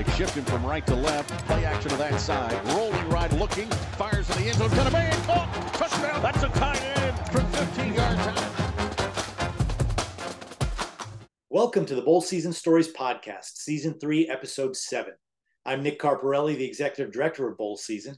They 0.00 0.10
shift 0.12 0.34
him 0.34 0.44
from 0.46 0.64
right 0.64 0.86
to 0.86 0.94
left. 0.94 1.28
Play 1.46 1.66
action 1.66 1.90
to 1.90 1.96
that 1.98 2.18
side. 2.18 2.58
Rolling 2.68 3.06
right, 3.10 3.30
looking. 3.34 3.68
Fires 3.98 4.30
in 4.30 4.42
the 4.42 4.48
end 4.48 4.56
zone. 4.56 4.70
Gonna 4.70 4.88
be 4.88 5.26
caught. 5.26 5.46
Oh, 5.52 5.70
touchdown. 5.74 6.22
That's 6.22 6.42
a 6.42 6.48
tight 6.58 6.82
end 6.96 7.18
from 7.30 7.44
15 7.52 7.92
yards 7.92 8.20
out. 8.20 9.52
Welcome 11.50 11.84
to 11.84 11.94
the 11.94 12.00
Bowl 12.00 12.22
Season 12.22 12.54
Stories 12.54 12.90
Podcast, 12.90 13.56
Season 13.56 13.92
3, 14.00 14.26
Episode 14.30 14.74
7. 14.74 15.12
I'm 15.66 15.82
Nick 15.82 16.00
Carparelli, 16.00 16.56
the 16.56 16.64
Executive 16.64 17.12
Director 17.12 17.46
of 17.46 17.58
Bowl 17.58 17.76
Season. 17.76 18.16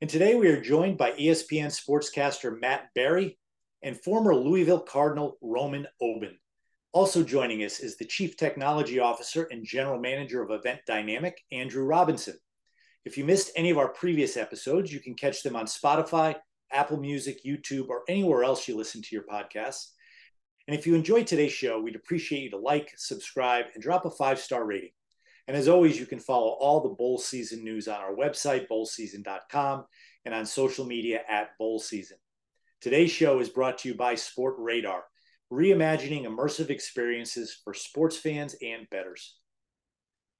And 0.00 0.08
today 0.08 0.34
we 0.34 0.48
are 0.48 0.62
joined 0.62 0.96
by 0.96 1.10
ESPN 1.10 1.66
sportscaster 1.66 2.58
Matt 2.58 2.88
Barrie 2.94 3.38
and 3.82 4.02
former 4.02 4.34
Louisville 4.34 4.80
Cardinal 4.80 5.36
Roman 5.42 5.88
Oben. 6.00 6.38
Also 6.92 7.22
joining 7.22 7.64
us 7.64 7.80
is 7.80 7.96
the 7.96 8.04
Chief 8.06 8.36
Technology 8.36 8.98
Officer 8.98 9.46
and 9.50 9.64
General 9.64 10.00
Manager 10.00 10.42
of 10.42 10.50
Event 10.50 10.80
Dynamic, 10.86 11.38
Andrew 11.52 11.84
Robinson. 11.84 12.34
If 13.04 13.18
you 13.18 13.26
missed 13.26 13.52
any 13.56 13.68
of 13.68 13.76
our 13.76 13.88
previous 13.88 14.38
episodes, 14.38 14.90
you 14.90 14.98
can 14.98 15.14
catch 15.14 15.42
them 15.42 15.54
on 15.54 15.66
Spotify, 15.66 16.36
Apple 16.72 16.98
Music, 16.98 17.44
YouTube, 17.44 17.88
or 17.88 18.04
anywhere 18.08 18.42
else 18.42 18.66
you 18.66 18.76
listen 18.76 19.02
to 19.02 19.14
your 19.14 19.24
podcasts. 19.24 19.90
And 20.66 20.76
if 20.76 20.86
you 20.86 20.94
enjoyed 20.94 21.26
today's 21.26 21.52
show, 21.52 21.78
we'd 21.78 21.94
appreciate 21.94 22.42
you 22.42 22.50
to 22.50 22.58
like, 22.58 22.92
subscribe, 22.96 23.66
and 23.74 23.82
drop 23.82 24.06
a 24.06 24.10
five 24.10 24.38
star 24.38 24.64
rating. 24.64 24.90
And 25.46 25.56
as 25.56 25.68
always, 25.68 25.98
you 26.00 26.06
can 26.06 26.20
follow 26.20 26.56
all 26.60 26.80
the 26.80 26.94
bowl 26.94 27.18
season 27.18 27.64
news 27.64 27.86
on 27.86 28.00
our 28.00 28.14
website, 28.14 28.66
bowlseason.com, 28.66 29.84
and 30.24 30.34
on 30.34 30.46
social 30.46 30.86
media 30.86 31.20
at 31.28 31.56
bowl 31.58 31.78
season. 31.78 32.16
Today's 32.80 33.10
show 33.10 33.40
is 33.40 33.48
brought 33.50 33.78
to 33.78 33.88
you 33.88 33.94
by 33.94 34.14
Sportradar 34.14 35.00
reimagining 35.52 36.24
immersive 36.24 36.70
experiences 36.70 37.56
for 37.64 37.74
sports 37.74 38.16
fans 38.16 38.54
and 38.62 38.88
bettors. 38.90 39.36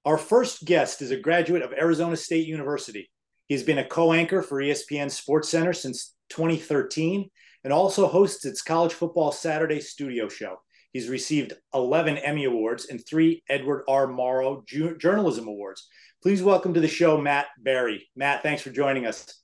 Our 0.05 0.17
first 0.17 0.65
guest 0.65 1.01
is 1.01 1.11
a 1.11 1.17
graduate 1.17 1.61
of 1.61 1.73
Arizona 1.73 2.15
State 2.15 2.47
University. 2.47 3.09
He's 3.47 3.63
been 3.63 3.79
a 3.79 3.87
co 3.87 4.13
anchor 4.13 4.41
for 4.41 4.61
ESPN 4.61 5.11
Sports 5.11 5.49
Center 5.49 5.73
since 5.73 6.15
2013 6.29 7.29
and 7.63 7.73
also 7.73 8.07
hosts 8.07 8.45
its 8.45 8.61
College 8.61 8.93
Football 8.93 9.31
Saturday 9.31 9.81
studio 9.81 10.29
show. 10.29 10.57
He's 10.93 11.09
received 11.09 11.53
11 11.73 12.17
Emmy 12.17 12.45
Awards 12.45 12.85
and 12.85 13.05
three 13.05 13.43
Edward 13.49 13.83
R. 13.87 14.07
Murrow 14.07 14.65
Journalism 14.97 15.47
Awards. 15.47 15.87
Please 16.23 16.41
welcome 16.41 16.73
to 16.73 16.79
the 16.79 16.87
show, 16.87 17.17
Matt 17.17 17.47
Barrie. 17.59 18.09
Matt, 18.15 18.43
thanks 18.43 18.61
for 18.61 18.71
joining 18.71 19.05
us. 19.05 19.41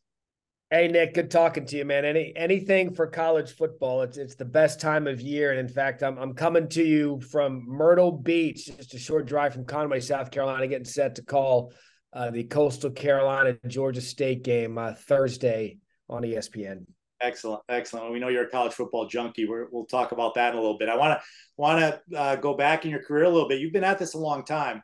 Hey 0.71 0.87
Nick, 0.87 1.13
good 1.13 1.29
talking 1.29 1.67
to 1.67 1.77
you, 1.77 1.85
man. 1.85 2.05
Any 2.05 2.33
anything 2.35 2.95
for 2.95 3.05
college 3.05 3.51
football? 3.51 4.01
It's 4.01 4.17
it's 4.17 4.33
the 4.33 4.45
best 4.45 4.81
time 4.81 5.05
of 5.05 5.21
year, 5.21 5.51
and 5.51 5.59
in 5.59 5.67
fact, 5.67 6.01
I'm 6.01 6.17
I'm 6.17 6.33
coming 6.33 6.67
to 6.69 6.83
you 6.83 7.21
from 7.21 7.63
Myrtle 7.67 8.11
Beach, 8.11 8.65
just 8.65 8.95
a 8.95 8.97
short 8.97 9.27
drive 9.27 9.53
from 9.53 9.65
Conway, 9.65 9.99
South 9.99 10.31
Carolina, 10.31 10.67
getting 10.67 10.83
set 10.83 11.15
to 11.15 11.23
call 11.23 11.71
uh, 12.13 12.31
the 12.31 12.45
Coastal 12.45 12.89
Carolina 12.89 13.55
Georgia 13.67 14.01
State 14.01 14.43
game 14.43 14.79
uh, 14.79 14.95
Thursday 14.95 15.77
on 16.09 16.23
ESPN. 16.23 16.87
Excellent, 17.21 17.61
excellent. 17.69 18.11
We 18.11 18.17
know 18.17 18.29
you're 18.29 18.47
a 18.47 18.49
college 18.49 18.73
football 18.73 19.07
junkie. 19.07 19.45
we 19.45 19.65
will 19.71 19.85
talk 19.85 20.13
about 20.13 20.33
that 20.33 20.53
in 20.53 20.57
a 20.57 20.61
little 20.61 20.79
bit. 20.79 20.89
I 20.89 20.97
want 20.97 21.19
to 21.19 21.25
want 21.57 21.79
to 21.79 22.17
uh, 22.19 22.35
go 22.37 22.55
back 22.55 22.85
in 22.85 22.91
your 22.91 23.03
career 23.03 23.25
a 23.25 23.29
little 23.29 23.47
bit. 23.47 23.59
You've 23.59 23.71
been 23.71 23.83
at 23.83 23.99
this 23.99 24.15
a 24.15 24.19
long 24.19 24.43
time. 24.43 24.81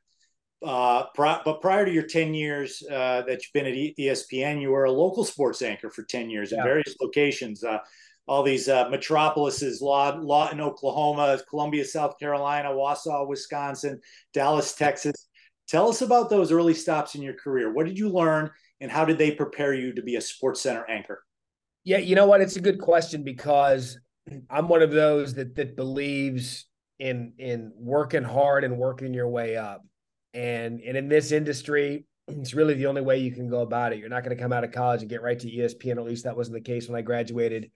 Uh, 0.64 1.06
but 1.16 1.62
prior 1.62 1.86
to 1.86 1.92
your 1.92 2.04
10 2.04 2.34
years 2.34 2.84
uh, 2.92 3.24
that 3.24 3.42
you've 3.42 3.54
been 3.54 3.66
at 3.66 3.74
ESPN, 3.74 4.62
you 4.62 4.70
were 4.70 4.86
a 4.86 4.92
local 4.92 5.24
sports 5.24 5.62
anchor 5.62 5.90
for 5.90 6.04
10 6.04 6.30
years 6.30 6.52
yeah. 6.52 6.60
in 6.60 6.64
various 6.64 6.96
locations. 7.02 7.64
Uh, 7.64 7.80
all 8.28 8.44
these 8.44 8.70
uh, 8.70 8.88
metropolises, 8.90 9.82
Lawton, 9.82 10.62
Oklahoma, 10.62 11.40
Columbia, 11.50 11.84
South 11.84 12.18
Carolina, 12.20 12.70
Wausau, 12.70 13.28
Wisconsin, 13.28 14.00
Dallas, 14.34 14.76
Texas. 14.76 15.28
Tell 15.68 15.90
us 15.90 16.02
about 16.02 16.30
those 16.30 16.52
early 16.52 16.76
stops 16.76 17.16
in 17.16 17.22
your 17.22 17.34
career. 17.34 17.74
What 17.74 17.88
did 17.88 17.98
you 17.98 18.10
learn, 18.10 18.52
and 18.80 18.92
how 18.92 19.06
did 19.06 19.18
they 19.18 19.32
prepare 19.32 19.74
you 19.74 19.94
to 19.94 20.02
be 20.02 20.16
a 20.16 20.22
Sports 20.22 20.62
Center 20.62 20.86
anchor? 20.88 21.24
Yeah, 21.84 21.98
you 21.98 22.16
know 22.16 22.28
what? 22.28 22.42
It's 22.42 22.58
a 22.58 22.62
good 22.62 22.80
question 22.80 23.24
because 23.24 24.00
I'm 24.50 24.68
one 24.68 24.84
of 24.84 24.92
those 24.92 25.34
that 25.34 25.56
that 25.56 25.76
believes 25.76 26.68
in 27.00 27.34
in 27.40 27.72
working 27.76 28.24
hard 28.24 28.64
and 28.64 28.78
working 28.78 29.14
your 29.14 29.28
way 29.28 29.58
up 29.58 29.82
and 30.34 30.82
and 30.82 30.98
in 30.98 31.10
this 31.10 31.32
industry, 31.32 32.06
it's 32.28 32.54
really 32.54 32.74
the 32.74 32.86
only 32.88 33.02
way 33.02 33.20
you 33.20 33.32
can 33.32 33.50
go 33.50 33.62
about 33.62 33.94
it. 33.94 34.00
You're 34.00 34.10
not 34.10 34.24
going 34.24 34.36
to 34.36 34.42
come 34.42 34.54
out 34.54 34.64
of 34.64 34.72
college 34.72 35.02
and 35.02 35.10
get 35.10 35.22
right 35.22 35.40
to 35.40 35.52
ESPN. 35.52 35.98
At 35.98 36.04
least 36.04 36.24
that 36.24 36.38
wasn't 36.38 36.56
the 36.56 36.62
case 36.62 36.88
when 36.88 36.98
I 36.98 37.02
graduated 37.02 37.72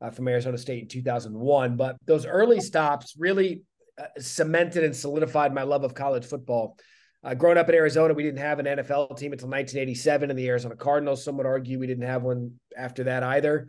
uh, 0.00 0.10
from 0.10 0.28
Arizona 0.28 0.58
State 0.58 0.82
in 0.82 0.88
2001. 0.88 1.76
But 1.76 1.96
those 2.04 2.26
early 2.26 2.60
stops 2.60 3.14
really 3.18 3.62
uh, 3.98 4.04
cemented 4.18 4.84
and 4.84 4.94
solidified 4.94 5.54
my 5.54 5.62
love 5.62 5.84
of 5.84 5.94
college 5.94 6.26
football. 6.26 6.76
Uh, 7.22 7.32
growing 7.32 7.56
up 7.56 7.68
in 7.70 7.74
Arizona, 7.74 8.12
we 8.12 8.22
didn't 8.22 8.40
have 8.40 8.58
an 8.58 8.66
NFL 8.66 9.16
team 9.16 9.32
until 9.32 9.48
1987, 9.48 10.28
and 10.28 10.38
the 10.38 10.48
Arizona 10.48 10.76
Cardinals. 10.76 11.24
Some 11.24 11.38
would 11.38 11.46
argue 11.46 11.78
we 11.78 11.86
didn't 11.86 12.06
have 12.06 12.22
one 12.22 12.60
after 12.76 13.04
that 13.04 13.22
either. 13.22 13.68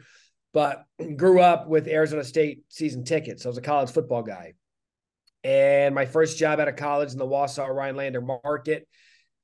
But 0.51 0.83
grew 1.15 1.39
up 1.39 1.67
with 1.67 1.87
Arizona 1.87 2.23
State 2.23 2.63
season 2.67 3.05
tickets. 3.05 3.43
So 3.43 3.49
I 3.49 3.51
was 3.51 3.57
a 3.57 3.61
college 3.61 3.91
football 3.91 4.23
guy. 4.23 4.53
And 5.45 5.93
my 5.93 6.07
first 6.07 6.39
job 6.39 6.59
out 6.59 6.67
of 6.67 6.75
college 6.75 7.11
in 7.11 7.19
the 7.19 7.27
Wausau 7.27 7.69
Rhinelander 7.69 8.19
market, 8.19 8.87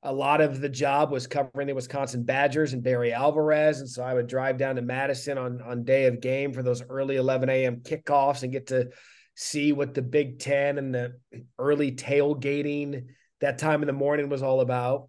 a 0.02 0.12
lot 0.12 0.40
of 0.40 0.60
the 0.60 0.68
job 0.68 1.12
was 1.12 1.28
covering 1.28 1.68
the 1.68 1.76
Wisconsin 1.76 2.24
Badgers 2.24 2.72
and 2.72 2.82
Barry 2.82 3.12
Alvarez. 3.12 3.78
And 3.78 3.88
so 3.88 4.02
I 4.02 4.12
would 4.12 4.26
drive 4.26 4.58
down 4.58 4.74
to 4.74 4.82
Madison 4.82 5.38
on, 5.38 5.62
on 5.62 5.84
day 5.84 6.06
of 6.06 6.20
game 6.20 6.52
for 6.52 6.64
those 6.64 6.82
early 6.82 7.14
11 7.14 7.48
a.m. 7.48 7.76
kickoffs 7.76 8.42
and 8.42 8.50
get 8.50 8.66
to 8.66 8.88
see 9.36 9.72
what 9.72 9.94
the 9.94 10.02
Big 10.02 10.40
Ten 10.40 10.76
and 10.76 10.92
the 10.92 11.20
early 11.56 11.92
tailgating 11.92 13.04
that 13.40 13.58
time 13.58 13.80
in 13.80 13.86
the 13.86 13.92
morning 13.92 14.28
was 14.28 14.42
all 14.42 14.60
about. 14.60 15.08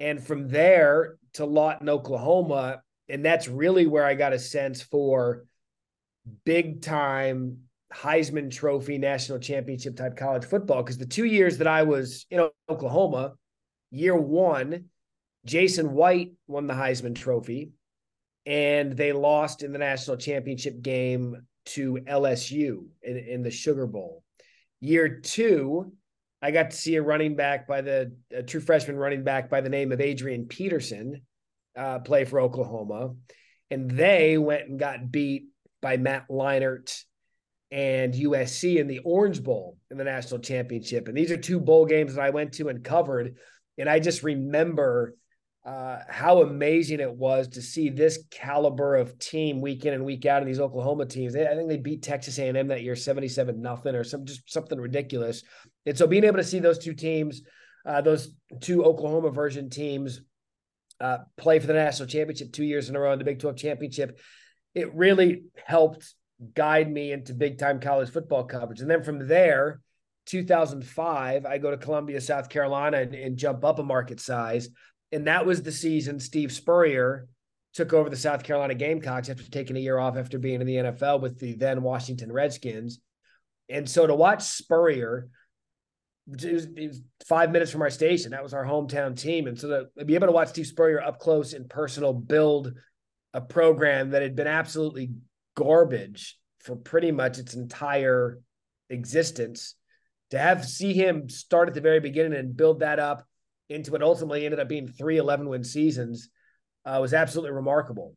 And 0.00 0.22
from 0.22 0.48
there 0.48 1.16
to 1.34 1.46
Lawton, 1.46 1.88
Oklahoma. 1.88 2.82
And 3.08 3.24
that's 3.24 3.48
really 3.48 3.86
where 3.86 4.04
I 4.04 4.16
got 4.16 4.34
a 4.34 4.38
sense 4.38 4.82
for 4.82 5.46
big 6.44 6.82
time 6.82 7.69
Heisman 7.92 8.50
Trophy 8.50 8.98
national 8.98 9.38
championship 9.38 9.96
type 9.96 10.16
college 10.16 10.44
football. 10.44 10.82
Because 10.82 10.98
the 10.98 11.06
two 11.06 11.24
years 11.24 11.58
that 11.58 11.66
I 11.66 11.82
was 11.82 12.26
in 12.30 12.48
Oklahoma, 12.68 13.34
year 13.90 14.16
one, 14.16 14.86
Jason 15.44 15.92
White 15.92 16.32
won 16.46 16.66
the 16.66 16.74
Heisman 16.74 17.14
Trophy, 17.14 17.70
and 18.46 18.96
they 18.96 19.12
lost 19.12 19.62
in 19.62 19.72
the 19.72 19.78
national 19.78 20.16
championship 20.16 20.80
game 20.82 21.46
to 21.66 21.98
LSU 22.06 22.86
in, 23.02 23.16
in 23.16 23.42
the 23.42 23.50
Sugar 23.50 23.86
Bowl. 23.86 24.22
Year 24.80 25.20
two, 25.20 25.92
I 26.42 26.50
got 26.52 26.70
to 26.70 26.76
see 26.76 26.96
a 26.96 27.02
running 27.02 27.36
back 27.36 27.66
by 27.66 27.82
the 27.82 28.12
true 28.46 28.60
freshman 28.60 28.96
running 28.96 29.24
back 29.24 29.50
by 29.50 29.60
the 29.60 29.68
name 29.68 29.92
of 29.92 30.00
Adrian 30.00 30.46
Peterson 30.46 31.22
uh, 31.76 31.98
play 31.98 32.24
for 32.24 32.40
Oklahoma, 32.40 33.14
and 33.70 33.90
they 33.90 34.38
went 34.38 34.68
and 34.68 34.78
got 34.78 35.10
beat 35.10 35.48
by 35.82 35.96
Matt 35.96 36.28
Leinart 36.30 37.04
and 37.70 38.14
USC 38.14 38.76
in 38.76 38.88
the 38.88 38.98
Orange 39.00 39.42
Bowl 39.42 39.76
in 39.90 39.96
the 39.96 40.04
national 40.04 40.40
championship. 40.40 41.08
And 41.08 41.16
these 41.16 41.30
are 41.30 41.36
two 41.36 41.60
bowl 41.60 41.86
games 41.86 42.14
that 42.14 42.24
I 42.24 42.30
went 42.30 42.54
to 42.54 42.68
and 42.68 42.82
covered. 42.82 43.36
And 43.78 43.88
I 43.88 44.00
just 44.00 44.22
remember 44.22 45.14
uh, 45.64 45.98
how 46.08 46.42
amazing 46.42 47.00
it 47.00 47.12
was 47.12 47.48
to 47.48 47.62
see 47.62 47.90
this 47.90 48.24
caliber 48.30 48.96
of 48.96 49.18
team 49.18 49.60
week 49.60 49.84
in 49.84 49.94
and 49.94 50.04
week 50.04 50.26
out 50.26 50.42
in 50.42 50.48
these 50.48 50.58
Oklahoma 50.58 51.06
teams. 51.06 51.36
I 51.36 51.54
think 51.54 51.68
they 51.68 51.76
beat 51.76 52.02
Texas 52.02 52.38
A&M 52.38 52.68
that 52.68 52.82
year, 52.82 52.96
77 52.96 53.60
nothing 53.60 53.94
or 53.94 54.02
some 54.02 54.24
just 54.24 54.50
something 54.50 54.80
ridiculous. 54.80 55.42
And 55.86 55.96
so 55.96 56.06
being 56.06 56.24
able 56.24 56.38
to 56.38 56.44
see 56.44 56.60
those 56.60 56.78
two 56.78 56.94
teams, 56.94 57.42
uh, 57.86 58.00
those 58.00 58.34
two 58.60 58.84
Oklahoma 58.84 59.30
version 59.30 59.70
teams 59.70 60.22
uh, 61.00 61.18
play 61.36 61.58
for 61.58 61.66
the 61.66 61.74
national 61.74 62.08
championship 62.08 62.52
two 62.52 62.64
years 62.64 62.88
in 62.88 62.96
a 62.96 63.00
row 63.00 63.12
in 63.12 63.18
the 63.18 63.24
Big 63.24 63.38
12 63.38 63.56
championship, 63.56 64.18
it 64.74 64.94
really 64.94 65.42
helped 65.64 66.14
guide 66.54 66.90
me 66.90 67.12
into 67.12 67.34
big 67.34 67.58
time 67.58 67.80
college 67.80 68.10
football 68.10 68.44
coverage. 68.44 68.80
And 68.80 68.90
then 68.90 69.02
from 69.02 69.26
there, 69.26 69.80
2005, 70.26 71.46
I 71.46 71.58
go 71.58 71.70
to 71.70 71.76
Columbia, 71.76 72.20
South 72.20 72.48
Carolina, 72.48 72.98
and, 72.98 73.14
and, 73.14 73.36
jump 73.36 73.64
up 73.64 73.78
a 73.78 73.82
market 73.82 74.20
size. 74.20 74.68
And 75.12 75.26
that 75.26 75.44
was 75.44 75.62
the 75.62 75.72
season 75.72 76.20
Steve 76.20 76.52
Spurrier 76.52 77.26
took 77.74 77.92
over 77.92 78.10
the 78.10 78.16
South 78.16 78.42
Carolina 78.42 78.74
Gamecocks 78.74 79.28
after 79.28 79.48
taking 79.50 79.76
a 79.76 79.80
year 79.80 79.98
off 79.98 80.16
after 80.16 80.38
being 80.38 80.60
in 80.60 80.66
the 80.66 80.76
NFL 80.76 81.20
with 81.20 81.38
the 81.38 81.54
then 81.54 81.82
Washington 81.82 82.32
Redskins. 82.32 83.00
And 83.68 83.88
so 83.88 84.06
to 84.06 84.14
watch 84.14 84.42
Spurrier, 84.42 85.28
it 86.28 86.52
was, 86.52 86.64
it 86.64 86.88
was 86.88 87.02
five 87.26 87.50
minutes 87.50 87.70
from 87.70 87.82
our 87.82 87.90
station. 87.90 88.32
That 88.32 88.42
was 88.42 88.54
our 88.54 88.64
hometown 88.64 89.18
team. 89.18 89.46
And 89.46 89.58
so 89.58 89.86
to 89.98 90.04
be 90.04 90.14
able 90.14 90.28
to 90.28 90.32
watch 90.32 90.48
Steve 90.48 90.66
Spurrier 90.66 91.02
up 91.02 91.18
close 91.18 91.52
and 91.52 91.68
personal 91.68 92.12
build 92.12 92.72
a 93.32 93.40
program 93.40 94.10
that 94.10 94.22
had 94.22 94.34
been 94.34 94.48
absolutely 94.48 95.10
garbage 95.54 96.38
for 96.60 96.76
pretty 96.76 97.10
much 97.10 97.38
its 97.38 97.54
entire 97.54 98.38
existence. 98.88 99.74
To 100.30 100.38
have 100.38 100.64
see 100.64 100.92
him 100.92 101.28
start 101.28 101.68
at 101.68 101.74
the 101.74 101.80
very 101.80 102.00
beginning 102.00 102.38
and 102.38 102.56
build 102.56 102.80
that 102.80 102.98
up 102.98 103.26
into 103.68 103.92
what 103.92 104.02
ultimately 104.02 104.44
ended 104.44 104.60
up 104.60 104.68
being 104.68 104.88
three 104.88 105.16
11 105.16 105.48
win 105.48 105.64
seasons 105.64 106.28
uh, 106.84 106.98
was 107.00 107.14
absolutely 107.14 107.52
remarkable. 107.52 108.14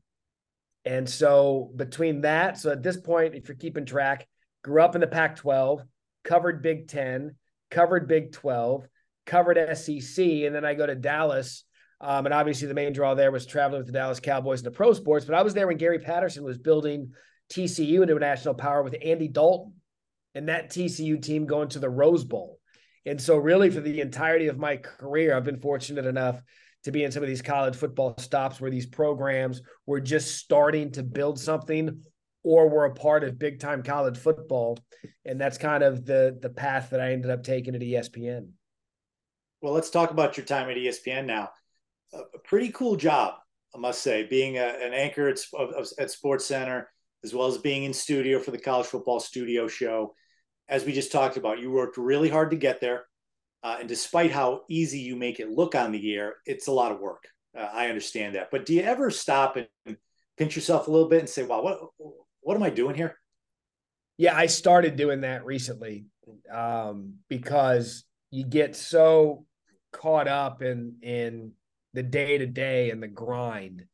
And 0.85 1.09
so 1.09 1.71
between 1.75 2.21
that, 2.21 2.57
so 2.57 2.71
at 2.71 2.83
this 2.83 2.97
point, 2.97 3.35
if 3.35 3.47
you're 3.47 3.55
keeping 3.55 3.85
track, 3.85 4.27
grew 4.63 4.81
up 4.81 4.95
in 4.95 5.01
the 5.01 5.07
Pac 5.07 5.37
12, 5.37 5.81
covered 6.23 6.61
Big 6.61 6.87
10, 6.87 7.35
covered 7.71 8.07
Big 8.07 8.31
12, 8.31 8.87
covered 9.25 9.77
SEC, 9.77 10.25
and 10.25 10.53
then 10.53 10.65
I 10.65 10.73
go 10.73 10.85
to 10.85 10.95
Dallas. 10.95 11.63
Um, 12.03 12.25
and 12.25 12.33
obviously, 12.33 12.67
the 12.67 12.73
main 12.73 12.91
draw 12.91 13.15
there 13.15 13.31
was 13.31 13.45
traveling 13.45 13.79
with 13.79 13.87
the 13.87 13.93
Dallas 13.93 14.19
Cowboys 14.19 14.59
and 14.59 14.67
the 14.67 14.75
pro 14.75 14.91
sports. 14.91 15.23
But 15.25 15.35
I 15.35 15.41
was 15.41 15.53
there 15.53 15.67
when 15.67 15.77
Gary 15.77 15.99
Patterson 15.99 16.43
was 16.43 16.57
building 16.57 17.13
TCU 17.49 18.01
into 18.01 18.17
a 18.17 18.19
national 18.19 18.55
power 18.55 18.83
with 18.83 18.95
Andy 19.01 19.29
Dalton 19.29 19.73
and 20.35 20.49
that 20.49 20.69
TCU 20.69 21.21
team 21.21 21.45
going 21.45 21.69
to 21.69 21.79
the 21.79 21.89
Rose 21.89 22.25
Bowl. 22.25 22.59
And 23.05 23.21
so, 23.21 23.37
really, 23.37 23.69
for 23.69 23.79
the 23.79 24.01
entirety 24.01 24.47
of 24.47 24.57
my 24.57 24.77
career, 24.77 25.33
I've 25.33 25.45
been 25.45 25.61
fortunate 25.61 26.05
enough 26.05 26.41
to 26.83 26.91
be 26.91 27.05
in 27.05 27.11
some 27.13 27.23
of 27.23 27.29
these 27.29 27.41
college 27.41 27.75
football 27.75 28.15
stops 28.17 28.59
where 28.59 28.71
these 28.71 28.85
programs 28.85 29.61
were 29.85 30.01
just 30.01 30.37
starting 30.37 30.91
to 30.91 31.03
build 31.03 31.39
something 31.39 32.03
or 32.43 32.67
were 32.67 32.83
a 32.83 32.93
part 32.93 33.23
of 33.23 33.39
big 33.39 33.61
time 33.61 33.81
college 33.81 34.17
football. 34.17 34.77
And 35.23 35.39
that's 35.39 35.57
kind 35.57 35.83
of 35.83 36.05
the 36.05 36.37
the 36.41 36.49
path 36.49 36.89
that 36.89 36.99
I 36.99 37.13
ended 37.13 37.31
up 37.31 37.43
taking 37.43 37.75
at 37.75 37.81
ESPN. 37.81 38.49
Well, 39.61 39.71
let's 39.71 39.89
talk 39.89 40.11
about 40.11 40.35
your 40.35 40.45
time 40.45 40.69
at 40.69 40.75
ESPN 40.75 41.25
now. 41.25 41.51
A 42.13 42.39
pretty 42.43 42.69
cool 42.69 42.95
job, 42.95 43.35
I 43.75 43.79
must 43.79 44.01
say, 44.01 44.27
being 44.27 44.57
a, 44.57 44.65
an 44.65 44.93
anchor 44.93 45.27
at, 45.29 45.39
at 45.99 46.11
Sports 46.11 46.45
Center, 46.45 46.89
as 47.23 47.33
well 47.33 47.47
as 47.47 47.57
being 47.57 47.83
in 47.83 47.93
studio 47.93 48.39
for 48.39 48.51
the 48.51 48.57
college 48.57 48.87
football 48.87 49.19
studio 49.19 49.67
show 49.67 50.13
as 50.67 50.85
we 50.85 50.93
just 50.93 51.11
talked 51.11 51.37
about, 51.37 51.59
you 51.59 51.71
worked 51.71 51.97
really 51.97 52.29
hard 52.29 52.51
to 52.51 52.57
get 52.57 52.79
there. 52.79 53.05
Uh, 53.63 53.77
and 53.79 53.87
despite 53.87 54.31
how 54.31 54.61
easy 54.69 54.99
you 54.99 55.15
make 55.15 55.39
it 55.39 55.49
look 55.49 55.75
on 55.75 55.91
the 55.91 56.15
air, 56.15 56.35
it's 56.45 56.67
a 56.67 56.71
lot 56.71 56.91
of 56.91 56.99
work. 56.99 57.23
Uh, 57.57 57.69
I 57.71 57.87
understand 57.87 58.35
that. 58.35 58.49
But 58.51 58.65
do 58.65 58.73
you 58.73 58.81
ever 58.81 59.09
stop 59.09 59.57
and 59.57 59.97
pinch 60.37 60.55
yourself 60.55 60.87
a 60.87 60.91
little 60.91 61.07
bit 61.07 61.19
and 61.19 61.29
say, 61.29 61.43
wow, 61.43 61.61
what, 61.61 61.79
what 62.41 62.55
am 62.55 62.63
I 62.63 62.69
doing 62.69 62.95
here? 62.95 63.17
Yeah, 64.17 64.35
I 64.35 64.47
started 64.47 64.95
doing 64.95 65.21
that 65.21 65.45
recently 65.45 66.05
um, 66.51 67.15
because 67.29 68.03
you 68.31 68.43
get 68.43 68.75
so 68.75 69.45
caught 69.91 70.27
up 70.27 70.61
in 70.61 70.95
in 71.01 71.51
the 71.93 72.03
day 72.03 72.37
to 72.37 72.45
day 72.45 72.89
and 72.89 73.01
the 73.01 73.07
grind. 73.07 73.85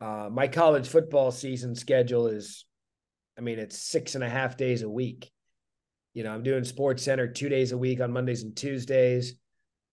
Uh, 0.00 0.28
my 0.30 0.48
college 0.48 0.88
football 0.88 1.30
season 1.30 1.74
schedule 1.74 2.26
is, 2.26 2.64
I 3.38 3.40
mean, 3.40 3.58
it's 3.58 3.78
six 3.78 4.14
and 4.14 4.24
a 4.24 4.28
half 4.28 4.56
days 4.56 4.82
a 4.82 4.88
week. 4.88 5.30
You 6.14 6.24
know, 6.24 6.32
I'm 6.32 6.42
doing 6.42 6.64
Sports 6.64 7.02
Center 7.02 7.26
two 7.26 7.48
days 7.48 7.72
a 7.72 7.78
week 7.78 8.00
on 8.00 8.12
Mondays 8.12 8.42
and 8.42 8.54
Tuesdays. 8.56 9.34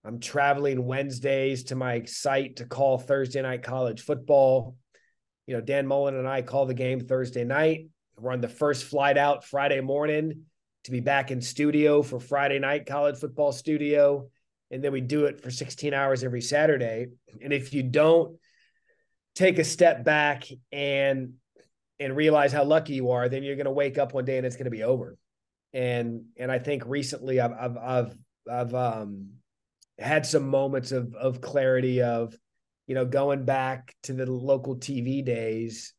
I'm 0.04 0.20
traveling 0.20 0.86
Wednesdays 0.86 1.66
to 1.66 1.76
my 1.76 2.04
site 2.06 2.58
to 2.58 2.66
call 2.66 2.98
Thursday 2.98 3.42
night 3.42 3.64
college 3.64 4.02
football. 4.02 4.76
You 5.46 5.56
know, 5.56 5.62
Dan 5.62 5.88
Mullen 5.88 6.16
and 6.16 6.28
I 6.28 6.42
call 6.42 6.66
the 6.66 6.74
game 6.74 7.00
Thursday 7.00 7.44
night. 7.44 7.88
We're 8.18 8.34
on 8.34 8.42
the 8.42 8.50
first 8.50 8.86
flight 8.86 9.18
out 9.18 9.46
Friday 9.46 9.82
morning 9.82 10.46
to 10.86 10.92
be 10.92 11.00
back 11.00 11.32
in 11.32 11.42
studio 11.42 12.02
for 12.02 12.20
Friday 12.20 12.60
night 12.60 12.86
college 12.86 13.18
football 13.18 13.52
studio. 13.52 14.30
And 14.72 14.84
then 14.84 14.92
we 14.92 15.02
do 15.02 15.26
it 15.26 15.42
for 15.42 15.50
16 15.50 15.94
hours 15.94 16.24
every 16.24 16.42
Saturday. 16.42 17.08
And 17.42 17.52
if 17.52 17.74
you 17.74 17.84
don't 17.84 18.38
take 19.36 19.58
a 19.58 19.64
step 19.64 20.04
back 20.04 20.48
and 20.72 21.34
and 22.00 22.16
realize 22.16 22.54
how 22.54 22.64
lucky 22.64 22.94
you 22.94 23.12
are, 23.12 23.28
then 23.28 23.44
you're 23.44 23.56
going 23.56 23.66
to 23.66 23.72
wake 23.72 23.98
up 23.98 24.14
one 24.14 24.26
day 24.26 24.38
and 24.38 24.46
it's 24.46 24.56
going 24.56 24.66
to 24.66 24.72
be 24.72 24.84
over. 24.84 25.18
And 25.74 26.26
and 26.38 26.52
I 26.52 26.60
think 26.60 26.84
recently 26.86 27.40
I've 27.40 27.54
I've 27.54 27.78
I've 27.78 28.18
I've 28.50 28.74
um 28.74 29.30
had 29.98 30.26
some 30.26 30.48
moments 30.48 30.92
of 30.92 31.14
of 31.16 31.42
clarity 31.42 32.02
of 32.02 32.36
you 32.88 32.96
know 32.96 33.06
going 33.06 33.46
back 33.46 33.94
to 34.04 34.14
the 34.14 34.26
local 34.26 34.78
TV 34.78 35.24
days. 35.24 35.94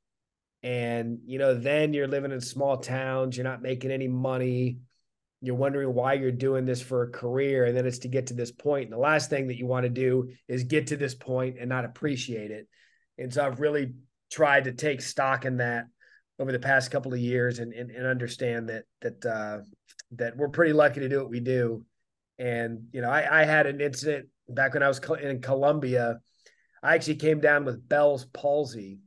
And 0.63 1.21
you 1.25 1.39
know 1.39 1.55
then 1.55 1.95
you're 1.95 2.09
living 2.09 2.33
in 2.33 2.41
small 2.41 2.77
towns 2.77 3.37
you're 3.37 3.45
not 3.45 3.63
making 3.63 3.91
any 3.91 4.09
money 4.09 4.79
you're 5.43 5.55
wondering 5.55 5.95
why 5.95 6.13
you're 6.13 6.31
doing 6.31 6.67
this 6.67 6.83
for 6.83 7.03
a 7.03 7.11
career 7.11 7.65
and 7.65 7.77
then 7.77 7.87
it's 7.87 8.01
to 8.01 8.09
get 8.09 8.27
to 8.27 8.35
this 8.35 8.53
point 8.53 8.85
and 8.85 8.93
the 8.93 8.99
last 8.99 9.31
thing 9.31 9.49
that 9.49 9.57
you 9.57 9.67
want 9.67 9.85
to 9.85 9.91
do 9.91 10.31
is 10.49 10.65
get 10.65 10.89
to 10.89 10.97
this 10.97 11.15
point 11.15 11.57
and 11.59 11.69
not 11.69 11.85
appreciate 11.85 12.51
it 12.51 12.69
and 13.19 13.33
so 13.33 13.47
I've 13.47 13.61
really 13.61 13.93
tried 14.31 14.65
to 14.65 14.73
take 14.73 15.03
stock 15.03 15.45
in 15.45 15.59
that 15.59 15.87
over 16.39 16.53
the 16.53 16.59
past 16.59 16.91
couple 16.91 17.13
of 17.13 17.21
years 17.21 17.59
and 17.59 17.73
and, 17.73 17.91
and 17.91 18.07
understand 18.07 18.69
that 18.71 18.85
that 19.03 19.27
uh, 19.27 19.59
that 20.13 20.37
we're 20.37 20.49
pretty 20.49 20.73
lucky 20.73 21.01
to 21.01 21.09
do 21.09 21.19
what 21.19 21.31
we 21.31 21.41
do. 21.41 21.85
And 22.39 22.87
you 22.93 23.03
know, 23.03 23.11
I, 23.11 23.43
I 23.43 23.45
had 23.45 23.67
an 23.67 23.81
incident 23.81 24.29
back 24.49 24.75
when 24.75 24.83
I 24.83 24.89
was 24.89 25.01
in 25.23 25.43
Columbia. 25.43 26.21
I 26.83 26.95
actually 26.95 27.17
came 27.17 27.41
down 27.41 27.67
with 27.67 27.87
Bell's 27.87 28.25
palsy. 28.25 29.01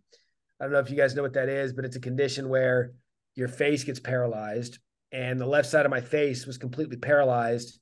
I 0.61 0.65
don't 0.65 0.73
know 0.73 0.79
if 0.79 0.91
you 0.91 0.95
guys 0.95 1.15
know 1.15 1.23
what 1.23 1.33
that 1.33 1.49
is, 1.49 1.73
but 1.73 1.85
it's 1.85 1.95
a 1.95 2.01
condition 2.01 2.47
where 2.47 2.91
your 3.35 3.47
face 3.47 3.83
gets 3.83 3.99
paralyzed, 3.99 4.77
and 5.13 5.39
the 5.39 5.45
left 5.45 5.69
side 5.69 5.85
of 5.85 5.91
my 5.91 6.01
face 6.01 6.45
was 6.45 6.57
completely 6.57 6.97
paralyzed 6.97 7.79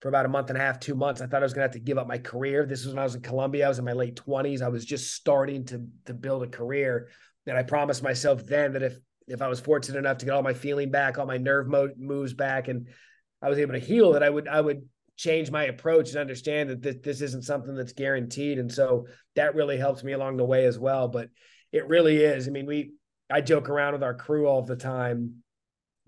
for 0.00 0.08
about 0.08 0.24
a 0.24 0.28
month 0.28 0.48
and 0.48 0.56
a 0.56 0.60
half, 0.62 0.80
two 0.80 0.94
months. 0.94 1.20
I 1.20 1.26
thought 1.26 1.42
I 1.42 1.44
was 1.44 1.52
going 1.52 1.68
to 1.68 1.68
have 1.68 1.72
to 1.72 1.80
give 1.80 1.98
up 1.98 2.06
my 2.06 2.16
career. 2.16 2.64
This 2.64 2.86
was 2.86 2.94
when 2.94 3.00
I 3.00 3.04
was 3.04 3.16
in 3.16 3.20
Columbia. 3.20 3.66
I 3.66 3.68
was 3.68 3.78
in 3.78 3.84
my 3.84 3.92
late 3.92 4.16
twenties. 4.16 4.62
I 4.62 4.68
was 4.68 4.86
just 4.86 5.12
starting 5.14 5.66
to 5.66 5.86
to 6.06 6.14
build 6.14 6.42
a 6.42 6.46
career. 6.46 7.08
And 7.46 7.58
I 7.58 7.64
promised 7.64 8.02
myself 8.02 8.46
then 8.46 8.72
that 8.72 8.82
if 8.82 8.96
if 9.26 9.42
I 9.42 9.48
was 9.48 9.60
fortunate 9.60 9.98
enough 9.98 10.18
to 10.18 10.24
get 10.24 10.34
all 10.34 10.42
my 10.42 10.54
feeling 10.54 10.90
back, 10.90 11.18
all 11.18 11.26
my 11.26 11.36
nerve 11.36 11.66
mo- 11.66 11.94
moves 11.98 12.32
back, 12.32 12.68
and 12.68 12.88
I 13.42 13.48
was 13.48 13.58
able 13.58 13.74
to 13.74 13.78
heal, 13.78 14.12
that 14.12 14.22
I 14.22 14.30
would 14.30 14.48
I 14.48 14.60
would 14.60 14.88
change 15.16 15.50
my 15.50 15.64
approach 15.64 16.08
and 16.10 16.18
understand 16.18 16.70
that 16.70 16.80
this, 16.80 16.96
this 17.02 17.20
isn't 17.20 17.44
something 17.44 17.74
that's 17.74 17.92
guaranteed. 17.92 18.58
And 18.58 18.72
so 18.72 19.06
that 19.36 19.54
really 19.54 19.76
helps 19.76 20.02
me 20.02 20.12
along 20.12 20.38
the 20.38 20.46
way 20.46 20.64
as 20.64 20.78
well. 20.78 21.08
But 21.08 21.28
it 21.72 21.86
really 21.88 22.24
is. 22.24 22.48
I 22.48 22.50
mean, 22.52 22.66
we 22.66 22.92
I 23.30 23.42
joke 23.42 23.68
around 23.68 23.92
with 23.92 24.02
our 24.02 24.14
crew 24.14 24.46
all 24.46 24.62
the 24.62 24.76
time 24.76 25.42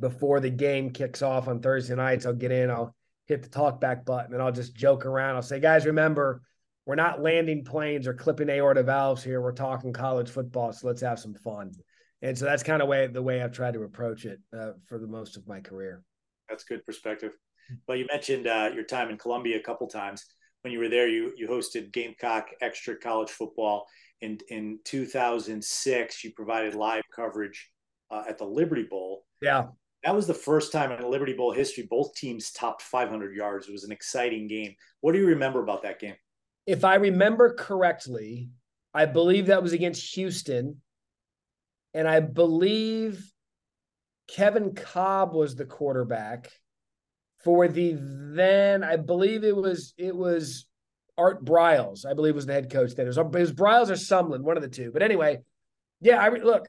before 0.01 0.41
the 0.41 0.51
game 0.51 0.91
kicks 0.91 1.23
off 1.23 1.49
on 1.49 1.61
Thursday 1.61 1.95
nights. 1.95 2.27
I'll 2.27 2.33
get 2.33 2.53
in, 2.53 2.71
I'll 2.71 2.95
hit 3.27 3.43
the 3.43 3.49
talk 3.49 3.81
back 3.81 4.05
button, 4.05 4.35
and 4.35 4.43
I'll 4.43 4.53
just 4.53 4.75
joke 4.75 5.07
around. 5.07 5.37
I'll 5.37 5.43
say, 5.43 5.61
guys, 5.61 5.87
remember 5.87 6.43
we're 6.87 6.97
not 6.97 7.23
landing 7.23 7.65
planes 7.65 8.07
or 8.07 8.15
clipping 8.15 8.49
aorta 8.49 8.83
valves 8.83 9.23
here. 9.23 9.41
We're 9.41 9.53
talking 9.53 9.93
college 9.93 10.31
football, 10.31 10.73
so 10.73 10.89
let's 10.89 11.03
have 11.03 11.19
some 11.19 11.35
fun. 11.35 11.73
And 12.23 12.37
so 12.37 12.45
that's 12.45 12.63
kind 12.63 12.83
of 12.83 12.89
way 12.89 13.07
the 13.07 13.23
way 13.23 13.43
I've 13.43 13.53
tried 13.53 13.75
to 13.75 13.83
approach 13.83 14.25
it 14.25 14.41
uh, 14.57 14.73
for 14.87 14.99
the 14.99 15.07
most 15.07 15.37
of 15.37 15.47
my 15.47 15.61
career. 15.61 16.03
That's 16.49 16.65
good 16.65 16.85
perspective. 16.85 17.33
Well, 17.87 17.97
you 17.97 18.07
mentioned 18.11 18.47
uh, 18.47 18.71
your 18.75 18.85
time 18.85 19.11
in 19.11 19.19
Columbia 19.19 19.57
a 19.57 19.63
couple 19.63 19.87
times. 19.87 20.25
When 20.63 20.73
you 20.73 20.79
were 20.79 20.89
there, 20.89 21.09
you 21.09 21.33
you 21.37 21.49
hosted 21.49 21.93
Gamecock 21.93 22.51
Extra 22.61 22.97
College 22.97 23.31
Football. 23.31 23.87
In 24.21 24.39
in 24.49 24.79
2006, 24.85 26.25
you 26.25 26.33
provided 26.33 26.75
live 26.75 27.03
coverage 27.15 27.71
uh, 28.11 28.23
at 28.29 28.39
the 28.39 28.45
Liberty 28.45 28.85
Bowl. 28.85 29.25
Yeah, 29.41 29.67
that 30.05 30.15
was 30.15 30.27
the 30.27 30.35
first 30.35 30.73
time 30.73 30.93
in 30.93 31.11
Liberty 31.11 31.33
Bowl 31.33 31.53
history 31.53 31.87
both 31.89 32.15
teams 32.15 32.51
topped 32.51 32.83
500 32.83 33.35
yards. 33.35 33.69
It 33.69 33.73
was 33.73 33.85
an 33.85 33.93
exciting 33.93 34.49
game. 34.49 34.75
What 35.01 35.13
do 35.13 35.19
you 35.19 35.27
remember 35.27 35.63
about 35.63 35.83
that 35.83 36.01
game? 36.01 36.15
if 36.67 36.85
I 36.85 36.97
remember 36.97 37.55
correctly, 37.55 38.51
I 38.95 39.07
believe 39.07 39.47
that 39.47 39.63
was 39.63 39.73
against 39.73 40.15
Houston. 40.15 40.81
And 41.95 42.09
I 42.09 42.21
believe 42.21 43.31
Kevin 44.29 44.75
Kolb 44.75 45.35
was 45.35 45.55
the 45.55 45.65
quarterback 45.65 46.51
for 47.45 47.69
the 47.69 47.97
then 47.99 48.85
I 48.85 48.97
believe 48.97 49.45
it 49.45 49.57
was 49.57 49.95
it 49.99 50.15
was 50.15 50.67
Art 51.19 51.45
Briles, 51.45 52.07
I 52.07 52.15
believe 52.15 52.35
was 52.35 52.47
the 52.47 52.53
head 52.53 52.71
coach 52.71 52.95
then. 52.95 53.07
It 53.07 53.09
was, 53.09 53.19
it 53.19 53.25
was 53.25 53.53
Briles 53.53 53.91
or 53.91 53.95
Sumlin, 53.95 54.41
one 54.41 54.57
of 54.57 54.63
the 54.63 54.69
two. 54.69 54.91
But 54.93 55.03
anyway, 55.03 55.41
yeah, 56.01 56.19
I 56.19 56.29
look 56.31 56.67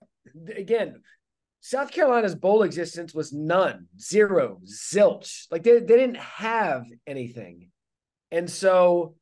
again. 0.54 1.02
South 1.66 1.92
Carolina's 1.92 2.36
bowl 2.36 2.64
existence 2.64 3.14
was 3.14 3.32
none, 3.32 3.88
zero, 3.98 4.60
zilch. 4.66 5.48
Like 5.50 5.64
they, 5.64 5.80
they 5.80 5.96
didn't 5.96 6.18
have 6.18 6.84
anything. 7.08 7.70
And 8.32 8.50
so 8.50 9.16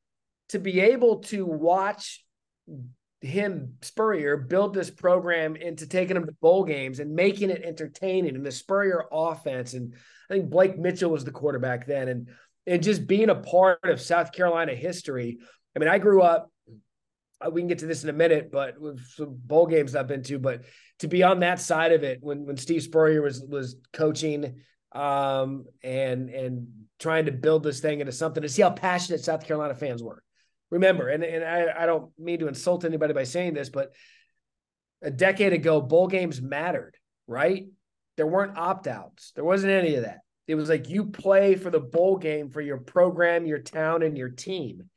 to 0.50 0.58
be 0.58 0.80
able 0.80 1.20
to 1.20 1.46
watch 1.46 2.26
him 3.22 3.76
Spurrier 3.84 4.38
build 4.38 4.74
this 4.74 4.90
program 4.90 5.56
into 5.56 5.88
taking 5.88 6.16
them 6.16 6.26
to 6.26 6.32
bowl 6.42 6.64
games 6.66 7.00
and 7.00 7.14
making 7.14 7.52
it 7.52 7.62
entertaining 7.64 8.36
and 8.36 8.44
the 8.44 8.52
Spurrier 8.52 9.04
offense 9.12 9.76
and 9.76 9.94
I 10.28 10.34
think 10.34 10.50
Blake 10.50 10.80
Mitchell 10.80 11.12
was 11.12 11.24
the 11.24 11.32
quarterback 11.32 11.86
then 11.86 12.08
and 12.08 12.30
and 12.66 12.82
just 12.82 13.06
being 13.06 13.30
a 13.30 13.36
part 13.36 13.80
of 13.84 14.02
South 14.02 14.32
Carolina 14.32 14.74
history. 14.74 15.38
I 15.76 15.80
mean, 15.80 15.90
I 15.90 16.00
grew 16.00 16.22
up. 16.22 16.51
Uh, 17.46 17.50
we 17.50 17.62
can 17.62 17.68
get 17.68 17.80
to 17.80 17.88
this 17.88 18.04
in 18.04 18.10
a 18.10 18.14
minute, 18.14 18.52
but 18.52 18.80
with 18.80 19.06
some 19.06 19.38
bowl 19.46 19.66
games 19.66 19.96
I've 19.96 20.08
been 20.08 20.24
to, 20.24 20.40
but 20.40 20.64
to 21.00 21.08
be 21.08 21.24
on 21.24 21.40
that 21.40 21.60
side 21.60 21.92
of 21.92 22.04
it 22.04 22.20
when 22.22 22.46
when 22.46 22.58
Steve 22.58 22.84
Spurrier 22.84 23.22
was 23.22 23.42
was 23.42 23.78
coaching 23.94 24.62
um, 24.92 25.66
and 25.84 26.30
and 26.30 26.68
trying 27.00 27.26
to 27.26 27.32
build 27.32 27.64
this 27.64 27.80
thing 27.80 28.00
into 28.00 28.12
something 28.12 28.44
to 28.44 28.50
see 28.50 28.62
how 28.62 28.70
passionate 28.70 29.24
South 29.24 29.46
Carolina 29.46 29.74
fans 29.74 30.04
were 30.04 30.22
remember, 30.72 31.10
and, 31.10 31.24
and 31.24 31.44
I, 31.44 31.84
I 31.84 31.86
don't 31.86 32.10
mean 32.18 32.40
to 32.40 32.48
insult 32.48 32.86
anybody 32.86 33.14
by 33.14 33.26
saying 33.26 33.54
this, 33.54 33.70
but 33.70 33.92
a 35.04 35.12
decade 35.12 35.54
ago, 35.54 35.82
bowl 35.82 36.08
games 36.08 36.42
mattered, 36.42 36.96
right? 37.28 37.66
There 38.18 38.26
weren't 38.28 38.58
opt 38.58 38.88
outs, 38.88 39.34
there 39.36 39.44
wasn't 39.44 39.74
any 39.74 39.96
of 39.96 40.04
that. 40.04 40.20
It 40.48 40.56
was 40.56 40.70
like 40.70 40.90
you 40.90 41.06
play 41.06 41.56
for 41.56 41.70
the 41.70 41.80
bowl 41.80 42.18
game 42.18 42.50
for 42.50 42.62
your 42.62 42.78
program, 42.78 43.46
your 43.46 43.60
town, 43.60 44.02
and 44.02 44.18
your 44.18 44.30
team. 44.30 44.90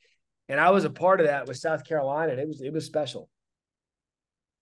And 0.49 0.61
I 0.61 0.71
was 0.71 0.85
a 0.85 0.91
part 0.91 1.21
of 1.21 1.27
that 1.27 1.47
with 1.47 1.57
South 1.57 1.85
Carolina, 1.85 2.33
and 2.33 2.41
it 2.41 2.49
was 2.49 2.61
it 2.61 2.73
was 2.73 2.85
special. 2.85 3.31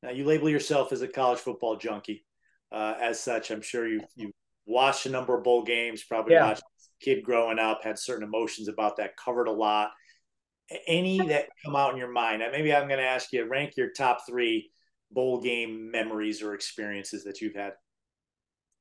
Now 0.02 0.10
you 0.10 0.24
label 0.24 0.48
yourself 0.48 0.92
as 0.92 1.02
a 1.02 1.08
college 1.08 1.38
football 1.38 1.76
junkie. 1.76 2.24
Uh, 2.70 2.94
as 3.00 3.20
such, 3.20 3.50
I'm 3.50 3.62
sure 3.62 3.86
you 3.86 4.00
you 4.16 4.32
watched 4.66 5.06
a 5.06 5.10
number 5.10 5.36
of 5.36 5.44
bowl 5.44 5.62
games, 5.62 6.02
probably 6.04 6.34
yeah. 6.34 6.48
watched 6.48 6.62
kid 7.00 7.24
growing 7.24 7.58
up, 7.58 7.82
had 7.82 7.98
certain 7.98 8.24
emotions 8.24 8.68
about 8.68 8.96
that, 8.96 9.16
covered 9.16 9.48
a 9.48 9.52
lot. 9.52 9.90
Any 10.86 11.18
that 11.18 11.48
come 11.64 11.76
out 11.76 11.92
in 11.92 11.98
your 11.98 12.10
mind? 12.10 12.42
Maybe 12.52 12.72
I'm 12.72 12.88
going 12.88 13.00
to 13.00 13.06
ask 13.06 13.32
you 13.32 13.44
rank 13.46 13.76
your 13.76 13.90
top 13.90 14.20
three 14.26 14.70
bowl 15.10 15.40
game 15.40 15.90
memories 15.90 16.42
or 16.42 16.54
experiences 16.54 17.24
that 17.24 17.40
you've 17.40 17.54
had. 17.54 17.72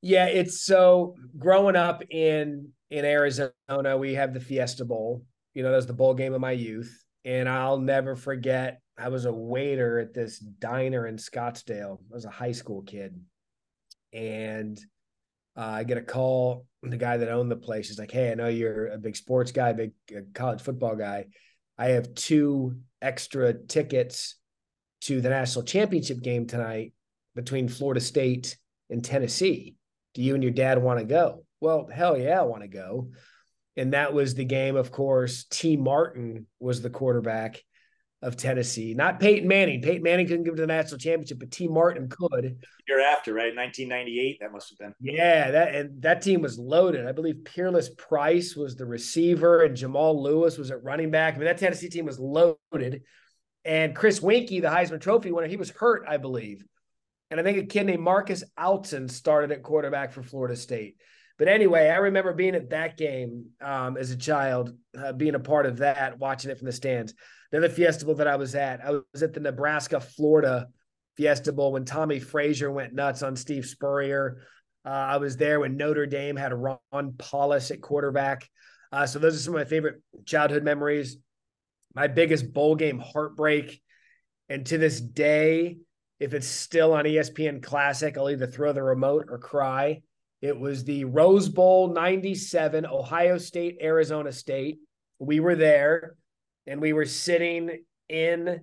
Yeah, 0.00 0.26
it's 0.26 0.64
so 0.64 1.16
growing 1.38 1.76
up 1.76 2.02
in 2.10 2.70
in 2.90 3.04
Arizona, 3.04 3.96
we 3.98 4.14
have 4.14 4.32
the 4.32 4.40
Fiesta 4.40 4.84
Bowl. 4.84 5.24
You 5.54 5.62
know, 5.62 5.70
that 5.70 5.76
was 5.76 5.86
the 5.86 5.92
bowl 5.92 6.14
game 6.14 6.34
of 6.34 6.40
my 6.40 6.52
youth, 6.52 7.04
and 7.24 7.48
I'll 7.48 7.78
never 7.78 8.16
forget. 8.16 8.80
I 8.98 9.08
was 9.08 9.24
a 9.24 9.32
waiter 9.32 9.98
at 9.98 10.14
this 10.14 10.38
diner 10.38 11.06
in 11.06 11.16
Scottsdale. 11.16 11.98
I 11.98 12.14
was 12.14 12.24
a 12.24 12.30
high 12.30 12.52
school 12.52 12.82
kid, 12.82 13.20
and 14.12 14.78
uh, 15.56 15.60
I 15.60 15.84
get 15.84 15.98
a 15.98 16.02
call. 16.02 16.66
The 16.82 16.96
guy 16.96 17.16
that 17.16 17.28
owned 17.28 17.50
the 17.50 17.56
place 17.56 17.90
is 17.90 17.98
like, 17.98 18.10
"Hey, 18.10 18.30
I 18.30 18.34
know 18.34 18.48
you're 18.48 18.88
a 18.88 18.98
big 18.98 19.16
sports 19.16 19.52
guy, 19.52 19.72
big 19.72 19.92
uh, 20.16 20.20
college 20.34 20.62
football 20.62 20.96
guy. 20.96 21.26
I 21.78 21.88
have 21.88 22.14
two 22.14 22.78
extra 23.00 23.54
tickets 23.54 24.36
to 25.02 25.20
the 25.20 25.30
national 25.30 25.64
championship 25.64 26.22
game 26.22 26.46
tonight 26.46 26.92
between 27.34 27.68
Florida 27.68 28.00
State 28.00 28.56
and 28.90 29.04
Tennessee." 29.04 29.76
do 30.14 30.22
you 30.22 30.34
and 30.34 30.42
your 30.42 30.52
dad 30.52 30.82
want 30.82 30.98
to 30.98 31.04
go? 31.04 31.44
Well, 31.60 31.88
hell 31.92 32.18
yeah, 32.18 32.40
I 32.40 32.44
want 32.44 32.62
to 32.62 32.68
go. 32.68 33.08
And 33.76 33.94
that 33.94 34.12
was 34.12 34.34
the 34.34 34.44
game, 34.44 34.76
of 34.76 34.90
course. 34.90 35.44
Tee 35.50 35.76
Martin 35.76 36.46
was 36.60 36.82
the 36.82 36.90
quarterback 36.90 37.62
of 38.20 38.36
Tennessee, 38.36 38.94
not 38.94 39.18
Peyton 39.18 39.48
Manning. 39.48 39.82
Peyton 39.82 40.02
Manning 40.02 40.28
couldn't 40.28 40.44
give 40.44 40.54
to 40.54 40.60
the 40.60 40.66
national 40.66 40.98
championship, 40.98 41.40
but 41.40 41.50
Tee 41.50 41.66
Martin 41.66 42.08
could. 42.08 42.56
Year 42.86 43.00
after, 43.00 43.34
right? 43.34 43.54
1998, 43.56 44.38
that 44.40 44.52
must 44.52 44.70
have 44.70 44.78
been. 44.78 44.94
Yeah, 45.00 45.50
that 45.50 45.74
and 45.74 46.02
that 46.02 46.22
team 46.22 46.40
was 46.40 46.56
loaded. 46.56 47.06
I 47.06 47.12
believe 47.12 47.44
Peerless 47.44 47.88
Price 47.88 48.54
was 48.54 48.76
the 48.76 48.86
receiver 48.86 49.62
and 49.62 49.76
Jamal 49.76 50.22
Lewis 50.22 50.56
was 50.56 50.70
at 50.70 50.84
running 50.84 51.10
back. 51.10 51.34
I 51.34 51.38
mean, 51.38 51.46
that 51.46 51.58
Tennessee 51.58 51.88
team 51.88 52.06
was 52.06 52.20
loaded. 52.20 53.02
And 53.64 53.94
Chris 53.94 54.20
Weinke, 54.20 54.60
the 54.60 54.68
Heisman 54.68 55.00
Trophy 55.00 55.32
winner, 55.32 55.48
he 55.48 55.56
was 55.56 55.70
hurt, 55.70 56.04
I 56.08 56.16
believe. 56.16 56.64
And 57.30 57.40
I 57.40 57.42
think 57.42 57.58
a 57.58 57.66
kid 57.66 57.86
named 57.86 58.02
Marcus 58.02 58.44
Outzen 58.58 59.10
started 59.10 59.52
at 59.52 59.62
quarterback 59.62 60.12
for 60.12 60.22
Florida 60.22 60.54
State. 60.54 60.96
But 61.42 61.48
anyway, 61.48 61.88
I 61.88 61.96
remember 61.96 62.32
being 62.32 62.54
at 62.54 62.70
that 62.70 62.96
game 62.96 63.46
um, 63.60 63.96
as 63.96 64.12
a 64.12 64.16
child, 64.16 64.76
uh, 64.96 65.12
being 65.12 65.34
a 65.34 65.40
part 65.40 65.66
of 65.66 65.78
that, 65.78 66.20
watching 66.20 66.52
it 66.52 66.58
from 66.58 66.66
the 66.66 66.72
stands. 66.72 67.14
The 67.50 67.68
Fiesta 67.68 68.04
that 68.14 68.28
I 68.28 68.36
was 68.36 68.54
at, 68.54 68.80
I 68.80 69.00
was 69.12 69.24
at 69.24 69.34
the 69.34 69.40
Nebraska 69.40 69.98
Florida 69.98 70.68
Fiesta 71.16 71.52
Bowl 71.52 71.72
when 71.72 71.84
Tommie 71.84 72.20
Frazier 72.20 72.70
went 72.70 72.94
nuts 72.94 73.24
on 73.24 73.34
Steve 73.34 73.66
Spurrier. 73.66 74.40
Uh, 74.86 74.90
I 74.90 75.16
was 75.16 75.36
there 75.36 75.58
when 75.58 75.76
Notre 75.76 76.06
Dame 76.06 76.36
had 76.36 76.52
Ron 76.52 76.78
Powlus 76.92 77.72
at 77.72 77.80
quarterback. 77.80 78.48
Uh, 78.92 79.08
so 79.08 79.18
those 79.18 79.34
are 79.34 79.40
some 79.40 79.56
of 79.56 79.62
my 79.62 79.64
favorite 79.64 80.00
childhood 80.24 80.62
memories. 80.62 81.16
My 81.92 82.06
biggest 82.06 82.52
bowl 82.52 82.76
game 82.76 83.00
heartbreak, 83.00 83.82
and 84.48 84.64
to 84.66 84.78
this 84.78 85.00
day, 85.00 85.78
if 86.20 86.34
it's 86.34 86.46
still 86.46 86.92
on 86.92 87.04
ESPN 87.04 87.64
Classic, 87.64 88.16
I'll 88.16 88.30
either 88.30 88.46
throw 88.46 88.72
the 88.72 88.84
remote 88.84 89.26
or 89.28 89.38
cry. 89.38 90.02
It 90.42 90.58
was 90.58 90.82
the 90.82 91.04
Rose 91.04 91.48
Bowl 91.48 91.94
97, 91.94 92.84
Ohio 92.84 93.38
State, 93.38 93.78
Arizona 93.80 94.32
State. 94.32 94.80
We 95.20 95.38
were 95.38 95.54
there 95.54 96.16
and 96.66 96.80
we 96.80 96.92
were 96.92 97.04
sitting 97.04 97.84
in 98.08 98.60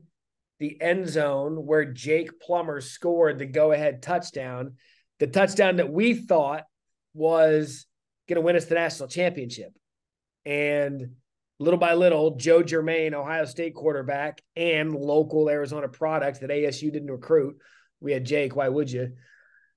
the 0.59 0.81
end 0.81 1.07
zone 1.07 1.65
where 1.65 1.85
Jake 1.85 2.41
Plummer 2.41 2.81
scored 2.81 3.39
the 3.39 3.45
go 3.45 3.71
ahead 3.71 4.01
touchdown, 4.01 4.75
the 5.19 5.27
touchdown 5.27 5.77
that 5.77 5.89
we 5.89 6.13
thought 6.13 6.65
was 7.13 7.85
going 8.27 8.35
to 8.35 8.41
win 8.41 8.57
us 8.57 8.65
the 8.65 8.75
national 8.75 9.07
championship. 9.07 9.71
And 10.45 11.11
little 11.59 11.79
by 11.79 11.93
little, 11.93 12.35
Joe 12.35 12.61
Germain, 12.61 13.13
Ohio 13.13 13.45
State 13.45 13.73
quarterback, 13.73 14.41
and 14.57 14.93
local 14.93 15.49
Arizona 15.49 15.87
product 15.87 16.41
that 16.41 16.49
ASU 16.49 16.91
didn't 16.91 17.11
recruit. 17.11 17.57
We 18.01 18.11
had 18.11 18.25
Jake. 18.25 18.53
Why 18.53 18.67
would 18.67 18.91
you? 18.91 19.13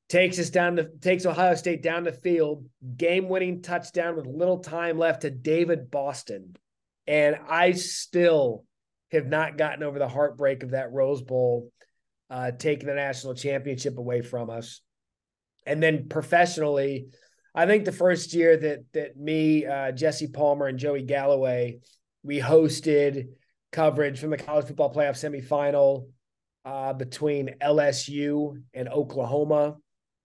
Takes 0.09 0.39
us 0.39 0.51
down 0.51 0.77
to 0.77 0.89
takes 1.01 1.25
Ohio 1.25 1.55
State 1.55 1.83
down 1.83 2.05
the 2.05 2.13
field, 2.13 2.67
game 2.97 3.29
winning 3.29 3.63
touchdown 3.63 4.17
with 4.17 4.27
little 4.27 4.59
time 4.59 4.99
left 4.99 5.23
to 5.23 5.31
David 5.31 5.91
Boston. 5.91 6.55
And 7.07 7.37
I 7.49 7.73
still 7.73 8.65
have 9.11 9.27
not 9.27 9.57
gotten 9.57 9.83
over 9.83 9.99
the 9.99 10.09
heartbreak 10.09 10.63
of 10.63 10.71
that 10.71 10.93
Rose 10.93 11.23
Bowl 11.23 11.71
uh, 12.31 12.51
taking 12.51 12.89
the 12.89 12.95
national 12.95 13.35
championship 13.35 13.99
away 13.99 14.23
from 14.23 14.51
us. 14.51 14.81
And 15.67 15.83
then 15.83 16.09
professionally, 16.09 17.09
I 17.55 17.67
think 17.67 17.85
the 17.85 17.93
first 17.93 18.33
year 18.33 18.57
that 18.57 18.81
that 18.95 19.17
me, 19.17 19.67
uh, 19.67 19.93
Jesse 19.93 20.29
Palmer, 20.29 20.67
and 20.67 20.79
Joey 20.79 21.03
Galloway, 21.03 21.81
we 22.23 22.41
hosted 22.41 23.29
coverage 23.71 24.19
from 24.19 24.31
the 24.31 24.39
college 24.39 24.67
football 24.67 24.93
playoff 24.93 25.13
semifinal 25.13 26.09
uh, 26.65 26.93
between 26.93 27.57
LSU 27.61 28.63
and 28.73 28.89
Oklahoma. 28.89 29.77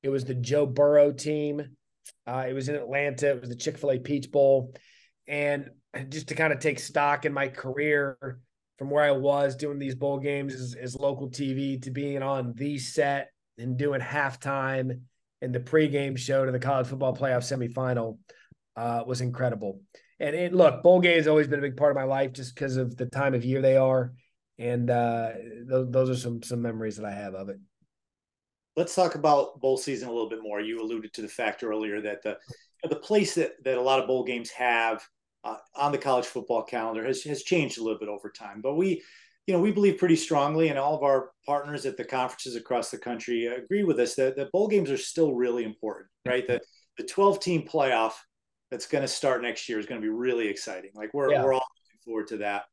It 0.08 0.12
was 0.12 0.24
the 0.24 0.34
Joe 0.34 0.66
Burrow 0.66 1.12
team. 1.12 1.62
Uh, 2.26 2.46
it 2.48 2.54
was 2.54 2.70
in 2.70 2.76
Atlanta. 2.76 3.32
It 3.32 3.42
was 3.42 3.50
the 3.50 3.58
Chick 3.58 3.78
Fil 3.78 3.92
A 3.92 4.00
Peach 4.00 4.32
Bowl, 4.32 4.74
and 5.28 5.70
just 6.08 6.30
to 6.30 6.36
kind 6.36 6.54
of 6.54 6.60
take 6.60 6.80
stock 6.80 7.26
in 7.26 7.34
my 7.34 7.50
career 7.50 8.40
from 8.78 8.90
where 8.90 9.04
I 9.04 9.12
was 9.12 9.58
doing 9.58 9.80
these 9.80 9.96
bowl 9.96 10.20
games 10.20 10.54
as, 10.54 10.76
as 10.76 10.96
local 10.96 11.30
TV 11.30 11.82
to 11.82 11.92
being 11.92 12.24
on 12.24 12.54
the 12.56 12.78
set 12.78 13.32
and 13.58 13.78
doing 13.78 14.00
halftime 14.00 15.02
in 15.42 15.52
the 15.52 15.60
pregame 15.60 16.18
show 16.18 16.46
to 16.46 16.52
the 16.54 16.60
college 16.60 16.88
football 16.88 17.14
playoff 17.14 17.44
semifinal 17.44 18.18
uh, 18.78 19.04
was 19.06 19.20
incredible. 19.20 19.82
And 20.20 20.36
it, 20.38 20.54
look, 20.54 20.84
bowl 20.84 21.02
games 21.02 21.28
always 21.28 21.48
been 21.48 21.60
a 21.60 21.64
big 21.64 21.76
part 21.76 21.92
of 21.92 21.98
my 21.98 22.06
life 22.06 22.32
just 22.32 22.56
because 22.56 22.78
of 22.78 22.96
the 22.96 23.08
time 23.08 23.34
of 23.34 23.44
year 23.44 23.62
they 23.62 23.76
are, 23.76 24.14
and 24.58 24.90
uh, 24.90 25.32
those, 25.66 25.92
those 25.92 26.10
are 26.10 26.16
some 26.16 26.42
some 26.44 26.62
memories 26.62 26.96
that 26.96 27.06
I 27.06 27.12
have 27.12 27.36
of 27.36 27.50
it. 27.50 27.60
Let's 28.78 28.96
talk 28.96 29.16
about 29.16 29.60
bowl 29.60 29.78
season 29.78 30.08
a 30.08 30.12
little 30.12 30.30
bit 30.30 30.42
more. 30.42 30.62
You 30.62 30.82
alluded 30.82 31.14
to 31.14 31.22
the 31.22 31.28
fact 31.28 31.64
earlier 31.64 32.00
that 32.02 32.22
the 32.24 32.38
the 32.88 32.96
place 32.96 33.36
that 33.36 33.54
that 33.66 33.78
a 33.78 33.82
lot 33.82 34.00
of 34.00 34.08
bowl 34.08 34.24
games 34.24 34.50
have 34.52 35.04
uh, 35.44 35.58
on 35.76 35.92
the 35.92 35.98
college 35.98 36.26
football 36.26 36.64
calendar 36.64 37.06
has 37.06 37.24
has 37.24 37.44
changed 37.44 37.78
a 37.78 37.84
little 37.84 38.00
bit 38.00 38.10
over 38.10 38.30
time, 38.30 38.62
but 38.62 38.76
we 38.76 39.04
you 39.48 39.54
know, 39.54 39.62
we 39.62 39.72
believe 39.72 39.98
pretty 39.98 40.18
strongly, 40.18 40.68
and 40.68 40.78
all 40.78 40.94
of 40.94 41.04
our 41.04 41.32
partners 41.46 41.86
at 41.86 41.96
the 41.96 42.04
conferences 42.04 42.58
across 42.58 42.92
the 42.92 42.98
country 42.98 43.46
agree 43.46 43.86
with 43.86 43.98
us 43.98 44.14
that, 44.16 44.36
that 44.36 44.52
bowl 44.52 44.68
games 44.68 44.92
are 44.92 44.98
still 44.98 45.34
really 45.34 45.64
important, 45.64 46.08
right? 46.26 46.46
The 46.46 46.60
the 46.98 47.04
12 47.04 47.40
team 47.40 47.66
playoff 47.66 48.14
that's 48.70 48.88
going 48.88 49.04
to 49.04 49.08
start 49.08 49.42
next 49.42 49.70
year 49.70 49.80
is 49.80 49.86
going 49.86 50.02
to 50.02 50.06
be 50.06 50.14
really 50.14 50.50
exciting. 50.50 50.92
Like 50.94 51.14
we're 51.14 51.32
yeah. 51.32 51.44
we're 51.44 51.54
all 51.54 51.66
looking 51.78 52.04
forward 52.04 52.28
to 52.28 52.38
that. 52.38 52.66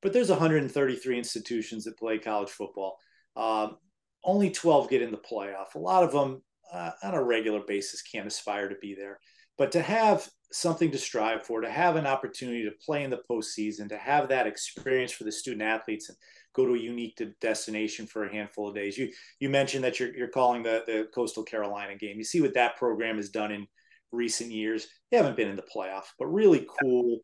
But 0.00 0.12
there's 0.12 0.30
133 0.30 1.18
institutions 1.18 1.84
that 1.84 1.98
play 1.98 2.18
college 2.18 2.50
football. 2.50 2.98
Um, 3.34 3.76
only 4.26 4.50
12 4.50 4.90
get 4.90 5.02
in 5.02 5.12
the 5.12 5.16
playoff. 5.16 5.74
A 5.74 5.78
lot 5.78 6.02
of 6.02 6.12
them 6.12 6.42
uh, 6.72 6.90
on 7.02 7.14
a 7.14 7.22
regular 7.22 7.60
basis 7.66 8.02
can't 8.02 8.26
aspire 8.26 8.68
to 8.68 8.74
be 8.82 8.94
there. 8.94 9.18
But 9.56 9.72
to 9.72 9.80
have 9.80 10.28
something 10.52 10.90
to 10.90 10.98
strive 10.98 11.44
for, 11.44 11.60
to 11.60 11.70
have 11.70 11.96
an 11.96 12.06
opportunity 12.06 12.64
to 12.64 12.84
play 12.84 13.04
in 13.04 13.10
the 13.10 13.22
postseason, 13.30 13.88
to 13.88 13.96
have 13.96 14.28
that 14.28 14.46
experience 14.46 15.12
for 15.12 15.24
the 15.24 15.32
student 15.32 15.62
athletes 15.62 16.08
and 16.08 16.18
go 16.54 16.66
to 16.66 16.74
a 16.74 16.78
unique 16.78 17.20
destination 17.40 18.06
for 18.06 18.24
a 18.24 18.32
handful 18.32 18.68
of 18.68 18.74
days. 18.74 18.98
You 18.98 19.10
you 19.40 19.48
mentioned 19.48 19.84
that 19.84 19.98
you're, 19.98 20.14
you're 20.14 20.28
calling 20.28 20.62
the, 20.62 20.82
the 20.86 21.08
Coastal 21.14 21.42
Carolina 21.42 21.96
game. 21.96 22.18
You 22.18 22.24
see 22.24 22.40
what 22.40 22.54
that 22.54 22.76
program 22.76 23.16
has 23.16 23.30
done 23.30 23.50
in 23.50 23.66
recent 24.12 24.50
years. 24.50 24.88
They 25.10 25.16
haven't 25.16 25.36
been 25.36 25.48
in 25.48 25.56
the 25.56 25.62
playoff, 25.62 26.04
but 26.18 26.26
really 26.26 26.66
cool 26.82 27.20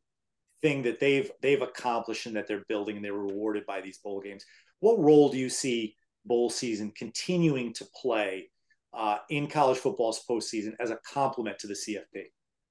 thing 0.62 0.82
that 0.82 1.00
they've 1.00 1.30
they've 1.42 1.62
accomplished 1.62 2.26
and 2.26 2.36
that 2.36 2.46
they're 2.46 2.64
building 2.68 2.96
and 2.96 3.04
they're 3.04 3.12
rewarded 3.12 3.66
by 3.66 3.80
these 3.80 3.98
bowl 3.98 4.20
games. 4.20 4.44
What 4.80 4.98
role 4.98 5.30
do 5.30 5.38
you 5.38 5.48
see 5.48 5.96
bowl 6.24 6.50
season 6.50 6.92
continuing 6.96 7.72
to 7.74 7.86
play 8.00 8.50
uh, 8.94 9.18
in 9.30 9.46
college 9.46 9.78
football's 9.78 10.24
postseason 10.28 10.74
as 10.80 10.90
a 10.90 10.98
complement 11.12 11.58
to 11.60 11.66
the 11.66 11.74
CFP? 11.74 12.24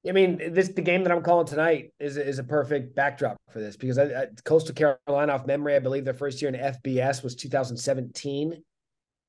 I 0.07 0.13
mean, 0.13 0.53
this 0.53 0.69
the 0.69 0.81
game 0.81 1.03
that 1.03 1.11
I'm 1.11 1.21
calling 1.21 1.45
tonight 1.45 1.91
is 1.99 2.17
is 2.17 2.39
a 2.39 2.43
perfect 2.43 2.95
backdrop 2.95 3.37
for 3.51 3.59
this 3.59 3.77
because 3.77 3.99
I, 3.99 4.05
I, 4.05 4.25
Coastal 4.43 4.73
Carolina, 4.73 5.33
off 5.33 5.45
memory, 5.45 5.75
I 5.75 5.79
believe 5.79 6.05
their 6.05 6.15
first 6.15 6.41
year 6.41 6.51
in 6.51 6.59
FBS 6.59 7.23
was 7.23 7.35
2017, 7.35 8.63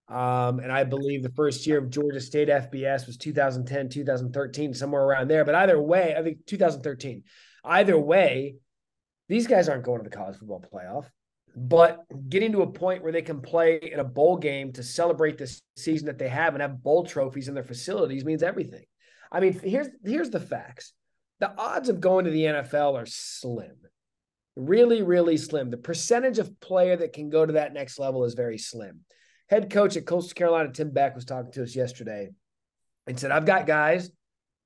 um, 0.08 0.60
and 0.60 0.72
I 0.72 0.84
believe 0.84 1.22
the 1.22 1.28
first 1.30 1.66
year 1.66 1.76
of 1.76 1.90
Georgia 1.90 2.20
State 2.20 2.48
FBS 2.48 3.06
was 3.06 3.18
2010, 3.18 3.90
2013, 3.90 4.72
somewhere 4.72 5.02
around 5.02 5.28
there. 5.28 5.44
But 5.44 5.56
either 5.56 5.80
way, 5.80 6.14
I 6.16 6.22
think 6.22 6.46
2013. 6.46 7.22
Either 7.64 7.98
way, 7.98 8.56
these 9.28 9.46
guys 9.46 9.68
aren't 9.68 9.84
going 9.84 10.02
to 10.02 10.08
the 10.08 10.16
college 10.16 10.38
football 10.38 10.64
playoff 10.72 11.06
but 11.54 12.04
getting 12.28 12.52
to 12.52 12.62
a 12.62 12.70
point 12.70 13.02
where 13.02 13.12
they 13.12 13.22
can 13.22 13.40
play 13.40 13.76
in 13.76 14.00
a 14.00 14.04
bowl 14.04 14.36
game 14.36 14.72
to 14.72 14.82
celebrate 14.82 15.38
this 15.38 15.62
season 15.76 16.06
that 16.06 16.18
they 16.18 16.28
have 16.28 16.54
and 16.54 16.62
have 16.62 16.82
bowl 16.82 17.04
trophies 17.04 17.48
in 17.48 17.54
their 17.54 17.62
facilities 17.62 18.24
means 18.24 18.42
everything. 18.42 18.84
I 19.30 19.40
mean, 19.40 19.58
here's 19.62 19.88
here's 20.04 20.30
the 20.30 20.40
facts. 20.40 20.92
The 21.40 21.52
odds 21.58 21.88
of 21.88 22.00
going 22.00 22.24
to 22.26 22.30
the 22.30 22.44
NFL 22.44 22.94
are 22.94 23.06
slim. 23.06 23.76
Really, 24.54 25.02
really 25.02 25.36
slim. 25.36 25.70
The 25.70 25.78
percentage 25.78 26.38
of 26.38 26.60
player 26.60 26.96
that 26.96 27.14
can 27.14 27.30
go 27.30 27.44
to 27.44 27.54
that 27.54 27.72
next 27.72 27.98
level 27.98 28.24
is 28.24 28.34
very 28.34 28.58
slim. 28.58 29.00
Head 29.48 29.70
coach 29.70 29.96
at 29.96 30.06
Coastal 30.06 30.34
Carolina, 30.34 30.70
Tim 30.72 30.90
Beck, 30.90 31.14
was 31.14 31.24
talking 31.24 31.52
to 31.52 31.62
us 31.62 31.74
yesterday 31.74 32.30
and 33.06 33.18
said, 33.18 33.30
I've 33.30 33.46
got 33.46 33.66
guys 33.66 34.10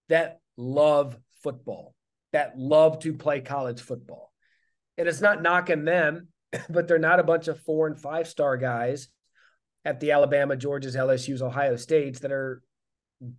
that 0.08 0.40
love 0.56 1.16
football, 1.42 1.94
that 2.32 2.58
love 2.58 2.98
to 3.00 3.12
play 3.12 3.40
college 3.40 3.80
football. 3.80 4.32
And 4.98 5.08
it's 5.08 5.20
not 5.20 5.42
knocking 5.42 5.84
them, 5.84 6.28
but 6.70 6.88
they're 6.88 6.98
not 6.98 7.20
a 7.20 7.24
bunch 7.24 7.48
of 7.48 7.60
four 7.60 7.86
and 7.86 7.98
five 7.98 8.28
star 8.28 8.56
guys 8.56 9.08
at 9.84 10.00
the 10.00 10.12
Alabama, 10.12 10.56
Georgia's, 10.56 10.96
LSU's, 10.96 11.42
Ohio 11.42 11.76
States 11.76 12.20
that 12.20 12.32
are 12.32 12.62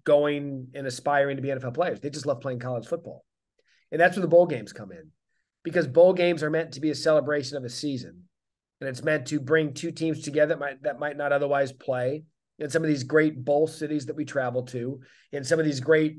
going 0.04 0.68
and 0.74 0.88
aspiring 0.88 1.36
to 1.36 1.42
be 1.42 1.50
NFL 1.50 1.74
players. 1.74 2.00
They 2.00 2.10
just 2.10 2.26
love 2.26 2.42
playing 2.42 2.60
college 2.60 2.88
football. 2.88 3.26
And 3.92 4.02
that's 4.02 4.16
where 4.16 4.22
the 4.22 4.28
bowl 4.28 4.48
games 4.48 4.74
come 4.74 4.92
in 4.92 5.12
because 5.64 5.88
bowl 5.88 6.14
games 6.14 6.44
are 6.44 6.50
meant 6.50 6.74
to 6.74 6.80
be 6.80 6.90
a 6.90 6.96
celebration 6.96 7.58
of 7.58 7.64
a 7.64 7.70
season. 7.70 8.24
And 8.80 8.90
it's 8.90 9.04
meant 9.04 9.28
to 9.28 9.40
bring 9.40 9.74
two 9.74 9.92
teams 9.92 10.22
together 10.22 10.54
that 10.54 10.60
might, 10.60 10.84
that 10.84 11.00
might 11.00 11.18
not 11.18 11.32
otherwise 11.32 11.72
play 11.72 12.24
in 12.60 12.70
some 12.70 12.84
of 12.84 12.88
these 12.88 13.04
great 13.04 13.44
bowl 13.44 13.68
cities 13.68 14.06
that 14.06 14.16
we 14.16 14.26
travel 14.26 14.64
to, 14.64 15.02
in 15.32 15.44
some 15.44 15.60
of 15.60 15.66
these 15.66 15.80
great, 15.80 16.18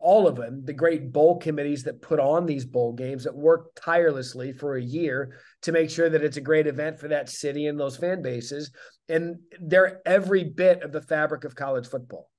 all 0.00 0.26
of 0.26 0.36
them, 0.36 0.64
the 0.64 0.72
great 0.72 1.12
bowl 1.12 1.38
committees 1.38 1.82
that 1.84 2.02
put 2.02 2.20
on 2.20 2.46
these 2.46 2.64
bowl 2.64 2.92
games 2.92 3.24
that 3.24 3.34
work 3.34 3.70
tirelessly 3.74 4.52
for 4.52 4.76
a 4.76 4.82
year 4.82 5.38
to 5.62 5.72
make 5.72 5.90
sure 5.90 6.08
that 6.08 6.22
it's 6.22 6.36
a 6.36 6.42
great 6.42 6.66
event 6.66 6.98
for 6.98 7.08
that 7.08 7.28
city 7.28 7.66
and 7.66 7.78
those 7.78 7.96
fan 7.96 8.22
bases. 8.22 8.70
And 9.08 9.36
they're 9.60 10.00
every 10.06 10.44
bit 10.44 10.82
of 10.82 10.92
the 10.92 11.02
fabric 11.02 11.44
of 11.44 11.54
college 11.54 11.86
football. 11.86 12.30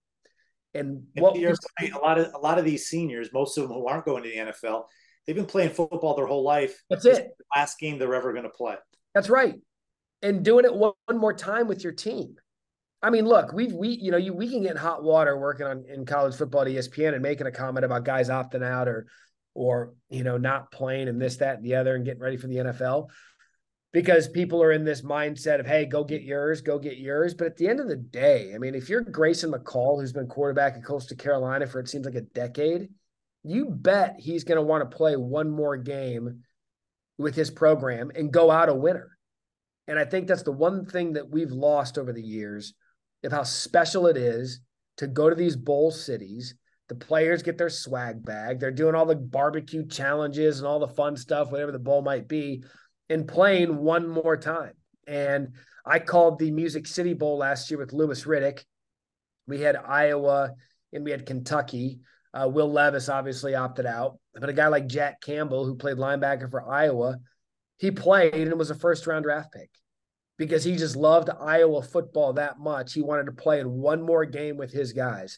And 0.74 1.04
what 1.16 1.36
you're 1.36 1.56
right, 1.80 1.92
a 1.92 1.98
lot 1.98 2.20
of 2.20 2.32
a 2.34 2.38
lot 2.38 2.60
of 2.60 2.66
these 2.66 2.88
seniors, 2.88 3.34
most 3.34 3.58
of 3.58 3.64
them 3.64 3.74
who 3.74 3.88
aren't 3.88 4.06
going 4.06 4.24
to 4.24 4.30
the 4.30 4.36
NFL, 4.36 4.86
they've 5.26 5.36
been 5.36 5.46
playing 5.46 5.72
football 5.72 6.16
their 6.16 6.28
whole 6.28 6.44
life. 6.44 6.80
That's 6.90 7.06
it. 7.06 7.30
The 7.38 7.46
last 7.56 7.80
game 7.80 7.98
they're 7.98 8.14
ever 8.14 8.32
going 8.34 8.44
to 8.44 8.50
play. 8.50 8.76
That's 9.16 9.30
right. 9.30 9.56
And 10.22 10.46
doing 10.46 10.66
it 10.66 10.74
one, 10.74 10.94
one 11.06 11.18
more 11.18 11.34
time 11.34 11.68
with 11.68 11.84
your 11.84 11.94
team. 11.94 12.36
I 13.02 13.10
mean, 13.10 13.26
look, 13.26 13.54
we've 13.54 13.74
we 13.74 13.90
you 13.90 14.12
know 14.12 14.18
you 14.18 14.34
we 14.34 14.50
can 14.50 14.62
get 14.62 14.72
in 14.72 14.78
hot 14.78 15.04
water 15.04 15.38
working 15.38 15.66
on 15.66 15.86
in 15.88 16.06
college 16.06 16.36
football 16.36 16.62
at 16.62 16.68
ESPN 16.68 17.14
and 17.14 17.22
making 17.22 17.48
a 17.48 17.52
comment 17.52 17.86
about 17.86 18.04
guys 18.04 18.30
opting 18.30 18.64
out 18.64 18.88
or 18.88 19.08
or 19.54 19.94
you 20.10 20.24
know 20.24 20.38
not 20.38 20.72
playing 20.72 21.08
and 21.08 21.22
this 21.22 21.38
that 21.38 21.58
and 21.58 21.66
the 21.66 21.76
other 21.76 21.96
and 21.96 22.06
getting 22.06 22.22
ready 22.22 22.38
for 22.38 22.48
the 22.48 22.58
NFL 22.58 23.10
because 23.92 24.28
people 24.28 24.62
are 24.62 24.72
in 24.72 24.84
this 24.84 25.02
mindset 25.02 25.60
of 25.60 25.66
hey 25.66 25.86
go 25.86 26.04
get 26.04 26.22
yours 26.22 26.62
go 26.62 26.78
get 26.78 26.98
yours. 26.98 27.34
But 27.34 27.48
at 27.48 27.58
the 27.58 27.68
end 27.68 27.80
of 27.80 27.88
the 27.88 27.96
day 27.96 28.54
i 28.54 28.58
mean 28.58 28.76
if 28.76 28.90
you're 28.90 29.02
grayson 29.02 29.52
mccall 29.52 30.00
who's 30.00 30.14
been 30.14 30.28
quarterback 30.28 30.76
at 30.76 30.84
coastal 30.84 31.18
carolina 31.18 31.68
for 31.68 31.80
it 31.80 31.90
seems 31.90 32.06
like 32.06 32.16
a 32.16 32.22
decade 32.22 32.90
you 33.44 33.70
bet 33.70 34.16
he's 34.20 34.44
going 34.44 34.58
to 34.58 34.62
want 34.62 34.90
to 34.90 34.98
play 34.98 35.16
one 35.16 35.50
more 35.50 35.78
game 35.78 36.44
with 37.18 37.36
his 37.36 37.50
program 37.50 38.12
and 38.14 38.34
go 38.34 38.52
out 38.52 38.70
a 38.70 38.74
winner. 38.74 39.18
And 39.88 39.98
i 39.98 40.06
think 40.06 40.28
that's 40.28 40.44
the 40.44 40.52
one 40.52 40.86
thing 40.86 41.14
that 41.14 41.30
we've 41.30 41.52
lost 41.52 41.98
over 41.98 42.14
the 42.14 42.22
years 42.22 42.74
of 43.24 43.32
how 43.32 43.44
special 43.44 44.08
it 44.08 44.18
is 44.18 44.62
to 44.98 45.08
go 45.08 45.30
to 45.30 45.36
these 45.36 45.56
bowl 45.56 45.92
cities 45.92 46.56
the 46.88 46.96
players 46.96 47.44
get 47.44 47.58
their 47.58 47.70
swag 47.70 48.24
bag 48.26 48.60
they're 48.60 48.72
doing 48.72 48.96
all 48.96 49.06
the 49.06 49.16
barbecue 49.16 49.86
challenges 49.88 50.60
and 50.60 50.68
all 50.68 50.80
the 50.80 50.88
fun 50.88 51.16
stuff 51.16 51.52
whatever 51.52 51.72
the 51.72 51.80
bowl 51.80 52.02
might 52.02 52.28
be 52.28 52.64
and 53.10 53.28
playing 53.28 53.78
one 53.78 54.08
more 54.08 54.38
time. 54.38 54.74
And 55.08 55.54
I 55.86 56.00
called 56.00 56.40
the 56.40 56.52
Music 56.52 56.86
City 56.86 57.14
Bowl 57.14 57.38
last 57.38 57.70
year 57.70 57.80
with 57.80 57.94
Louis 57.94 58.24
Riddick. 58.24 58.64
We 59.48 59.62
had 59.62 59.76
Iowa 59.76 60.52
and 60.94 61.04
we 61.04 61.12
had 61.12 61.26
Kentucky. 61.26 62.00
Uh, 62.32 62.48
Will 62.48 62.72
Levis 62.72 63.10
obviously 63.10 63.56
opted 63.56 63.88
out, 63.88 64.20
but 64.36 64.50
a 64.50 64.54
guy 64.54 64.68
like 64.68 64.86
Jack 64.86 65.20
Campbell, 65.20 65.66
who 65.66 65.76
played 65.76 65.98
linebacker 65.98 66.50
for 66.52 66.70
Iowa, 66.72 67.18
he 67.80 67.90
played 67.90 68.36
and 68.36 68.54
was 68.60 68.70
a 68.70 68.76
first 68.76 69.08
round 69.08 69.24
draft 69.24 69.52
pick 69.52 69.72
because 70.40 70.64
he 70.64 70.78
just 70.78 70.96
loved 70.96 71.30
Iowa 71.30 71.84
football 71.84 72.34
that 72.34 72.60
much. 72.60 72.94
He 72.94 73.02
wanted 73.02 73.26
to 73.26 73.34
play 73.34 73.60
in 73.60 73.70
one 73.70 74.02
more 74.02 74.24
game 74.24 74.56
with 74.56 74.72
his 74.72 74.94
guys. 74.94 75.38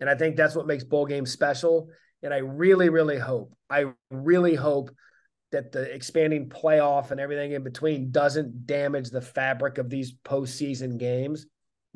And 0.00 0.10
I 0.10 0.14
think 0.14 0.36
that's 0.36 0.54
what 0.54 0.66
makes 0.66 0.84
bowl 0.84 1.06
games 1.06 1.32
special. 1.32 1.88
And 2.22 2.32
I 2.32 2.38
really, 2.38 2.90
really 2.90 3.18
hope, 3.18 3.54
I 3.70 3.86
really 4.10 4.54
hope 4.54 4.90
that 5.50 5.72
the 5.72 5.82
expanding 5.92 6.50
playoff 6.50 7.10
and 7.10 7.18
everything 7.18 7.52
in 7.52 7.64
between 7.64 8.10
doesn't 8.10 8.66
damage 8.66 9.08
the 9.08 9.22
fabric 9.22 9.78
of 9.78 9.88
these 9.88 10.12
postseason 10.12 10.98
games. 10.98 11.46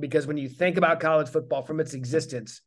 Because 0.01 0.27
when 0.27 0.39
you 0.39 0.49
think 0.49 0.79
about 0.79 1.01
college 1.01 1.29
football 1.29 1.63
from 1.63 1.81
its 1.81 1.93
existence, 1.93 2.63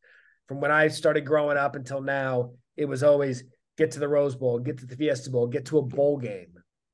from 0.47 0.61
when 0.61 0.71
I 0.71 0.89
started 0.89 1.25
growing 1.25 1.57
up 1.57 1.75
until 1.75 2.01
now, 2.01 2.51
it 2.77 2.85
was 2.85 3.01
always 3.01 3.43
get 3.79 3.91
to 3.91 3.99
the 3.99 4.07
Rose 4.07 4.35
Bowl, 4.35 4.59
get 4.59 4.77
to 4.77 4.85
the 4.85 4.95
Fiesta 4.95 5.31
Bowl, 5.31 5.47
get 5.47 5.65
to 5.67 5.79
a 5.79 5.81
bowl 5.81 6.17
game. 6.17 6.53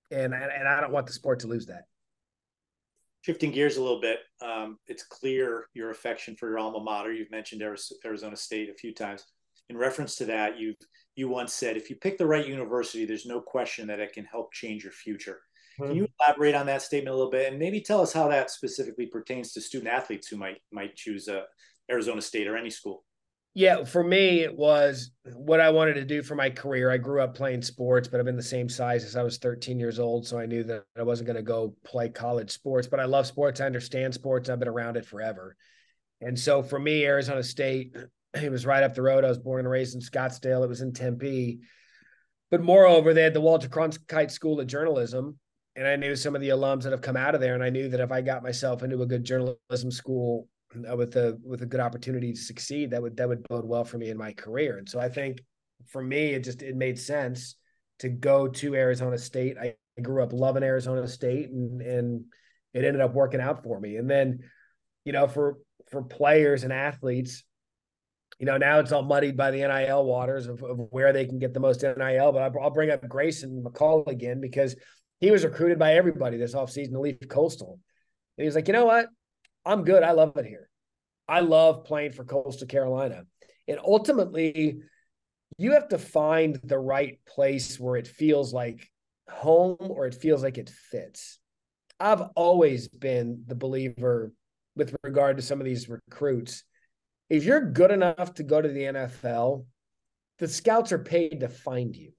And, 0.10 0.34
and 0.34 0.67
I 0.67 0.80
don't 0.80 0.93
want 0.93 1.08
the 1.08 1.13
sport 1.13 1.39
to 1.41 1.47
lose 1.47 1.65
that. 1.65 1.84
Shifting 3.27 3.51
gears 3.51 3.75
a 3.75 3.83
little 3.83 3.99
bit, 3.99 4.19
um, 4.41 4.77
it's 4.87 5.03
clear 5.03 5.65
your 5.73 5.91
affection 5.91 6.33
for 6.37 6.47
your 6.47 6.59
alma 6.59 6.79
mater. 6.79 7.11
You've 7.11 7.29
mentioned 7.29 7.61
Arizona 7.61 8.37
State 8.37 8.69
a 8.69 8.73
few 8.73 8.93
times. 8.93 9.25
In 9.67 9.75
reference 9.75 10.15
to 10.15 10.25
that, 10.27 10.57
you've 10.57 10.77
you 11.17 11.27
once 11.27 11.53
said, 11.53 11.75
if 11.75 11.89
you 11.89 11.97
pick 11.97 12.17
the 12.17 12.25
right 12.25 12.47
university, 12.47 13.03
there's 13.03 13.25
no 13.25 13.41
question 13.41 13.85
that 13.87 13.99
it 13.99 14.13
can 14.13 14.23
help 14.23 14.53
change 14.53 14.83
your 14.83 14.93
future. 14.93 15.41
Mm-hmm. 15.77 15.89
Can 15.89 15.97
you 15.97 16.07
elaborate 16.21 16.55
on 16.55 16.67
that 16.67 16.81
statement 16.81 17.13
a 17.13 17.17
little 17.17 17.29
bit 17.29 17.49
and 17.49 17.59
maybe 17.59 17.81
tell 17.81 17.99
us 17.99 18.13
how 18.13 18.29
that 18.29 18.49
specifically 18.49 19.07
pertains 19.07 19.51
to 19.51 19.59
student 19.59 19.91
athletes 19.91 20.29
who 20.29 20.37
might 20.37 20.61
might 20.71 20.95
choose 20.95 21.27
uh, 21.27 21.41
Arizona 21.91 22.21
State 22.21 22.47
or 22.47 22.55
any 22.55 22.69
school? 22.69 23.03
Yeah, 23.53 23.86
for 23.86 24.03
me, 24.03 24.41
it 24.41 24.55
was 24.55 25.10
what 25.33 25.60
I 25.60 25.71
wanted 25.71 25.95
to 25.95 26.05
do 26.05 26.21
for 26.21 26.36
my 26.36 26.49
career. 26.51 26.91
I 26.91 26.97
grew 26.97 27.21
up 27.21 27.36
playing 27.36 27.63
sports, 27.63 28.07
but 28.07 28.19
I've 28.19 28.25
been 28.25 28.36
the 28.36 28.43
same 28.43 28.69
size 28.69 29.03
as 29.03 29.15
I 29.15 29.23
was 29.23 29.39
13 29.39 29.79
years 29.79 29.97
old. 29.97 30.27
So 30.27 30.38
I 30.38 30.45
knew 30.45 30.63
that 30.65 30.83
I 30.95 31.01
wasn't 31.01 31.27
going 31.27 31.38
to 31.38 31.41
go 31.41 31.75
play 31.83 32.10
college 32.10 32.51
sports, 32.51 32.88
but 32.88 32.99
I 32.99 33.05
love 33.05 33.25
sports. 33.25 33.60
I 33.60 33.65
understand 33.65 34.13
sports. 34.13 34.47
I've 34.47 34.60
been 34.60 34.67
around 34.67 34.95
it 34.95 35.07
forever. 35.07 35.55
And 36.21 36.38
so 36.38 36.62
for 36.62 36.79
me, 36.79 37.03
Arizona 37.05 37.41
State 37.41 37.95
it 38.33 38.51
was 38.51 38.65
right 38.65 38.83
up 38.83 38.93
the 38.93 39.01
road. 39.01 39.23
I 39.23 39.29
was 39.29 39.39
born 39.39 39.62
and 39.62 39.69
raised 39.69 39.95
in 39.95 40.01
Scottsdale. 40.01 40.63
It 40.63 40.69
was 40.69 40.81
in 40.81 40.93
Tempe. 40.93 41.60
But 42.51 42.62
moreover, 42.62 43.13
they 43.13 43.23
had 43.23 43.33
the 43.33 43.41
Walter 43.41 43.67
Cronkite 43.67 44.31
School 44.31 44.60
of 44.60 44.67
Journalism. 44.67 45.38
And 45.75 45.88
I 45.88 45.95
knew 45.95 46.15
some 46.15 46.36
of 46.36 46.41
the 46.41 46.49
alums 46.49 46.83
that 46.83 46.91
have 46.91 47.01
come 47.01 47.17
out 47.17 47.36
of 47.36 47.41
there. 47.41 47.53
And 47.53 47.63
I 47.63 47.69
knew 47.69 47.89
that 47.89 47.99
if 47.99 48.12
I 48.12 48.21
got 48.21 48.43
myself 48.43 48.83
into 48.83 49.01
a 49.01 49.05
good 49.05 49.23
journalism 49.23 49.91
school 49.91 50.47
Uh, 50.75 50.95
with 50.97 51.15
a 51.15 51.38
with 51.43 51.62
a 51.62 51.65
good 51.65 51.80
opportunity 51.80 52.34
to 52.34 52.39
succeed, 52.39 52.91
that 52.91 53.01
would 53.01 53.15
that 53.17 53.27
would 53.27 53.47
bode 53.47 53.65
well 53.65 53.86
for 53.86 53.97
me 53.97 54.10
in 54.10 54.17
my 54.17 54.34
career. 54.34 54.77
And 54.77 54.88
so 54.88 54.99
I 54.99 55.08
think 55.08 55.41
for 55.88 56.03
me, 56.03 56.34
it 56.34 56.43
just 56.43 56.62
it 56.62 56.75
made 56.75 56.99
sense 56.99 57.56
to 57.99 58.10
go 58.10 58.47
to 58.47 58.75
Arizona 58.75 59.17
State. 59.17 59.58
I, 59.60 59.75
I 59.97 60.01
grew 60.01 60.21
up 60.21 60.34
loving 60.34 60.63
Arizona 60.63 61.08
State 61.08 61.49
and 61.49 61.82
and 61.82 62.25
it 62.73 62.84
ended 62.84 63.01
up 63.01 63.13
working 63.13 63.39
out 63.39 63.63
for 63.63 63.80
me. 63.80 63.95
And 63.95 64.10
then, 64.10 64.39
you 65.06 65.13
know, 65.13 65.27
for 65.27 65.58
for 65.89 66.03
players 66.03 66.63
and 66.63 66.73
athletes, 66.73 67.43
you 68.39 68.45
know, 68.45 68.58
now 68.58 68.80
it's 68.80 68.91
all 68.91 69.03
muddied 69.03 69.38
by 69.38 69.51
the 69.51 69.60
NIL 69.60 70.03
waters 70.03 70.47
of, 70.47 70.62
of 70.63 70.77
where 70.91 71.13
they 71.13 71.25
can 71.25 71.39
get 71.39 71.53
the 71.53 71.60
most 71.60 71.82
NIL. 71.82 72.32
But 72.32 72.51
I'll 72.62 72.69
bring 72.69 72.91
up 72.91 73.08
Grayson 73.08 73.63
McCall 73.65 74.08
again 74.08 74.41
because 74.41 74.75
he 75.19 75.32
was 75.32 75.43
recruited 75.43 75.80
by 75.80 75.93
everybody 75.93 76.38
this 76.38 76.53
offseason 76.53 76.91
to 76.91 76.99
leave 76.99 77.19
Coastal. 77.30 77.80
And 78.38 78.43
he 78.43 78.45
was 78.45 78.56
like, 78.56 78.67
you 78.67 78.73
know 78.73 78.86
what? 78.86 79.08
I'm 79.67 79.84
good. 79.84 80.03
I 80.03 80.12
love 80.12 80.38
it 80.38 80.45
here. 80.45 80.69
I 81.27 81.41
love 81.41 81.84
playing 81.84 82.13
for 82.13 82.23
Coastal 82.23 82.67
Carolina. 82.67 83.23
And 83.67 83.80
ultimately, 83.86 84.80
you 85.58 85.73
have 85.73 85.89
to 85.89 85.97
find 85.97 86.60
the 86.63 86.80
right 86.80 87.19
place 87.27 87.80
where 87.80 87.97
it 87.97 88.08
feels 88.08 88.53
like 88.53 88.89
home 89.30 89.77
or 89.80 90.08
it 90.08 90.15
feels 90.15 90.41
like 90.41 90.58
it 90.58 90.69
fits. 90.69 91.39
I've 91.99 92.21
always 92.36 92.88
been 92.88 93.43
the 93.45 93.56
believer 93.56 94.32
with 94.75 94.95
regard 95.03 95.38
to 95.38 95.43
some 95.43 95.60
of 95.60 95.65
these 95.65 95.89
recruits 95.89 96.63
if 97.30 97.43
you're 97.43 97.71
good 97.71 97.91
enough 97.91 98.36
to 98.36 98.43
go 98.43 98.62
to 98.62 98.67
the 98.67 98.84
NFL, 98.84 99.65
the 100.39 100.47
scouts 100.47 100.91
are 100.91 100.99
paid 100.99 101.41
to 101.41 101.49
find 101.49 101.95
you. 101.95 102.12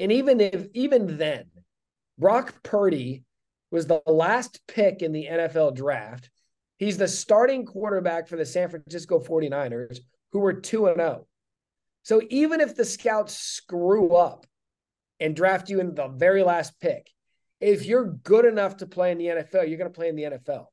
And 0.00 0.10
even 0.10 0.40
if 0.40 0.66
even 0.74 1.18
then, 1.18 1.44
Brock 2.18 2.62
Purdy 2.62 3.24
was 3.70 3.86
the 3.86 4.02
last 4.06 4.60
pick 4.66 5.02
in 5.02 5.12
the 5.12 5.26
NFL 5.30 5.76
draft. 5.76 6.30
He's 6.82 6.98
the 6.98 7.06
starting 7.06 7.64
quarterback 7.64 8.26
for 8.26 8.34
the 8.34 8.44
San 8.44 8.68
Francisco 8.68 9.20
49ers, 9.20 10.00
who 10.32 10.40
were 10.40 10.52
2 10.52 10.86
and 10.86 10.96
0. 10.96 11.26
So 12.02 12.20
even 12.28 12.60
if 12.60 12.74
the 12.74 12.84
scouts 12.84 13.38
screw 13.38 14.16
up 14.16 14.46
and 15.20 15.36
draft 15.36 15.70
you 15.70 15.78
in 15.78 15.94
the 15.94 16.08
very 16.08 16.42
last 16.42 16.80
pick, 16.80 17.08
if 17.60 17.86
you're 17.86 18.06
good 18.24 18.44
enough 18.44 18.78
to 18.78 18.86
play 18.86 19.12
in 19.12 19.18
the 19.18 19.26
NFL, 19.26 19.68
you're 19.68 19.78
going 19.78 19.92
to 19.92 19.96
play 19.96 20.08
in 20.08 20.16
the 20.16 20.24
NFL. 20.24 20.66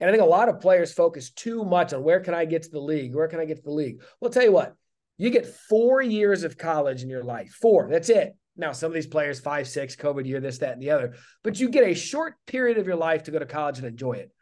And 0.00 0.10
I 0.10 0.12
think 0.12 0.24
a 0.24 0.26
lot 0.26 0.48
of 0.48 0.60
players 0.60 0.92
focus 0.92 1.30
too 1.30 1.64
much 1.64 1.92
on 1.92 2.02
where 2.02 2.18
can 2.18 2.34
I 2.34 2.44
get 2.44 2.64
to 2.64 2.70
the 2.70 2.80
league? 2.80 3.14
Where 3.14 3.28
can 3.28 3.38
I 3.38 3.44
get 3.44 3.58
to 3.58 3.62
the 3.62 3.70
league? 3.70 4.02
Well, 4.20 4.32
tell 4.32 4.42
you 4.42 4.50
what, 4.50 4.74
you 5.16 5.30
get 5.30 5.46
four 5.46 6.02
years 6.02 6.42
of 6.42 6.58
college 6.58 7.04
in 7.04 7.08
your 7.08 7.22
life. 7.22 7.56
Four, 7.62 7.88
that's 7.88 8.08
it. 8.08 8.34
Now, 8.56 8.72
some 8.72 8.88
of 8.88 8.94
these 8.94 9.06
players, 9.06 9.38
five, 9.38 9.68
six, 9.68 9.94
COVID 9.94 10.26
year, 10.26 10.40
this, 10.40 10.58
that, 10.58 10.72
and 10.72 10.82
the 10.82 10.90
other, 10.90 11.14
but 11.44 11.60
you 11.60 11.68
get 11.68 11.88
a 11.88 11.94
short 11.94 12.34
period 12.48 12.78
of 12.78 12.86
your 12.88 12.96
life 12.96 13.22
to 13.24 13.30
go 13.30 13.38
to 13.38 13.46
college 13.46 13.78
and 13.78 13.86
enjoy 13.86 14.14
it. 14.14 14.32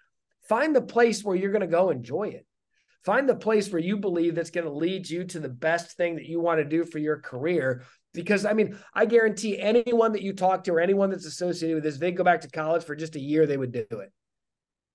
Find 0.48 0.74
the 0.74 0.82
place 0.82 1.22
where 1.22 1.36
you're 1.36 1.52
going 1.52 1.60
to 1.62 1.66
go 1.66 1.90
enjoy 1.90 2.28
it. 2.28 2.46
Find 3.04 3.28
the 3.28 3.34
place 3.34 3.70
where 3.70 3.82
you 3.82 3.98
believe 3.98 4.34
that's 4.34 4.50
going 4.50 4.66
to 4.66 4.72
lead 4.72 5.08
you 5.08 5.24
to 5.24 5.40
the 5.40 5.48
best 5.48 5.96
thing 5.96 6.16
that 6.16 6.24
you 6.24 6.40
want 6.40 6.58
to 6.58 6.64
do 6.64 6.84
for 6.84 6.98
your 6.98 7.18
career. 7.18 7.82
Because 8.14 8.46
I 8.46 8.54
mean, 8.54 8.78
I 8.94 9.04
guarantee 9.04 9.58
anyone 9.58 10.12
that 10.12 10.22
you 10.22 10.32
talk 10.32 10.64
to 10.64 10.72
or 10.72 10.80
anyone 10.80 11.10
that's 11.10 11.26
associated 11.26 11.74
with 11.74 11.84
this, 11.84 11.98
they 11.98 12.12
go 12.12 12.24
back 12.24 12.40
to 12.42 12.50
college 12.50 12.84
for 12.84 12.96
just 12.96 13.16
a 13.16 13.20
year, 13.20 13.46
they 13.46 13.58
would 13.58 13.72
do 13.72 13.84
it. 13.90 14.12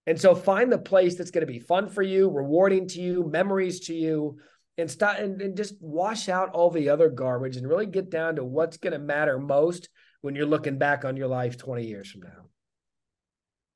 And 0.08 0.20
so 0.20 0.34
find 0.34 0.72
the 0.72 0.80
place 0.80 1.16
that's 1.16 1.30
going 1.30 1.46
to 1.46 1.52
be 1.52 1.60
fun 1.60 1.88
for 1.88 2.02
you, 2.02 2.30
rewarding 2.30 2.88
to 2.90 3.02
you, 3.02 3.30
memories 3.30 3.82
to 3.82 3.94
you, 3.94 4.38
and 4.80 4.90
stop 4.90 5.20
and, 5.20 5.40
and 5.42 5.56
just 5.56 5.76
wash 5.80 6.30
out 6.30 6.50
all 6.50 6.72
the 6.72 6.90
other 6.90 7.10
garbage 7.10 7.58
and 7.58 7.68
really 7.68 7.86
get 7.86 8.10
down 8.10 8.38
to 8.38 8.44
what's 8.44 8.78
going 8.78 8.94
to 8.94 9.00
matter 9.00 9.38
most 9.38 9.90
when 10.22 10.36
you're 10.36 10.46
looking 10.48 10.78
back 10.80 11.06
on 11.06 11.16
your 11.16 11.28
life 11.28 11.58
20 11.58 11.86
years 11.86 12.10
from 12.10 12.22
now. 12.22 12.49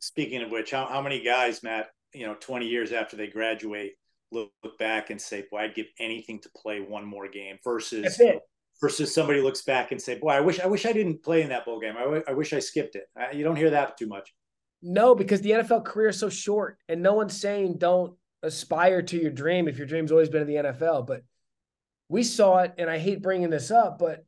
Speaking 0.03 0.41
of 0.41 0.51
which, 0.51 0.71
how, 0.71 0.85
how 0.85 1.01
many 1.01 1.21
guys, 1.21 1.63
Matt, 1.63 1.87
you 2.13 2.27
know, 2.27 2.35
20 2.41 2.67
years 2.67 2.91
after 2.91 3.15
they 3.15 3.27
graduate, 3.27 3.93
look, 4.33 4.51
look 4.61 4.77
back 4.77 5.11
and 5.11 5.21
say, 5.21 5.45
boy, 5.49 5.59
I'd 5.59 5.75
give 5.75 5.85
anything 5.97 6.41
to 6.41 6.49
play 6.61 6.81
one 6.81 7.05
more 7.05 7.29
game 7.29 7.57
versus 7.63 8.19
versus 8.81 9.15
somebody 9.15 9.39
looks 9.39 9.61
back 9.61 9.93
and 9.93 10.01
say, 10.01 10.19
boy, 10.19 10.31
I 10.31 10.41
wish, 10.41 10.59
I 10.59 10.67
wish 10.67 10.85
I 10.85 10.91
didn't 10.91 11.23
play 11.23 11.41
in 11.41 11.47
that 11.49 11.63
bowl 11.63 11.79
game. 11.79 11.95
I, 11.97 12.01
w- 12.01 12.23
I 12.27 12.33
wish 12.33 12.51
I 12.51 12.59
skipped 12.59 12.97
it. 12.97 13.05
I, 13.15 13.31
you 13.31 13.45
don't 13.45 13.55
hear 13.55 13.69
that 13.69 13.97
too 13.97 14.07
much. 14.07 14.33
No, 14.81 15.15
because 15.15 15.39
the 15.39 15.51
NFL 15.51 15.85
career 15.85 16.09
is 16.09 16.19
so 16.19 16.27
short 16.27 16.79
and 16.89 17.01
no 17.01 17.13
one's 17.13 17.39
saying 17.39 17.77
don't 17.77 18.13
aspire 18.41 19.01
to 19.03 19.17
your 19.17 19.31
dream 19.31 19.69
if 19.69 19.77
your 19.77 19.87
dream's 19.87 20.11
always 20.11 20.27
been 20.27 20.41
in 20.41 20.47
the 20.49 20.55
NFL. 20.55 21.07
But 21.07 21.21
we 22.09 22.23
saw 22.23 22.57
it, 22.57 22.73
and 22.77 22.89
I 22.89 22.97
hate 22.97 23.21
bringing 23.21 23.49
this 23.49 23.71
up, 23.71 23.99
but 23.99 24.25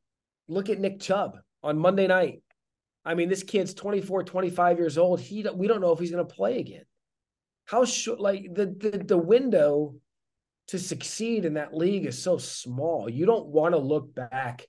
look 0.48 0.70
at 0.70 0.80
Nick 0.80 1.02
Chubb 1.02 1.38
on 1.62 1.78
Monday 1.78 2.08
night. 2.08 2.44
I 3.06 3.14
mean, 3.14 3.30
this 3.30 3.44
kid's 3.44 3.74
24, 3.74 4.24
25 4.24 4.78
years 4.80 4.98
old. 4.98 5.20
He 5.20 5.46
we 5.54 5.68
don't 5.68 5.82
know 5.82 5.92
if 5.92 6.00
he's 6.00 6.12
going 6.12 6.26
to 6.26 6.34
play 6.34 6.60
again. 6.60 6.84
How 7.66 7.86
should 7.86 8.20
like 8.20 8.54
the, 8.54 8.66
the 8.66 8.98
the 8.98 9.18
window 9.18 9.96
to 10.68 10.80
succeed 10.80 11.46
in 11.46 11.54
that 11.56 11.76
league 11.76 12.06
is 12.06 12.22
so 12.22 12.38
small. 12.38 13.10
You 13.10 13.26
don't 13.26 13.48
want 13.48 13.74
to 13.74 13.80
look 13.80 14.16
back 14.16 14.66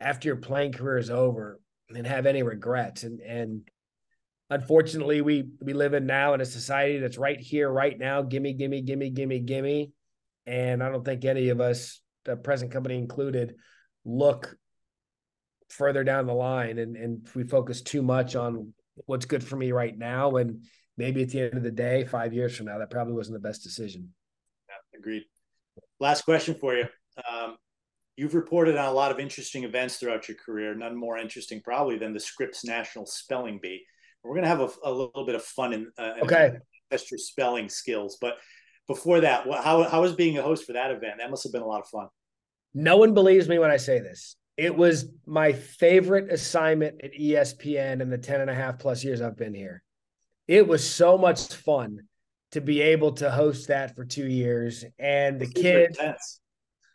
after 0.00 0.28
your 0.28 0.36
playing 0.36 0.72
career 0.72 0.96
is 0.96 1.10
over 1.10 1.60
and 1.90 2.06
have 2.06 2.26
any 2.26 2.42
regrets. 2.42 3.02
And 3.02 3.20
and 3.20 3.70
unfortunately 4.50 5.20
we 5.20 5.48
we 5.60 5.72
live 5.72 5.94
in 5.94 6.06
now 6.06 6.34
in 6.34 6.40
a 6.40 6.44
society 6.44 6.98
that's 6.98 7.18
right 7.18 7.40
here 7.40 7.70
right 7.70 7.98
now 7.98 8.20
gimme 8.20 8.52
gimme 8.52 8.82
gimme 8.82 9.10
gimme 9.10 9.38
gimme 9.38 9.92
and 10.44 10.82
i 10.82 10.88
don't 10.88 11.04
think 11.04 11.24
any 11.24 11.48
of 11.50 11.60
us 11.60 12.02
the 12.24 12.36
present 12.36 12.72
company 12.72 12.98
included 12.98 13.54
look 14.04 14.56
further 15.70 16.04
down 16.04 16.26
the 16.26 16.34
line 16.34 16.78
and 16.78 16.96
and 16.96 17.28
we 17.34 17.44
focus 17.44 17.80
too 17.80 18.02
much 18.02 18.36
on 18.36 18.72
what's 19.06 19.26
good 19.26 19.42
for 19.42 19.56
me 19.56 19.72
right 19.72 19.96
now 19.96 20.36
and 20.36 20.64
maybe 20.96 21.22
at 21.22 21.30
the 21.30 21.40
end 21.40 21.54
of 21.54 21.62
the 21.62 21.70
day 21.70 22.04
5 22.04 22.34
years 22.34 22.56
from 22.56 22.66
now 22.66 22.78
that 22.78 22.90
probably 22.90 23.14
wasn't 23.14 23.34
the 23.34 23.48
best 23.48 23.62
decision 23.62 24.12
yeah, 24.68 24.98
agreed 24.98 25.24
last 26.00 26.22
question 26.22 26.54
for 26.54 26.74
you 26.74 26.84
um, 27.30 27.56
you've 28.16 28.34
reported 28.34 28.76
on 28.76 28.86
a 28.86 28.92
lot 28.92 29.10
of 29.10 29.18
interesting 29.18 29.64
events 29.64 29.96
throughout 29.96 30.28
your 30.28 30.36
career 30.44 30.74
none 30.74 30.96
more 30.96 31.18
interesting 31.18 31.60
probably 31.62 31.96
than 31.96 32.12
the 32.12 32.20
scripps 32.20 32.64
national 32.64 33.06
spelling 33.06 33.58
bee 33.62 33.82
we're 34.22 34.34
going 34.34 34.42
to 34.42 34.48
have 34.48 34.60
a, 34.60 34.68
a, 34.84 34.90
little 34.90 35.24
bit 35.24 35.34
of 35.34 35.42
fun 35.42 35.72
and 35.72 35.86
uh, 35.98 36.14
okay. 36.22 36.52
test 36.90 37.10
your 37.10 37.18
spelling 37.18 37.68
skills. 37.68 38.18
But 38.20 38.38
before 38.86 39.20
that, 39.20 39.46
how, 39.46 39.84
how 39.84 40.02
was 40.02 40.14
being 40.14 40.38
a 40.38 40.42
host 40.42 40.66
for 40.66 40.74
that 40.74 40.90
event? 40.90 41.14
That 41.18 41.30
must 41.30 41.44
have 41.44 41.52
been 41.52 41.62
a 41.62 41.66
lot 41.66 41.80
of 41.80 41.88
fun. 41.88 42.08
No 42.74 42.96
one 42.96 43.14
believes 43.14 43.48
me 43.48 43.58
when 43.58 43.70
I 43.70 43.78
say 43.78 44.00
this. 44.00 44.36
It 44.60 44.76
was 44.76 45.06
my 45.24 45.54
favorite 45.54 46.30
assignment 46.30 47.02
at 47.02 47.14
ESPN 47.14 48.02
in 48.02 48.10
the 48.10 48.18
10 48.18 48.42
and 48.42 48.50
a 48.50 48.54
half 48.54 48.78
plus 48.78 49.02
years 49.02 49.22
I've 49.22 49.38
been 49.38 49.54
here. 49.54 49.82
It 50.46 50.68
was 50.68 50.86
so 50.86 51.16
much 51.16 51.46
fun 51.54 52.00
to 52.52 52.60
be 52.60 52.82
able 52.82 53.12
to 53.12 53.30
host 53.30 53.68
that 53.68 53.96
for 53.96 54.04
two 54.04 54.26
years. 54.26 54.84
And 54.98 55.40
the 55.40 55.46
kids, 55.46 55.98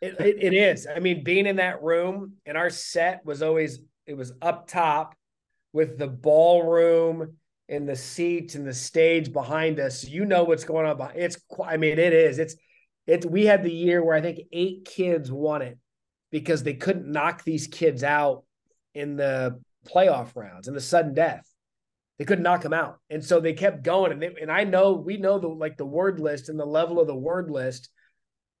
it, 0.00 0.14
it, 0.20 0.36
it 0.44 0.54
is. 0.54 0.86
I 0.86 1.00
mean, 1.00 1.24
being 1.24 1.44
in 1.44 1.56
that 1.56 1.82
room 1.82 2.34
and 2.46 2.56
our 2.56 2.70
set 2.70 3.26
was 3.26 3.42
always, 3.42 3.80
it 4.06 4.16
was 4.16 4.32
up 4.40 4.68
top 4.68 5.16
with 5.72 5.98
the 5.98 6.06
ballroom 6.06 7.36
and 7.68 7.88
the 7.88 7.96
seats 7.96 8.54
and 8.54 8.64
the 8.64 8.74
stage 8.74 9.32
behind 9.32 9.80
us. 9.80 10.04
You 10.04 10.24
know 10.24 10.44
what's 10.44 10.62
going 10.62 10.86
on. 10.86 11.10
It's, 11.16 11.36
I 11.64 11.78
mean, 11.78 11.98
it 11.98 12.12
is. 12.12 12.38
It's, 12.38 12.54
it's. 13.08 13.26
We 13.26 13.44
had 13.44 13.64
the 13.64 13.72
year 13.72 14.04
where 14.04 14.14
I 14.14 14.20
think 14.20 14.38
eight 14.52 14.84
kids 14.84 15.32
won 15.32 15.62
it 15.62 15.78
because 16.30 16.62
they 16.62 16.74
couldn't 16.74 17.10
knock 17.10 17.44
these 17.44 17.66
kids 17.66 18.02
out 18.02 18.44
in 18.94 19.16
the 19.16 19.60
playoff 19.86 20.34
rounds 20.34 20.68
and 20.68 20.76
the 20.76 20.80
sudden 20.80 21.14
death. 21.14 21.46
They 22.18 22.24
couldn't 22.24 22.44
knock 22.44 22.62
them 22.62 22.72
out, 22.72 22.98
and 23.10 23.22
so 23.22 23.40
they 23.40 23.52
kept 23.52 23.82
going. 23.82 24.10
And 24.10 24.22
they, 24.22 24.34
and 24.40 24.50
I 24.50 24.64
know 24.64 24.92
we 24.92 25.18
know 25.18 25.38
the 25.38 25.48
like 25.48 25.76
the 25.76 25.84
word 25.84 26.18
list 26.18 26.48
and 26.48 26.58
the 26.58 26.64
level 26.64 26.98
of 26.98 27.06
the 27.06 27.14
word 27.14 27.50
list. 27.50 27.90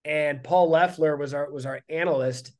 And 0.04 0.44
Paul 0.44 0.68
Loeffler 0.70 1.16
was 1.16 1.32
our 1.32 1.50
was 1.50 1.64
our 1.64 1.80
analyst, 1.88 2.52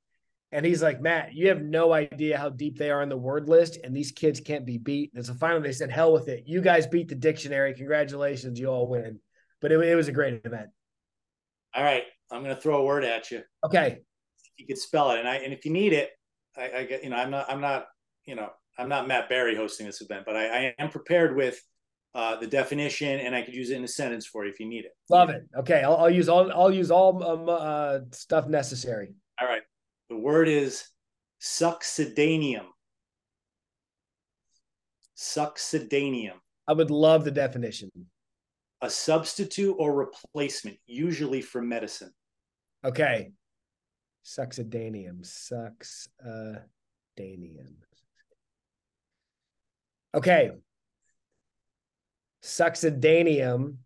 and 0.53 0.65
he's 0.65 0.83
like, 0.83 1.01
Matt, 1.01 1.35
you 1.35 1.49
have 1.49 1.61
no 1.61 1.93
idea 1.93 2.39
how 2.39 2.49
deep 2.49 2.79
they 2.79 2.91
are 2.91 3.03
in 3.03 3.09
the 3.09 3.17
word 3.17 3.49
list, 3.49 3.79
and 3.85 3.95
these 3.95 4.13
kids 4.13 4.41
can't 4.41 4.65
be 4.65 4.79
beat. 4.79 5.11
And 5.15 5.25
so 5.25 5.35
finally 5.35 5.63
they 5.63 5.73
said, 5.73 5.91
hell 5.91 6.13
with 6.13 6.29
it. 6.29 6.45
You 6.47 6.61
guys 6.61 6.87
beat 6.87 7.09
the 7.09 7.15
dictionary. 7.15 7.75
Congratulations. 7.75 8.59
You 8.59 8.69
all 8.69 8.89
win. 8.89 9.21
But 9.61 9.73
it, 9.73 9.81
it 9.81 9.97
was 9.97 10.09
a 10.09 10.13
great 10.13 10.41
event. 10.45 10.69
All 11.75 11.83
right. 11.83 12.05
I'm 12.31 12.43
going 12.43 12.55
to 12.55 12.61
throw 12.61 12.79
a 12.79 12.85
word 12.85 13.05
at 13.05 13.31
you. 13.31 13.43
Okay. 13.65 13.99
You 14.57 14.67
could 14.67 14.79
spell 14.79 15.11
it. 15.13 15.19
And 15.19 15.29
I, 15.29 15.37
and 15.37 15.53
if 15.53 15.65
you 15.65 15.73
need 15.73 15.93
it, 15.93 16.11
I, 16.57 16.71
I 16.79 16.85
get, 16.85 17.05
you 17.05 17.11
know, 17.11 17.17
I'm 17.17 17.31
not, 17.31 17.51
I'm 17.51 17.61
not, 17.61 17.87
you 18.25 18.35
know, 18.35 18.51
I'm 18.79 18.89
not 18.89 19.09
Matt 19.09 19.29
Barrie 19.29 19.57
hosting 19.57 19.87
this 19.87 20.01
event, 20.01 20.25
but 20.27 20.37
I, 20.37 20.47
I 20.47 20.75
am 20.79 20.91
prepared 20.91 21.37
with 21.37 21.61
uh, 22.15 22.37
the 22.37 22.47
definition 22.47 23.21
and 23.21 23.35
I 23.35 23.43
could 23.43 23.55
use 23.55 23.71
it 23.71 23.77
in 23.77 23.85
a 23.85 23.89
sentence 23.89 24.27
for 24.27 24.45
you 24.45 24.51
if 24.51 24.59
you 24.59 24.67
need 24.67 24.85
it. 24.85 24.93
Love 25.11 25.31
it. 25.31 25.43
Okay. 25.57 25.83
I'll, 25.83 25.97
I'll 25.97 26.11
use 26.11 26.29
all, 26.29 26.51
I'll 26.53 26.73
use 26.73 26.91
all 26.91 27.23
um, 27.23 27.49
uh, 27.49 27.99
stuff 28.13 28.49
necessary. 28.49 29.15
All 29.41 29.47
right. 29.47 29.63
The 30.09 30.17
word 30.17 30.49
is 30.49 30.89
succedaneum. 31.41 32.67
Succedaneum. 35.17 36.39
I 36.69 36.73
would 36.73 36.91
love 36.91 37.25
the 37.25 37.31
definition. 37.31 37.91
A 38.83 38.91
substitute 38.91 39.75
or 39.79 39.95
replacement, 39.95 40.77
usually 40.87 41.41
for 41.41 41.63
medicine. 41.63 42.13
Okay. 42.85 43.33
Succedaneum. 44.27 45.23
Succedaneum. 45.23 46.65
Okay. 50.15 50.51
Succedaneum 52.43 53.77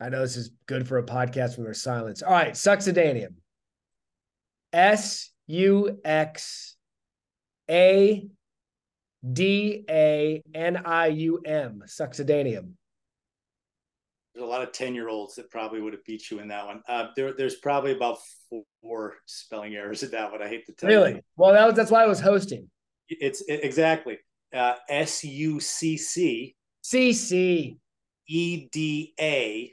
I 0.00 0.08
know 0.08 0.20
this 0.20 0.36
is 0.36 0.50
good 0.66 0.86
for 0.86 0.98
a 0.98 1.02
podcast 1.02 1.56
when 1.56 1.64
there's 1.64 1.80
silence. 1.80 2.22
All 2.22 2.32
right, 2.32 2.52
succedaneum. 2.52 3.34
S 4.72 5.30
U 5.46 6.00
X 6.04 6.76
A 7.70 8.28
D 9.32 9.84
A 9.88 10.42
N 10.54 10.76
I 10.84 11.06
U 11.06 11.40
M. 11.46 11.82
Succedaneum. 11.86 12.72
There's 14.34 14.44
a 14.44 14.50
lot 14.50 14.62
of 14.62 14.72
10 14.72 14.94
year 14.94 15.08
olds 15.08 15.36
that 15.36 15.48
probably 15.50 15.80
would 15.80 15.92
have 15.92 16.04
beat 16.04 16.30
you 16.30 16.40
in 16.40 16.48
that 16.48 16.66
one. 16.66 16.82
Uh, 16.88 17.06
there, 17.14 17.32
there's 17.34 17.56
probably 17.56 17.92
about 17.92 18.18
four 18.82 19.14
spelling 19.26 19.74
errors 19.74 20.02
in 20.02 20.10
that 20.10 20.32
one. 20.32 20.42
I 20.42 20.48
hate 20.48 20.66
to 20.66 20.72
tell 20.72 20.88
really? 20.88 21.00
you. 21.00 21.14
Really? 21.14 21.24
Well, 21.36 21.52
that 21.52 21.66
was, 21.66 21.74
that's 21.74 21.90
why 21.90 22.02
I 22.02 22.06
was 22.06 22.20
hosting. 22.20 22.68
It's 23.08 23.42
it, 23.42 23.60
exactly 23.62 24.18
uh, 24.54 24.74
S 24.88 25.24
U 25.24 25.60
C 25.60 25.96
C 25.96 26.54
C 26.82 27.12
C 27.12 27.76
E 28.28 28.68
D 28.70 29.14
A 29.20 29.70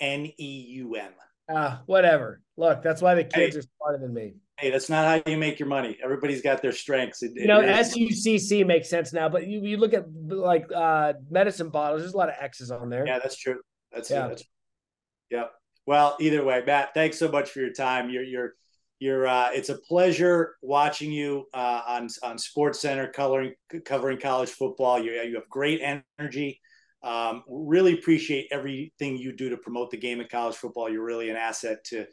N 0.00 0.30
E 0.38 0.66
U 0.68 0.96
M. 0.96 1.12
Ah, 1.48 1.82
whatever. 1.86 2.40
Look, 2.56 2.82
that's 2.82 3.00
why 3.00 3.14
the 3.14 3.24
kids 3.24 3.54
hey, 3.54 3.60
are 3.60 3.62
smarter 3.62 3.98
than 3.98 4.12
me. 4.12 4.34
Hey, 4.58 4.70
that's 4.70 4.90
not 4.90 5.06
how 5.24 5.30
you 5.30 5.38
make 5.38 5.58
your 5.58 5.68
money. 5.68 5.96
Everybody's 6.04 6.42
got 6.42 6.60
their 6.60 6.72
strengths. 6.72 7.22
It, 7.22 7.32
you 7.34 7.46
know, 7.46 7.62
SUCC 7.62 8.66
makes 8.66 8.90
sense 8.90 9.12
now, 9.12 9.28
but 9.28 9.46
you, 9.46 9.60
you 9.60 9.78
look 9.78 9.94
at 9.94 10.04
like 10.12 10.66
uh, 10.74 11.14
medicine 11.30 11.70
bottles. 11.70 12.02
There's 12.02 12.12
a 12.12 12.16
lot 12.16 12.28
of 12.28 12.34
X's 12.38 12.70
on 12.70 12.90
there. 12.90 13.06
Yeah, 13.06 13.18
that's 13.18 13.36
true. 13.36 13.60
That's 13.92 14.10
yeah. 14.10 14.28
That's, 14.28 14.44
yeah. 15.30 15.44
Well, 15.86 16.16
either 16.20 16.44
way, 16.44 16.62
Matt, 16.66 16.94
thanks 16.94 17.18
so 17.18 17.30
much 17.30 17.50
for 17.50 17.60
your 17.60 17.72
time. 17.72 18.10
You're 18.10 18.22
you're 18.22 18.54
you're. 18.98 19.26
Uh, 19.26 19.50
it's 19.52 19.70
a 19.70 19.78
pleasure 19.78 20.56
watching 20.62 21.10
you 21.10 21.46
uh, 21.54 21.82
on 21.86 22.08
on 22.22 22.38
Sports 22.38 22.80
Center, 22.80 23.08
coloring 23.08 23.54
covering 23.84 24.18
college 24.18 24.50
football. 24.50 24.98
You 24.98 25.12
you 25.12 25.34
have 25.36 25.48
great 25.48 25.80
energy. 26.18 26.60
Um, 27.02 27.44
really 27.48 27.94
appreciate 27.94 28.48
everything 28.50 29.16
you 29.16 29.32
do 29.32 29.48
to 29.48 29.56
promote 29.56 29.90
the 29.90 29.96
game 29.96 30.20
of 30.20 30.28
college 30.28 30.56
football. 30.56 30.90
You're 30.90 31.04
really 31.04 31.30
an 31.30 31.36
asset 31.36 31.82
to 31.84 32.06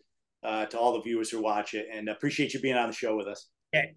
uh, 0.43 0.65
to 0.67 0.79
all 0.79 0.93
the 0.93 1.01
viewers 1.01 1.29
who 1.29 1.41
watch 1.41 1.73
it, 1.73 1.87
and 1.91 2.09
appreciate 2.09 2.53
you 2.53 2.61
being 2.61 2.77
on 2.77 2.89
the 2.89 2.95
show 2.95 3.15
with 3.15 3.27
us. 3.27 3.49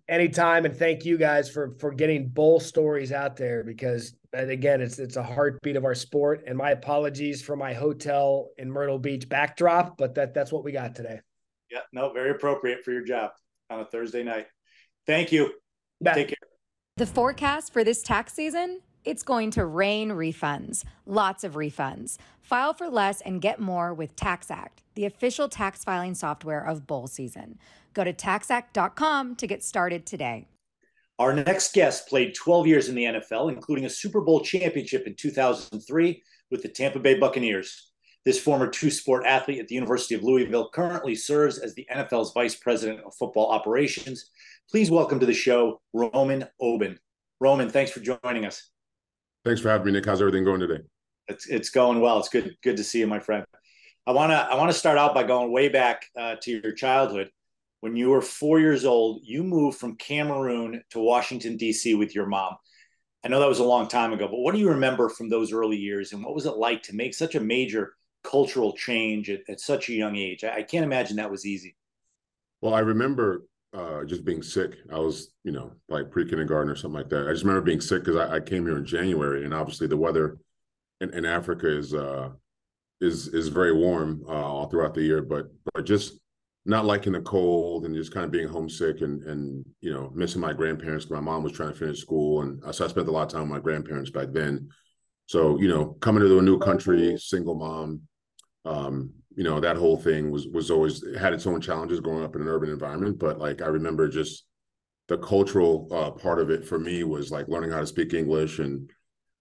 Anytime, 0.09 0.65
and 0.65 0.77
thank 0.77 1.05
you 1.05 1.17
guys 1.17 1.49
for 1.49 1.77
for 1.79 1.93
getting 1.93 2.29
bowl 2.29 2.59
stories 2.59 3.13
out 3.13 3.37
there 3.37 3.63
because 3.63 4.15
again, 4.33 4.81
it's 4.81 4.99
it's 4.99 5.17
a 5.17 5.23
heartbeat 5.23 5.77
of 5.77 5.85
our 5.85 5.95
sport. 5.95 6.43
And 6.47 6.59
my 6.59 6.71
apologies 6.71 7.41
for 7.41 7.57
my 7.57 7.73
hotel 7.73 8.49
in 8.59 8.71
Myrtle 8.71 8.99
Beach 8.99 9.29
backdrop, 9.29 9.97
but 9.97 10.15
that 10.17 10.35
that's 10.35 10.53
what 10.53 10.65
we 10.65 10.73
got 10.73 10.95
today. 10.95 11.21
Yeah, 11.71 11.81
no, 11.93 12.13
very 12.13 12.33
appropriate 12.33 12.85
for 12.85 12.91
your 12.91 13.05
job 13.05 13.31
on 13.71 13.81
a 13.81 13.85
Thursday 13.85 14.25
night. 14.25 14.47
Thank 15.07 15.31
you. 15.31 15.53
Take 16.05 16.29
care. 16.29 16.37
The 16.97 17.07
forecast 17.07 17.73
for 17.73 17.85
this 17.85 18.03
tax 18.03 18.33
season 18.33 18.81
it's 19.05 19.23
going 19.23 19.51
to 19.53 19.65
rain 19.65 20.11
refunds, 20.11 20.85
lots 21.07 21.45
of 21.45 21.55
refunds. 21.55 22.19
File 22.41 22.75
for 22.75 22.89
less 22.89 23.21
and 23.21 23.41
get 23.41 23.61
more 23.61 23.95
with 23.95 24.17
TaxAct, 24.17 24.83
the 24.95 25.05
official 25.05 25.49
tax 25.49 25.85
filing 25.85 26.15
software 26.15 26.65
of 26.65 26.87
bowl 26.87 27.07
season. 27.07 27.59
Go 27.95 28.05
to 28.05 28.13
taxact.com 28.13 29.37
to 29.37 29.47
get 29.47 29.63
started 29.63 30.07
today. 30.07 30.49
Our 31.19 31.35
next 31.35 31.75
guest 31.75 32.09
played 32.09 32.35
12 32.35 32.67
years 32.67 32.89
in 32.89 32.95
the 32.95 33.05
NFL, 33.05 33.53
including 33.53 33.85
a 33.85 33.91
Super 33.91 34.21
Bowl 34.21 34.41
championship 34.41 35.07
in 35.07 35.15
2003 35.15 36.23
with 36.51 36.63
the 36.63 36.69
Tampa 36.69 36.99
Bay 36.99 37.19
Buccaneers. 37.19 37.91
This 38.25 38.41
former 38.41 38.67
two 38.67 38.91
sport 38.91 39.25
athlete 39.27 39.61
at 39.61 39.69
the 39.69 39.75
University 39.75 40.15
of 40.15 40.23
Louisville 40.23 40.69
currently 40.71 41.15
serves 41.15 41.59
as 41.59 41.75
the 41.75 41.87
NFL's 41.91 42.33
vice 42.33 42.55
president 42.55 43.01
of 43.01 43.15
football 43.15 43.51
operations. 43.51 44.31
Please 44.71 44.91
welcome 44.91 45.19
to 45.21 45.27
the 45.27 45.33
show, 45.33 45.81
Roman 45.93 46.47
Oben. 46.61 46.99
Roman, 47.41 47.71
thanks 47.71 47.91
for 47.91 48.01
joining 48.01 48.45
us. 48.45 48.71
Thanks 49.45 49.61
for 49.61 49.71
having 49.71 49.87
me, 49.87 49.93
Nick. 49.93 50.05
How's 50.05 50.21
everything 50.21 50.45
going 50.45 50.61
today? 50.61 50.83
It's 51.29 51.47
it's 51.47 51.71
going 51.71 52.01
well. 52.01 52.19
It's 52.19 52.29
good 52.29 52.57
good 52.63 52.77
to 52.77 52.85
see 52.85 52.99
you, 52.99 53.07
my 53.07 53.21
friend. 53.21 53.45
I 54.07 54.13
wanna 54.13 54.49
I 54.51 54.57
wanna 54.57 54.73
start 54.73 54.99
out 54.99 55.15
by 55.15 55.23
going 55.23 55.53
way 55.53 55.69
back 55.69 56.05
uh, 56.19 56.37
to 56.43 56.61
your 56.63 56.73
childhood. 56.73 57.31
When 57.81 57.97
you 57.97 58.11
were 58.11 58.21
four 58.21 58.61
years 58.61 58.85
old, 58.85 59.23
you 59.25 59.43
moved 59.43 59.79
from 59.79 59.97
Cameroon 59.97 60.83
to 60.91 60.99
Washington 60.99 61.57
D.C. 61.57 61.95
with 61.95 62.15
your 62.15 62.27
mom. 62.27 62.57
I 63.25 63.29
know 63.29 63.41
that 63.41 63.49
was 63.49 63.61
a 63.61 63.65
long 63.65 63.89
time 63.89 64.13
ago, 64.13 64.29
but 64.29 64.39
what 64.39 64.55
do 64.55 64.61
you 64.61 64.71
remember 64.71 65.09
from 65.09 65.31
those 65.31 65.53
early 65.53 65.77
years, 65.77 66.13
and 66.13 66.23
what 66.23 66.35
was 66.35 66.47
it 66.47 66.57
like 66.57 66.83
to 66.85 66.95
make 66.95 67.15
such 67.15 67.35
a 67.35 67.41
major 67.41 67.95
cultural 68.23 68.75
change 68.75 69.31
at, 69.31 69.41
at 69.49 69.61
such 69.61 69.89
a 69.89 69.95
young 69.95 70.17
age? 70.17 70.45
I, 70.45 70.57
I 70.57 70.63
can't 70.63 70.85
imagine 70.85 71.17
that 71.17 71.31
was 71.31 71.47
easy. 71.47 71.77
Well, 72.61 72.75
I 72.75 72.81
remember 72.81 73.45
uh, 73.73 74.05
just 74.05 74.25
being 74.25 74.43
sick. 74.43 74.79
I 74.93 74.99
was, 74.99 75.33
you 75.45 75.53
know, 75.53 75.73
like 75.89 76.11
pre 76.11 76.29
kindergarten 76.29 76.71
or 76.71 76.77
something 76.77 76.99
like 76.99 77.09
that. 77.11 77.29
I 77.29 77.33
just 77.33 77.45
remember 77.45 77.63
being 77.63 77.81
sick 77.81 78.05
because 78.05 78.17
I, 78.17 78.37
I, 78.37 78.41
came 78.41 78.67
here 78.67 78.77
in 78.77 78.85
January, 78.85 79.45
and 79.45 79.55
obviously 79.55 79.87
the 79.87 79.97
weather 79.97 80.39
in, 81.01 81.11
in 81.15 81.25
Africa 81.25 81.69
is 81.69 81.95
uh, 81.95 82.31
is 83.01 83.29
is 83.29 83.49
very 83.49 83.73
warm 83.73 84.25
uh, 84.29 84.33
all 84.33 84.69
throughout 84.69 84.95
the 84.95 85.03
year. 85.03 85.23
But 85.23 85.47
but 85.73 85.85
just 85.85 86.19
not 86.67 86.85
liking 86.85 87.13
the 87.13 87.21
cold 87.23 87.85
and 87.85 87.95
just 87.95 88.13
kind 88.13 88.25
of 88.25 88.33
being 88.33 88.49
homesick 88.49 89.03
and 89.03 89.23
and 89.23 89.65
you 89.81 89.93
know 89.93 90.11
missing 90.15 90.41
my 90.41 90.53
grandparents. 90.53 91.09
My 91.09 91.21
mom 91.21 91.45
was 91.45 91.53
trying 91.53 91.73
to 91.73 91.79
finish 91.79 92.01
school, 92.01 92.43
and 92.43 92.63
so 92.75 92.85
I 92.85 92.89
spent 92.89 93.09
a 93.09 93.13
lot 93.13 93.23
of 93.23 93.33
time 93.33 93.43
with 93.43 93.51
my 93.51 93.61
grandparents 93.61 94.11
back 94.11 94.29
then. 94.33 94.69
So 95.27 95.61
you 95.61 95.69
know, 95.69 95.97
coming 96.01 96.23
to 96.23 96.39
a 96.39 96.43
new 96.43 96.59
country, 96.59 97.17
single 97.19 97.55
mom, 97.55 98.01
um, 98.65 99.13
you 99.37 99.45
know 99.45 99.61
that 99.61 99.77
whole 99.77 99.97
thing 99.97 100.31
was 100.31 100.49
was 100.49 100.71
always 100.71 101.05
had 101.17 101.33
its 101.33 101.47
own 101.47 101.61
challenges 101.61 102.01
growing 102.01 102.25
up 102.25 102.35
in 102.35 102.43
an 102.43 102.49
urban 102.49 102.71
environment 102.71 103.19
but 103.19 103.39
like 103.39 103.63
i 103.63 103.67
remember 103.67 104.09
just 104.09 104.45
the 105.09 105.19
cultural 105.19 105.89
uh, 105.91 106.11
part 106.11 106.39
of 106.39 106.51
it 106.51 106.65
for 106.65 106.79
me 106.79 107.03
was 107.05 107.31
like 107.31 107.49
learning 107.49 107.71
how 107.71 107.81
to 107.81 107.87
speak 107.87 108.13
english 108.13 108.59
and 108.59 108.91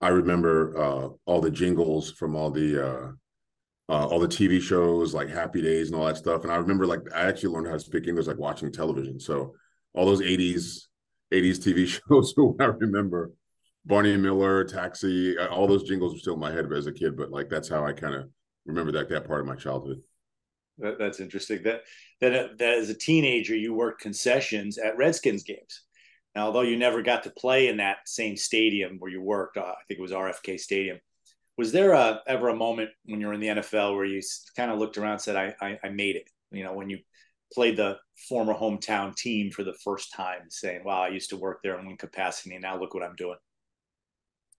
i 0.01 0.09
remember 0.09 0.77
uh, 0.77 1.09
all 1.25 1.41
the 1.41 1.51
jingles 1.51 2.11
from 2.11 2.35
all 2.35 2.51
the 2.51 2.87
uh, 2.87 3.11
uh 3.89 4.07
all 4.07 4.19
the 4.19 4.27
tv 4.27 4.61
shows 4.61 5.13
like 5.13 5.29
happy 5.29 5.61
days 5.61 5.89
and 5.89 5.99
all 5.99 6.05
that 6.05 6.17
stuff 6.17 6.43
and 6.43 6.51
i 6.51 6.55
remember 6.55 6.85
like 6.85 7.01
i 7.15 7.21
actually 7.21 7.49
learned 7.49 7.67
how 7.67 7.73
to 7.73 7.79
speak 7.79 8.07
english 8.07 8.27
like 8.27 8.37
watching 8.37 8.71
television 8.71 9.19
so 9.19 9.53
all 9.93 10.05
those 10.05 10.21
80s 10.21 10.87
80s 11.33 11.57
tv 11.59 11.87
shows 11.87 12.33
i 12.59 12.65
remember 12.65 13.31
barney 13.85 14.13
and 14.13 14.21
miller 14.21 14.63
taxi 14.65 15.35
all 15.37 15.67
those 15.67 15.83
jingles 15.83 16.13
were 16.13 16.19
still 16.19 16.33
in 16.35 16.39
my 16.39 16.51
head 16.51 16.71
as 16.71 16.85
a 16.85 16.91
kid 16.91 17.17
but 17.17 17.31
like 17.31 17.49
that's 17.49 17.69
how 17.69 17.85
i 17.85 17.91
kind 17.91 18.13
of 18.13 18.29
remember 18.69 18.91
that 18.93 19.09
that 19.09 19.27
part 19.27 19.41
of 19.41 19.47
my 19.47 19.55
childhood. 19.55 20.01
That, 20.77 20.97
that's 20.97 21.19
interesting. 21.19 21.63
That, 21.63 21.81
that 22.21 22.57
that 22.57 22.77
as 22.77 22.89
a 22.89 22.93
teenager 22.93 23.55
you 23.55 23.73
worked 23.73 24.01
concessions 24.01 24.77
at 24.77 24.97
Redskins 24.97 25.43
games. 25.43 25.83
Now, 26.35 26.45
although 26.45 26.61
you 26.61 26.77
never 26.77 27.01
got 27.01 27.23
to 27.23 27.31
play 27.31 27.67
in 27.67 27.77
that 27.77 27.97
same 28.05 28.37
stadium 28.37 28.97
where 28.99 29.11
you 29.11 29.21
worked, 29.21 29.57
uh, 29.57 29.61
I 29.61 29.83
think 29.87 29.99
it 29.99 30.01
was 30.01 30.11
RFK 30.11 30.59
Stadium. 30.59 30.99
Was 31.57 31.71
there 31.71 31.93
a, 31.93 32.21
ever 32.27 32.49
a 32.49 32.55
moment 32.55 32.91
when 33.05 33.19
you 33.19 33.27
were 33.27 33.33
in 33.33 33.41
the 33.41 33.47
NFL 33.47 33.95
where 33.95 34.05
you 34.05 34.21
kind 34.55 34.71
of 34.71 34.79
looked 34.79 34.97
around 34.97 35.13
and 35.13 35.21
said, 35.21 35.35
I, 35.35 35.55
I, 35.59 35.79
I 35.83 35.89
made 35.89 36.15
it? 36.15 36.29
You 36.51 36.63
know, 36.63 36.73
when 36.73 36.89
you 36.89 36.99
played 37.51 37.77
the 37.77 37.97
former 38.27 38.53
hometown 38.53 39.15
team 39.15 39.51
for 39.51 39.63
the 39.63 39.73
first 39.73 40.13
time, 40.13 40.43
saying, 40.49 40.83
"Wow, 40.83 41.01
I 41.01 41.09
used 41.09 41.29
to 41.31 41.37
work 41.37 41.61
there 41.63 41.77
in 41.79 41.85
one 41.85 41.97
capacity, 41.97 42.55
and 42.55 42.61
now 42.61 42.79
look 42.79 42.93
what 42.93 43.03
I'm 43.03 43.15
doing." 43.15 43.37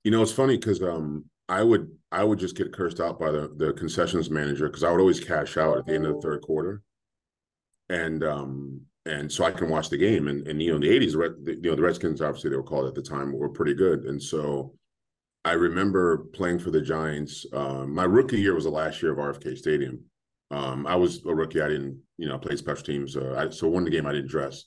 You 0.04 0.10
know, 0.10 0.22
it's 0.22 0.32
funny 0.32 0.56
because 0.56 0.82
um, 0.82 1.24
I 1.50 1.64
would 1.64 1.90
I 2.12 2.22
would 2.22 2.38
just 2.38 2.56
get 2.56 2.72
cursed 2.72 3.00
out 3.00 3.18
by 3.18 3.32
the 3.32 3.52
the 3.56 3.72
concessions 3.72 4.30
manager 4.30 4.68
because 4.68 4.84
I 4.84 4.90
would 4.90 5.00
always 5.00 5.18
cash 5.18 5.56
out 5.56 5.78
at 5.78 5.86
the 5.86 5.94
end 5.94 6.06
of 6.06 6.14
the 6.14 6.20
third 6.20 6.42
quarter, 6.42 6.80
and 7.88 8.22
um 8.22 8.82
and 9.04 9.30
so 9.30 9.44
I 9.44 9.50
can 9.50 9.68
watch 9.68 9.90
the 9.90 9.96
game 9.96 10.28
and 10.28 10.46
and 10.46 10.62
you 10.62 10.70
know 10.70 10.76
in 10.76 10.82
the 10.82 10.90
eighties 10.90 11.14
you 11.14 11.60
know 11.62 11.74
the 11.74 11.82
Redskins 11.82 12.22
obviously 12.22 12.50
they 12.50 12.56
were 12.56 12.62
called 12.62 12.86
at 12.86 12.94
the 12.94 13.02
time 13.02 13.32
were 13.32 13.48
pretty 13.48 13.74
good 13.74 14.04
and 14.04 14.22
so 14.22 14.74
I 15.44 15.52
remember 15.52 16.18
playing 16.34 16.58
for 16.58 16.70
the 16.70 16.82
Giants. 16.82 17.46
Um, 17.52 17.94
my 17.94 18.04
rookie 18.04 18.40
year 18.40 18.54
was 18.54 18.64
the 18.64 18.70
last 18.70 19.02
year 19.02 19.12
of 19.12 19.18
RFK 19.18 19.56
Stadium. 19.56 20.04
Um, 20.50 20.86
I 20.86 20.94
was 20.94 21.24
a 21.24 21.34
rookie. 21.34 21.62
I 21.62 21.68
didn't 21.68 22.00
you 22.16 22.28
know 22.28 22.38
play 22.38 22.54
special 22.54 22.84
teams. 22.84 23.16
Uh, 23.16 23.34
I, 23.36 23.50
so 23.50 23.66
one 23.66 23.86
game 23.86 24.06
I 24.06 24.12
didn't 24.12 24.30
dress, 24.30 24.66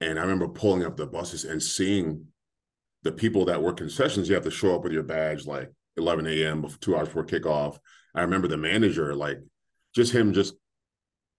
and 0.00 0.18
I 0.18 0.22
remember 0.22 0.48
pulling 0.48 0.84
up 0.84 0.96
the 0.96 1.06
buses 1.06 1.44
and 1.44 1.62
seeing 1.62 2.24
the 3.04 3.12
people 3.12 3.44
that 3.44 3.62
were 3.62 3.72
concessions. 3.72 4.28
You 4.28 4.34
have 4.34 4.44
to 4.44 4.50
show 4.50 4.74
up 4.74 4.82
with 4.82 4.92
your 4.92 5.04
badge 5.04 5.46
like 5.46 5.70
11 5.98 6.26
a.m. 6.26 6.66
two 6.80 6.96
hours 6.96 7.08
before 7.08 7.24
kickoff. 7.24 7.78
I 8.14 8.22
remember 8.22 8.48
the 8.48 8.56
manager, 8.56 9.14
like 9.14 9.38
just 9.94 10.12
him 10.12 10.32
just, 10.32 10.54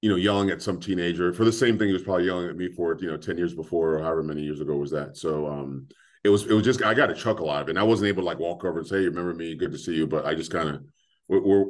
you 0.01 0.09
know, 0.09 0.15
yelling 0.15 0.49
at 0.49 0.61
some 0.61 0.79
teenager 0.79 1.33
for 1.33 1.43
the 1.43 1.51
same 1.51 1.77
thing 1.77 1.87
he 1.87 1.93
was 1.93 2.03
probably 2.03 2.25
yelling 2.25 2.49
at 2.49 2.55
me 2.55 2.71
for, 2.71 2.97
you 2.99 3.07
know, 3.07 3.17
10 3.17 3.37
years 3.37 3.53
before 3.53 3.95
or 3.95 4.03
however 4.03 4.23
many 4.23 4.41
years 4.41 4.61
ago 4.61 4.75
was 4.75 4.91
that. 4.91 5.17
So 5.17 5.47
um 5.47 5.87
it 6.23 6.29
was 6.29 6.45
it 6.45 6.53
was 6.53 6.63
just 6.63 6.83
I 6.83 6.93
got 6.93 7.11
a 7.11 7.15
chuckle 7.15 7.49
out 7.49 7.63
of 7.63 7.67
it. 7.67 7.71
And 7.71 7.79
I 7.79 7.83
wasn't 7.83 8.09
able 8.09 8.21
to 8.23 8.27
like 8.27 8.39
walk 8.39 8.63
over 8.63 8.79
and 8.79 8.87
say, 8.87 8.99
hey, 8.99 9.05
remember 9.05 9.33
me, 9.33 9.55
good 9.55 9.71
to 9.71 9.77
see 9.77 9.95
you. 9.95 10.07
But 10.07 10.25
I 10.25 10.35
just 10.35 10.51
kind 10.51 10.69
of 10.69 10.83
we're, 11.27 11.41
we're, 11.41 11.65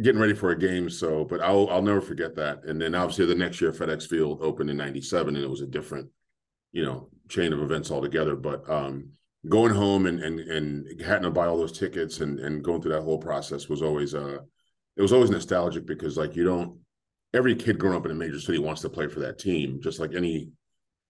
getting 0.00 0.20
ready 0.20 0.34
for 0.34 0.50
a 0.50 0.58
game. 0.58 0.88
So, 0.88 1.24
but 1.24 1.40
I'll 1.40 1.68
I'll 1.70 1.82
never 1.82 2.00
forget 2.00 2.36
that. 2.36 2.64
And 2.64 2.80
then 2.80 2.94
obviously 2.94 3.26
the 3.26 3.34
next 3.34 3.60
year 3.60 3.72
FedEx 3.72 4.06
Field 4.06 4.38
opened 4.40 4.70
in 4.70 4.76
'97, 4.76 5.34
and 5.34 5.44
it 5.44 5.50
was 5.50 5.60
a 5.60 5.66
different, 5.66 6.08
you 6.70 6.84
know, 6.84 7.08
chain 7.28 7.52
of 7.52 7.60
events 7.60 7.90
altogether. 7.90 8.36
But 8.36 8.68
um, 8.70 9.10
going 9.48 9.74
home 9.74 10.06
and 10.06 10.20
and 10.20 10.38
and 10.38 11.00
having 11.00 11.24
to 11.24 11.30
buy 11.30 11.46
all 11.46 11.56
those 11.56 11.76
tickets 11.76 12.20
and 12.20 12.38
and 12.38 12.62
going 12.62 12.80
through 12.80 12.92
that 12.92 13.02
whole 13.02 13.18
process 13.18 13.68
was 13.68 13.82
always 13.82 14.14
uh 14.14 14.38
it 14.96 15.02
was 15.02 15.12
always 15.12 15.30
nostalgic 15.30 15.84
because 15.84 16.16
like 16.16 16.36
you 16.36 16.44
don't 16.44 16.78
every 17.34 17.54
kid 17.54 17.78
growing 17.78 17.96
up 17.96 18.04
in 18.04 18.12
a 18.12 18.14
major 18.14 18.38
city 18.38 18.58
wants 18.58 18.82
to 18.82 18.88
play 18.88 19.08
for 19.08 19.20
that 19.20 19.38
team 19.38 19.80
just 19.82 19.98
like 19.98 20.14
any 20.14 20.50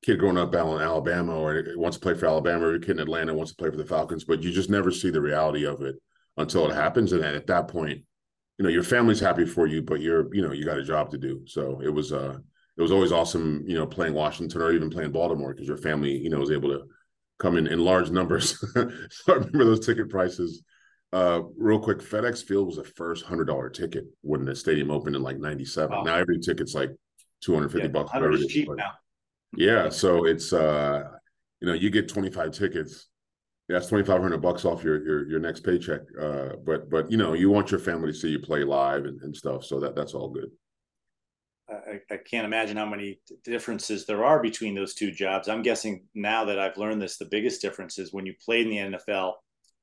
kid 0.03 0.18
growing 0.18 0.38
up 0.38 0.55
in 0.55 0.61
Alabama 0.61 1.37
or 1.38 1.62
wants 1.77 1.97
to 1.97 2.03
play 2.03 2.14
for 2.14 2.27
Alabama. 2.27 2.66
Or 2.66 2.75
a 2.75 2.81
kid 2.81 2.92
in 2.92 3.01
Atlanta 3.01 3.35
wants 3.35 3.53
to 3.53 3.57
play 3.57 3.71
for 3.71 3.77
the 3.77 3.85
Falcons 3.85 4.25
but 4.25 4.42
you 4.42 4.51
just 4.51 4.71
never 4.71 4.90
see 4.90 5.11
the 5.11 5.21
reality 5.21 5.66
of 5.66 5.83
it 5.83 5.97
until 6.38 6.68
it 6.71 6.75
happens. 6.75 7.12
And 7.12 7.23
then 7.23 7.35
at 7.35 7.47
that 7.49 7.68
point 7.68 8.03
you 8.59 8.62
know 8.62 8.71
your 8.71 8.83
family's 8.83 9.21
happy 9.21 9.45
for 9.45 9.66
you 9.66 9.83
but 9.83 10.01
you're 10.01 10.35
you 10.35 10.40
know 10.40 10.53
you 10.53 10.64
got 10.64 10.79
a 10.79 10.85
job 10.85 11.11
to 11.11 11.18
do. 11.18 11.42
So 11.47 11.83
it 11.85 11.90
was 11.90 12.14
uh 12.14 12.38
it 12.79 12.83
was 12.83 12.92
always 12.92 13.12
awesome 13.12 13.62
you 13.66 13.75
know 13.75 13.87
playing 13.87 14.14
Washington 14.14 14.62
or 14.62 14.73
even 14.73 14.88
playing 14.88 15.12
Baltimore 15.12 15.53
because 15.53 15.68
your 15.68 15.77
family 15.77 16.16
you 16.16 16.31
know 16.31 16.38
was 16.38 16.51
able 16.51 16.71
to 16.71 16.85
come 17.42 17.57
in 17.57 17.66
in 17.66 17.81
large 17.81 18.11
numbers. 18.11 18.59
so 18.74 19.33
I 19.33 19.33
remember 19.33 19.64
those 19.64 19.85
ticket 19.85 20.09
prices. 20.09 20.62
Uh, 21.12 21.42
real 21.59 21.78
quick, 21.78 21.98
FedEx 21.98 22.42
Field 22.44 22.68
was 22.68 22.76
the 22.76 22.85
first 22.85 23.26
hundred 23.26 23.46
dollar 23.46 23.68
ticket 23.68 24.05
when 24.22 24.44
the 24.44 24.55
stadium 24.55 24.90
opened 24.90 25.16
in 25.16 25.22
like 25.22 25.38
'97. 25.38 25.90
Wow. 25.90 26.02
Now 26.05 26.14
every 26.14 26.38
ticket's 26.38 26.74
like 26.74 26.90
two 27.42 27.52
hundred 27.52 27.72
fifty 27.72 27.88
yeah, 27.88 27.92
bucks. 27.92 28.46
Cheap 28.46 28.68
now. 28.74 28.92
Yeah, 29.55 29.90
so 29.90 30.24
it's 30.24 30.52
uh, 30.52 31.02
you 31.61 31.66
know, 31.66 31.74
you 31.74 31.90
get 31.90 32.09
twenty 32.09 32.31
five 32.31 32.52
tickets. 32.52 33.09
That's 33.68 33.88
twenty 33.88 34.05
five 34.05 34.22
hundred 34.22 34.40
bucks 34.40 34.64
off 34.64 34.83
your 34.83 35.05
your 35.05 35.28
your 35.28 35.40
next 35.40 35.61
paycheck. 35.61 36.00
Uh, 36.18 36.50
but 36.64 36.88
but 36.88 37.11
you 37.11 37.18
know, 37.18 37.35
you 37.35 37.50
want 37.50 37.70
your 37.70 37.81
family 37.81 38.12
to 38.12 38.16
see 38.16 38.31
you 38.31 38.38
play 38.38 38.64
live 38.64 39.05
and, 39.05 39.20
and 39.20 39.37
stuff. 39.37 39.64
So 39.64 39.81
that 39.81 39.94
that's 39.94 40.14
all 40.14 40.31
good. 40.31 40.50
I, 41.70 42.01
I, 42.11 42.16
can't 42.16 42.44
imagine 42.44 42.77
how 42.77 42.87
many 42.87 43.20
differences 43.44 44.05
there 44.05 44.25
are 44.25 44.42
between 44.42 44.75
those 44.75 44.94
two 44.94 45.11
jobs. 45.11 45.48
I'm 45.48 45.62
guessing 45.62 46.05
now 46.14 46.44
that 46.44 46.59
I've 46.59 46.77
learned 46.77 47.01
this, 47.01 47.18
the 47.18 47.29
biggest 47.31 47.62
difference 47.62 47.98
is 47.98 48.12
when 48.12 48.27
you 48.27 48.35
played 48.44 48.66
in 48.66 48.90
the 48.90 48.98
NFL, 48.98 49.35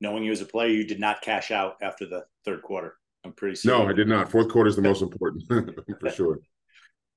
knowing 0.01 0.23
you 0.23 0.31
as 0.31 0.41
a 0.41 0.45
player, 0.45 0.69
you 0.69 0.85
did 0.85 0.99
not 0.99 1.21
cash 1.21 1.51
out 1.51 1.75
after 1.81 2.05
the 2.05 2.25
third 2.45 2.61
quarter. 2.61 2.95
I'm 3.25 3.33
pretty 3.33 3.55
sure. 3.55 3.77
No, 3.77 3.89
I 3.89 3.93
did 3.93 4.07
not. 4.07 4.31
Fourth 4.31 4.49
quarter 4.49 4.69
is 4.69 4.75
the 4.75 4.81
most 4.81 5.01
important 5.01 5.43
for 5.99 6.09
sure. 6.11 6.39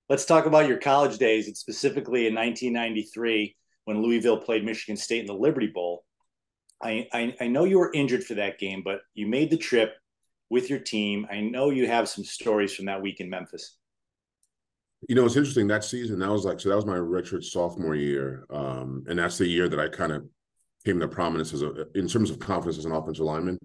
Let's 0.08 0.24
talk 0.24 0.46
about 0.46 0.68
your 0.68 0.78
college 0.78 1.18
days, 1.18 1.46
and 1.46 1.56
specifically 1.56 2.26
in 2.26 2.34
1993 2.34 3.56
when 3.84 4.02
Louisville 4.02 4.38
played 4.38 4.64
Michigan 4.64 4.96
State 4.96 5.20
in 5.20 5.26
the 5.26 5.34
Liberty 5.34 5.68
Bowl. 5.68 6.04
I, 6.82 7.06
I, 7.12 7.34
I 7.40 7.46
know 7.48 7.64
you 7.64 7.78
were 7.78 7.92
injured 7.92 8.24
for 8.24 8.34
that 8.34 8.58
game, 8.58 8.82
but 8.84 9.00
you 9.14 9.26
made 9.26 9.50
the 9.50 9.56
trip 9.56 9.94
with 10.50 10.68
your 10.68 10.80
team. 10.80 11.26
I 11.30 11.40
know 11.40 11.70
you 11.70 11.86
have 11.86 12.08
some 12.08 12.24
stories 12.24 12.74
from 12.74 12.86
that 12.86 13.00
week 13.00 13.20
in 13.20 13.30
Memphis. 13.30 13.76
You 15.08 15.14
know, 15.16 15.24
it's 15.24 15.36
interesting 15.36 15.66
that 15.68 15.84
season. 15.84 16.18
That 16.20 16.30
was 16.30 16.44
like 16.44 16.60
so. 16.60 16.68
That 16.68 16.76
was 16.76 16.86
my 16.86 16.96
redshirt 16.96 17.44
sophomore 17.44 17.96
year, 17.96 18.46
um, 18.50 19.04
and 19.08 19.18
that's 19.18 19.38
the 19.38 19.46
year 19.46 19.68
that 19.68 19.80
I 19.80 19.88
kind 19.88 20.12
of 20.12 20.24
came 20.84 21.00
to 21.00 21.08
prominence 21.08 21.52
as 21.52 21.62
a 21.62 21.86
in 21.96 22.08
terms 22.08 22.30
of 22.30 22.38
confidence 22.38 22.78
as 22.78 22.84
an 22.84 22.92
offensive 22.92 23.24
lineman. 23.24 23.58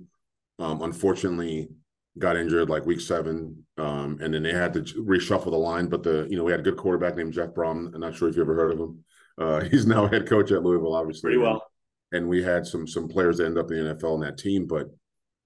Um, 0.59 0.81
unfortunately, 0.81 1.69
got 2.17 2.37
injured 2.37 2.69
like 2.69 2.85
week 2.85 3.01
seven, 3.01 3.65
um, 3.77 4.17
and 4.21 4.33
then 4.33 4.43
they 4.43 4.53
had 4.53 4.73
to 4.73 4.81
reshuffle 4.81 5.51
the 5.51 5.57
line. 5.57 5.87
But 5.87 6.03
the 6.03 6.27
you 6.29 6.37
know 6.37 6.43
we 6.43 6.51
had 6.51 6.61
a 6.61 6.63
good 6.63 6.77
quarterback 6.77 7.15
named 7.15 7.33
Jeff 7.33 7.49
Brohm. 7.49 7.93
I'm 7.93 8.01
not 8.01 8.15
sure 8.15 8.29
if 8.29 8.35
you 8.35 8.41
ever 8.41 8.55
heard 8.55 8.73
of 8.73 8.79
him. 8.79 9.03
Uh, 9.37 9.61
he's 9.71 9.85
now 9.85 10.07
head 10.07 10.27
coach 10.27 10.51
at 10.51 10.63
Louisville, 10.63 10.95
obviously. 10.95 11.29
Pretty 11.29 11.37
well. 11.37 11.63
And 12.11 12.27
we 12.27 12.41
had 12.41 12.65
some 12.65 12.87
some 12.87 13.07
players 13.07 13.37
that 13.37 13.45
end 13.45 13.57
up 13.57 13.71
in 13.71 13.83
the 13.83 13.95
NFL 13.95 14.15
in 14.15 14.21
that 14.21 14.37
team, 14.37 14.65
but 14.65 14.87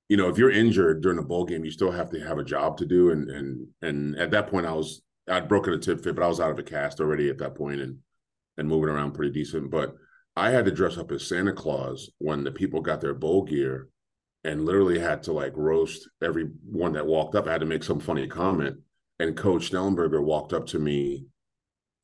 you 0.10 0.18
know 0.18 0.30
if 0.30 0.38
you're 0.38 0.52
injured 0.52 1.02
during 1.02 1.18
a 1.18 1.24
bowl 1.24 1.46
game, 1.46 1.66
you 1.66 1.72
still 1.72 1.92
have 1.92 2.10
to 2.12 2.20
have 2.20 2.38
a 2.38 2.44
job 2.44 2.78
to 2.78 2.86
do. 2.86 3.12
And 3.12 3.30
and 3.30 3.68
and 3.82 4.16
at 4.18 4.32
that 4.32 4.48
point, 4.48 4.66
I 4.66 4.74
was 4.74 5.02
I'd 5.32 5.48
broken 5.48 5.74
a 5.74 5.78
tip 5.78 6.04
fit, 6.04 6.16
but 6.16 6.24
I 6.24 6.28
was 6.28 6.40
out 6.40 6.52
of 6.52 6.60
a 6.60 6.64
cast 6.64 7.00
already 7.00 7.30
at 7.30 7.38
that 7.40 7.56
point 7.56 7.82
and 7.82 8.00
and 8.58 8.68
moving 8.68 8.90
around 8.90 9.14
pretty 9.14 9.32
decent. 9.32 9.72
But 9.72 9.96
I 10.36 10.52
had 10.52 10.66
to 10.66 10.72
dress 10.72 10.98
up 10.98 11.12
as 11.12 11.26
Santa 11.26 11.54
Claus 11.54 12.10
when 12.20 12.44
the 12.44 12.52
people 12.52 12.82
got 12.82 13.02
their 13.02 13.14
bowl 13.14 13.44
gear 13.44 13.88
and 14.44 14.66
literally 14.66 15.00
had 15.00 15.24
to 15.24 15.34
like 15.34 15.54
roast 15.56 16.10
everyone 16.22 16.94
that 16.94 17.06
walked 17.06 17.36
up. 17.36 17.48
I 17.48 17.52
had 17.54 17.62
to 17.62 17.68
make 17.68 17.84
some 17.84 18.00
funny 18.00 18.28
comment. 18.28 18.78
And 19.20 19.38
Coach 19.38 19.72
Schnellenberger 19.72 20.24
walked 20.24 20.52
up 20.54 20.66
to 20.68 20.80
me 20.80 21.26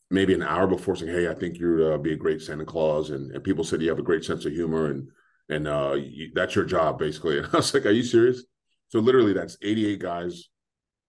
maybe 0.09 0.33
an 0.33 0.43
hour 0.43 0.67
before 0.67 0.95
saying, 0.95 1.11
"Hey, 1.11 1.27
I 1.27 1.33
think 1.33 1.57
you'd 1.57 1.93
uh, 1.93 1.97
be 1.97 2.13
a 2.13 2.17
great 2.17 2.41
Santa 2.41 2.65
Claus," 2.65 3.09
and, 3.09 3.31
and 3.31 3.43
people 3.43 3.63
said 3.63 3.81
you 3.81 3.89
have 3.89 3.99
a 3.99 4.03
great 4.03 4.23
sense 4.23 4.45
of 4.45 4.53
humor, 4.53 4.87
and 4.91 5.09
and 5.49 5.67
uh, 5.67 5.95
you, 5.97 6.31
that's 6.33 6.55
your 6.55 6.65
job 6.65 6.99
basically. 6.99 7.39
And 7.39 7.47
I 7.53 7.57
was 7.57 7.73
like, 7.73 7.85
"Are 7.85 7.91
you 7.91 8.03
serious?" 8.03 8.43
So 8.89 8.99
literally, 8.99 9.33
that's 9.33 9.57
88 9.61 9.99
guys 9.99 10.49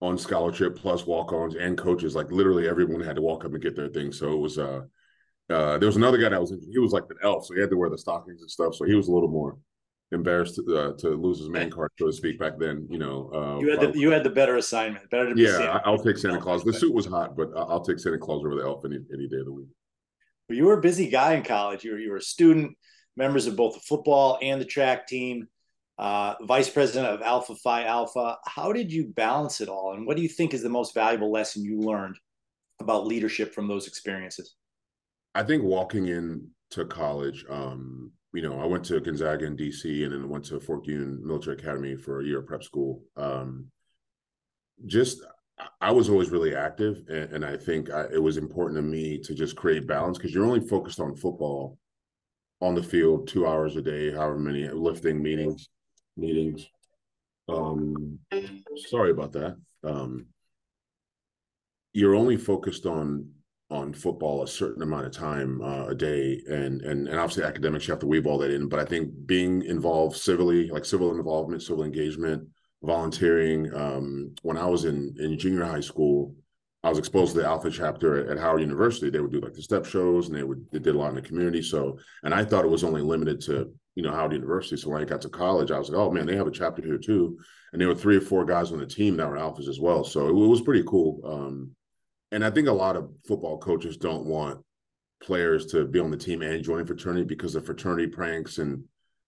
on 0.01 0.17
scholarship 0.17 0.77
plus 0.77 1.05
walk-ons 1.05 1.55
and 1.55 1.77
coaches. 1.77 2.15
Like 2.15 2.31
literally, 2.31 2.67
everyone 2.67 3.01
had 3.01 3.15
to 3.15 3.21
walk 3.21 3.45
up 3.45 3.53
and 3.53 3.61
get 3.61 3.75
their 3.75 3.89
thing. 3.89 4.11
So 4.11 4.31
it 4.31 4.37
was 4.37 4.57
uh, 4.57 4.81
uh 5.49 5.77
there 5.77 5.87
was 5.87 5.97
another 5.97 6.17
guy 6.17 6.29
that 6.29 6.41
was 6.41 6.53
he 6.71 6.79
was 6.79 6.91
like 6.91 7.03
an 7.09 7.17
elf, 7.23 7.45
so 7.45 7.55
he 7.55 7.61
had 7.61 7.69
to 7.69 7.77
wear 7.77 7.89
the 7.89 7.97
stockings 7.97 8.41
and 8.41 8.49
stuff. 8.49 8.75
So 8.75 8.85
he 8.85 8.95
was 8.95 9.07
a 9.07 9.11
little 9.11 9.29
more 9.29 9.57
embarrassed 10.11 10.55
to, 10.55 10.77
uh, 10.77 10.93
to 10.97 11.09
lose 11.09 11.39
his 11.39 11.49
main 11.49 11.69
card, 11.69 11.91
so 11.99 12.07
to 12.07 12.13
speak. 12.13 12.39
Back 12.39 12.53
then, 12.57 12.87
you 12.89 12.97
know, 12.97 13.29
uh, 13.33 13.59
you 13.59 13.69
had 13.69 13.79
the 13.79 13.99
you 13.99 14.11
had 14.11 14.23
the 14.23 14.29
better 14.29 14.55
assignment. 14.57 15.09
Better 15.09 15.33
to 15.33 15.41
yeah. 15.41 15.79
I'll 15.85 15.97
take 15.97 16.17
Santa 16.17 16.39
Claus. 16.39 16.63
The 16.63 16.73
suit 16.73 16.93
was 16.93 17.05
hot, 17.05 17.35
but 17.35 17.49
I'll 17.55 17.83
take 17.83 17.99
Santa 17.99 18.17
Claus 18.17 18.43
over 18.45 18.55
the 18.55 18.63
elf 18.63 18.83
any 18.85 18.99
any 19.13 19.27
day 19.27 19.37
of 19.37 19.45
the 19.45 19.53
week. 19.53 19.67
Well, 20.47 20.57
you 20.57 20.65
were 20.65 20.77
a 20.77 20.81
busy 20.81 21.09
guy 21.09 21.33
in 21.35 21.43
college. 21.43 21.83
You 21.83 21.91
were 21.91 21.99
you 21.99 22.11
were 22.11 22.17
a 22.17 22.21
student, 22.21 22.75
members 23.15 23.45
of 23.47 23.55
both 23.55 23.75
the 23.75 23.81
football 23.81 24.39
and 24.41 24.59
the 24.59 24.65
track 24.65 25.07
team, 25.07 25.47
uh, 25.99 26.35
vice 26.43 26.69
president 26.69 27.13
of 27.13 27.21
Alpha 27.21 27.53
Phi 27.55 27.83
Alpha. 27.83 28.37
How 28.45 28.71
did 28.71 28.91
you 28.91 29.07
balance 29.07 29.59
it 29.59 29.67
all, 29.67 29.93
and 29.93 30.07
what 30.07 30.15
do 30.15 30.23
you 30.23 30.29
think 30.29 30.53
is 30.53 30.63
the 30.63 30.69
most 30.69 30.93
valuable 30.93 31.29
lesson 31.29 31.63
you 31.63 31.77
learned 31.77 32.17
about 32.79 33.05
leadership 33.05 33.53
from 33.53 33.67
those 33.67 33.85
experiences? 33.85 34.55
I 35.35 35.43
think 35.43 35.61
walking 35.61 36.07
into 36.07 36.85
college, 36.85 37.45
um, 37.49 38.11
you 38.33 38.41
know, 38.41 38.61
I 38.61 38.65
went 38.65 38.85
to 38.85 38.99
Gonzaga 39.01 39.45
in 39.45 39.57
DC 39.57 40.05
and 40.05 40.13
then 40.13 40.29
went 40.29 40.45
to 40.45 40.59
Fork 40.61 40.87
Union 40.87 41.19
Military 41.21 41.57
Academy 41.57 41.97
for 41.97 42.21
a 42.21 42.25
year 42.25 42.39
of 42.39 42.47
prep 42.47 42.63
school. 42.63 43.03
Um, 43.17 43.65
just, 44.85 45.19
I 45.81 45.91
was 45.91 46.07
always 46.07 46.29
really 46.29 46.55
active, 46.55 47.03
and, 47.09 47.33
and 47.33 47.45
I 47.45 47.57
think 47.57 47.91
I, 47.91 48.05
it 48.13 48.23
was 48.23 48.37
important 48.37 48.77
to 48.77 48.81
me 48.81 49.19
to 49.19 49.35
just 49.35 49.57
create 49.57 49.85
balance 49.85 50.17
because 50.17 50.33
you're 50.33 50.45
only 50.45 50.65
focused 50.65 51.01
on 51.01 51.13
football 51.17 51.77
on 52.61 52.73
the 52.73 52.83
field 52.83 53.27
two 53.27 53.45
hours 53.45 53.75
a 53.75 53.81
day, 53.81 54.11
however 54.11 54.39
many 54.39 54.65
lifting 54.69 55.21
meetings, 55.21 55.67
meetings. 56.19 56.67
Um, 57.47 58.19
sorry 58.89 59.11
about 59.11 59.33
that. 59.33 59.57
Um, 59.83 60.27
you're 61.93 62.15
only 62.15 62.37
focused 62.37 62.85
on 62.85 63.29
on 63.71 63.93
football 63.93 64.41
a 64.41 64.47
certain 64.47 64.81
amount 64.81 65.05
of 65.05 65.11
time 65.11 65.61
uh, 65.61 65.85
a 65.87 65.95
day 65.95 66.41
and, 66.49 66.81
and 66.81 67.07
and 67.07 67.19
obviously 67.19 67.43
academics 67.43 67.87
you 67.87 67.91
have 67.91 67.99
to 67.99 68.07
weave 68.07 68.25
all 68.25 68.37
that 68.39 68.51
in 68.51 68.67
but 68.67 68.79
i 68.79 68.85
think 68.85 69.11
being 69.27 69.61
involved 69.63 70.17
civilly 70.17 70.69
like 70.69 70.83
civil 70.83 71.15
involvement 71.15 71.61
civil 71.61 71.83
engagement 71.83 72.47
volunteering 72.81 73.71
um, 73.75 74.33
when 74.41 74.57
i 74.57 74.65
was 74.65 74.85
in 74.85 75.13
in 75.19 75.37
junior 75.37 75.65
high 75.65 75.79
school 75.79 76.33
i 76.83 76.89
was 76.89 76.97
exposed 76.97 77.33
to 77.33 77.41
the 77.41 77.47
alpha 77.47 77.69
chapter 77.69 78.19
at, 78.19 78.29
at 78.31 78.39
howard 78.39 78.61
university. 78.61 79.09
They 79.09 79.19
would 79.19 79.31
do 79.31 79.41
like 79.41 79.53
the 79.53 79.61
step 79.61 79.85
shows 79.85 80.27
and 80.27 80.35
they 80.35 80.43
would 80.43 80.65
they 80.71 80.79
did 80.79 80.95
a 80.95 80.97
lot 80.97 81.09
in 81.09 81.15
the 81.15 81.21
community. 81.21 81.61
So 81.61 81.99
and 82.23 82.33
i 82.33 82.43
thought 82.43 82.65
it 82.65 82.71
was 82.71 82.83
only 82.83 83.01
limited 83.01 83.41
to 83.41 83.73
you 83.95 84.03
know 84.03 84.11
howard 84.11 84.33
university. 84.33 84.77
So 84.77 84.89
when 84.89 85.01
i 85.01 85.05
got 85.05 85.21
to 85.21 85.29
college 85.29 85.71
i 85.71 85.79
was 85.79 85.89
like 85.89 85.99
oh 85.99 86.11
man 86.11 86.25
they 86.25 86.35
have 86.35 86.47
a 86.47 86.51
chapter 86.51 86.81
here 86.81 86.97
too. 86.97 87.37
And 87.71 87.79
there 87.79 87.87
were 87.87 87.95
three 87.95 88.17
or 88.17 88.21
four 88.21 88.45
guys 88.45 88.71
on 88.71 88.79
the 88.79 88.85
team 88.85 89.17
that 89.17 89.29
were 89.29 89.37
alphas 89.37 89.67
as 89.67 89.79
well. 89.79 90.03
So 90.03 90.27
it, 90.27 90.31
it 90.31 90.47
was 90.47 90.61
pretty 90.61 90.83
cool 90.87 91.21
um, 91.25 91.71
and 92.31 92.45
I 92.45 92.51
think 92.51 92.67
a 92.67 92.73
lot 92.73 92.95
of 92.95 93.09
football 93.27 93.57
coaches 93.57 93.97
don't 93.97 94.25
want 94.25 94.63
players 95.21 95.65
to 95.67 95.85
be 95.85 95.99
on 95.99 96.11
the 96.11 96.17
team 96.17 96.41
and 96.41 96.63
join 96.63 96.85
fraternity 96.85 97.25
because 97.25 97.55
of 97.55 97.65
fraternity 97.65 98.07
pranks 98.07 98.57
and 98.57 98.83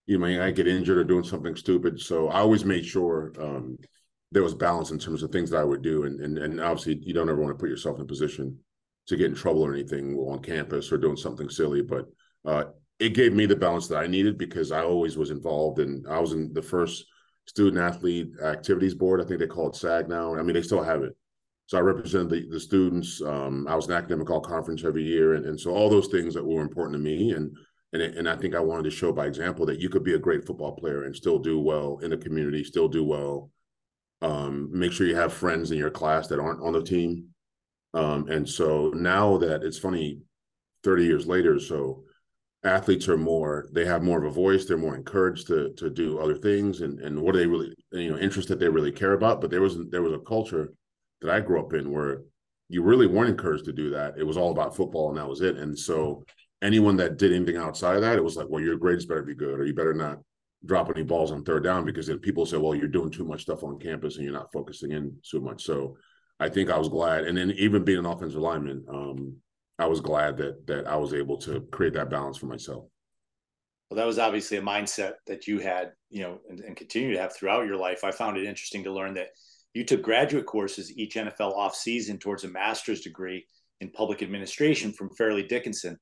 you 0.05 0.17
know 0.17 0.43
I 0.43 0.51
get 0.51 0.67
injured 0.67 0.97
or 0.97 1.03
doing 1.03 1.23
something 1.23 1.55
stupid. 1.55 1.99
So 1.99 2.29
I 2.29 2.39
always 2.39 2.65
made 2.65 2.85
sure 2.85 3.33
um, 3.39 3.77
there 4.31 4.43
was 4.43 4.55
balance 4.55 4.91
in 4.91 4.99
terms 4.99 5.23
of 5.23 5.31
things 5.31 5.49
that 5.49 5.59
I 5.59 5.63
would 5.63 5.81
do, 5.81 6.03
and 6.03 6.19
and 6.21 6.37
and 6.37 6.59
obviously 6.59 6.99
you 7.03 7.13
don't 7.13 7.29
ever 7.29 7.41
want 7.41 7.57
to 7.57 7.61
put 7.61 7.69
yourself 7.69 7.97
in 7.97 8.03
a 8.03 8.05
position 8.05 8.57
to 9.07 9.17
get 9.17 9.27
in 9.27 9.35
trouble 9.35 9.63
or 9.63 9.73
anything 9.73 10.15
on 10.15 10.41
campus 10.41 10.91
or 10.91 10.97
doing 10.97 11.17
something 11.17 11.49
silly, 11.49 11.81
but. 11.81 12.05
Uh, 12.43 12.63
it 13.01 13.15
gave 13.15 13.33
me 13.33 13.47
the 13.47 13.55
balance 13.55 13.87
that 13.87 13.97
I 13.97 14.05
needed 14.05 14.37
because 14.37 14.71
I 14.71 14.83
always 14.83 15.17
was 15.17 15.31
involved 15.31 15.79
and 15.79 16.05
I 16.07 16.19
was 16.19 16.33
in 16.33 16.53
the 16.53 16.61
first 16.61 17.03
student 17.47 17.81
athlete 17.81 18.31
activities 18.43 18.93
board. 18.93 19.19
I 19.19 19.25
think 19.25 19.39
they 19.39 19.47
call 19.47 19.69
it 19.69 19.75
SAG 19.75 20.07
now. 20.07 20.35
I 20.35 20.43
mean, 20.43 20.53
they 20.53 20.61
still 20.61 20.83
have 20.83 21.01
it. 21.01 21.15
So 21.65 21.77
I 21.77 21.81
represented 21.81 22.29
the, 22.29 22.47
the 22.49 22.59
students. 22.59 23.21
Um, 23.21 23.65
I 23.67 23.75
was 23.75 23.87
an 23.87 23.93
academic 23.93 24.29
all 24.29 24.41
conference 24.41 24.83
every 24.83 25.03
year, 25.03 25.33
and, 25.33 25.45
and 25.45 25.59
so 25.59 25.71
all 25.71 25.89
those 25.89 26.07
things 26.07 26.33
that 26.33 26.45
were 26.45 26.61
important 26.61 26.93
to 26.95 26.99
me, 26.99 27.31
and 27.31 27.55
and 27.93 28.01
and 28.01 28.29
I 28.29 28.35
think 28.35 28.55
I 28.55 28.59
wanted 28.59 28.83
to 28.83 28.91
show 28.91 29.11
by 29.11 29.25
example 29.25 29.65
that 29.67 29.79
you 29.79 29.89
could 29.89 30.03
be 30.03 30.13
a 30.13 30.19
great 30.19 30.45
football 30.45 30.75
player 30.75 31.05
and 31.05 31.15
still 31.15 31.39
do 31.39 31.59
well 31.59 31.99
in 32.03 32.09
the 32.09 32.17
community, 32.17 32.63
still 32.63 32.87
do 32.87 33.03
well. 33.03 33.51
Um, 34.21 34.69
make 34.71 34.91
sure 34.91 35.07
you 35.07 35.15
have 35.15 35.33
friends 35.33 35.71
in 35.71 35.77
your 35.77 35.89
class 35.89 36.27
that 36.27 36.39
aren't 36.39 36.61
on 36.61 36.73
the 36.73 36.83
team. 36.83 37.27
Um, 37.93 38.27
and 38.29 38.47
so 38.47 38.91
now 38.95 39.37
that 39.37 39.63
it's 39.63 39.79
funny, 39.79 40.19
thirty 40.83 41.05
years 41.05 41.27
later, 41.27 41.59
so 41.59 42.03
athletes 42.63 43.09
are 43.09 43.17
more 43.17 43.67
they 43.71 43.85
have 43.85 44.03
more 44.03 44.19
of 44.19 44.23
a 44.23 44.29
voice 44.29 44.65
they're 44.65 44.77
more 44.77 44.95
encouraged 44.95 45.47
to 45.47 45.73
to 45.73 45.89
do 45.89 46.19
other 46.19 46.35
things 46.35 46.81
and 46.81 46.99
and 46.99 47.19
what 47.19 47.35
are 47.35 47.39
they 47.39 47.47
really 47.47 47.73
you 47.91 48.11
know 48.11 48.19
interest 48.19 48.47
that 48.49 48.59
they 48.59 48.69
really 48.69 48.91
care 48.91 49.13
about 49.13 49.41
but 49.41 49.49
there 49.49 49.61
was 49.61 49.79
there 49.89 50.03
was 50.03 50.13
a 50.13 50.19
culture 50.19 50.71
that 51.21 51.31
I 51.31 51.39
grew 51.39 51.59
up 51.59 51.73
in 51.73 51.91
where 51.91 52.21
you 52.71 52.81
really 52.81 53.07
weren't 53.07 53.29
encouraged 53.29 53.65
to 53.65 53.73
do 53.73 53.89
that. 53.91 54.17
It 54.17 54.23
was 54.23 54.37
all 54.37 54.51
about 54.51 54.75
football 54.75 55.09
and 55.09 55.17
that 55.17 55.27
was 55.27 55.41
it. 55.41 55.57
And 55.57 55.77
so 55.77 56.23
anyone 56.61 56.95
that 56.97 57.17
did 57.17 57.33
anything 57.33 57.57
outside 57.57 57.95
of 57.95 58.01
that, 58.01 58.17
it 58.17 58.23
was 58.23 58.37
like, 58.37 58.47
well, 58.49 58.61
your 58.61 58.77
grades 58.77 59.05
better 59.05 59.23
be 59.23 59.35
good 59.35 59.59
or 59.59 59.65
you 59.65 59.73
better 59.73 59.93
not 59.93 60.19
drop 60.65 60.89
any 60.89 61.03
balls 61.03 61.31
on 61.31 61.43
third 61.43 61.63
down 61.63 61.85
because 61.85 62.07
then 62.07 62.19
people 62.19 62.45
say, 62.45 62.57
well, 62.57 62.75
you're 62.75 62.87
doing 62.87 63.09
too 63.09 63.25
much 63.25 63.41
stuff 63.41 63.63
on 63.63 63.79
campus 63.79 64.15
and 64.15 64.25
you're 64.25 64.33
not 64.33 64.51
focusing 64.51 64.91
in 64.91 65.15
so 65.23 65.39
much. 65.39 65.63
So 65.63 65.97
I 66.39 66.49
think 66.49 66.69
I 66.69 66.77
was 66.77 66.89
glad. 66.89 67.25
And 67.25 67.37
then 67.37 67.51
even 67.51 67.83
being 67.83 67.99
an 67.99 68.05
offensive 68.05 68.41
lineman, 68.41 68.85
um, 68.89 69.35
I 69.79 69.87
was 69.87 70.01
glad 70.01 70.37
that 70.37 70.67
that 70.67 70.87
I 70.87 70.95
was 70.95 71.13
able 71.13 71.37
to 71.37 71.61
create 71.71 71.93
that 71.93 72.09
balance 72.09 72.37
for 72.37 72.45
myself. 72.45 72.85
Well, 73.89 73.97
that 73.97 74.07
was 74.07 74.19
obviously 74.19 74.57
a 74.57 74.61
mindset 74.61 75.15
that 75.27 75.47
you 75.47 75.59
had, 75.59 75.91
you 76.09 76.21
know, 76.21 76.39
and, 76.47 76.61
and 76.61 76.77
continue 76.77 77.13
to 77.13 77.19
have 77.19 77.35
throughout 77.35 77.65
your 77.65 77.75
life. 77.75 78.03
I 78.03 78.11
found 78.11 78.37
it 78.37 78.45
interesting 78.45 78.83
to 78.85 78.93
learn 78.93 79.15
that 79.15 79.29
you 79.73 79.83
took 79.83 80.01
graduate 80.01 80.45
courses 80.45 80.97
each 80.97 81.15
NFL 81.15 81.57
offseason 81.57 82.19
towards 82.19 82.43
a 82.43 82.47
master's 82.47 83.01
degree 83.01 83.45
in 83.81 83.89
public 83.89 84.21
administration 84.21 84.93
from 84.93 85.09
Fairleigh 85.09 85.47
Dickinson. 85.47 85.97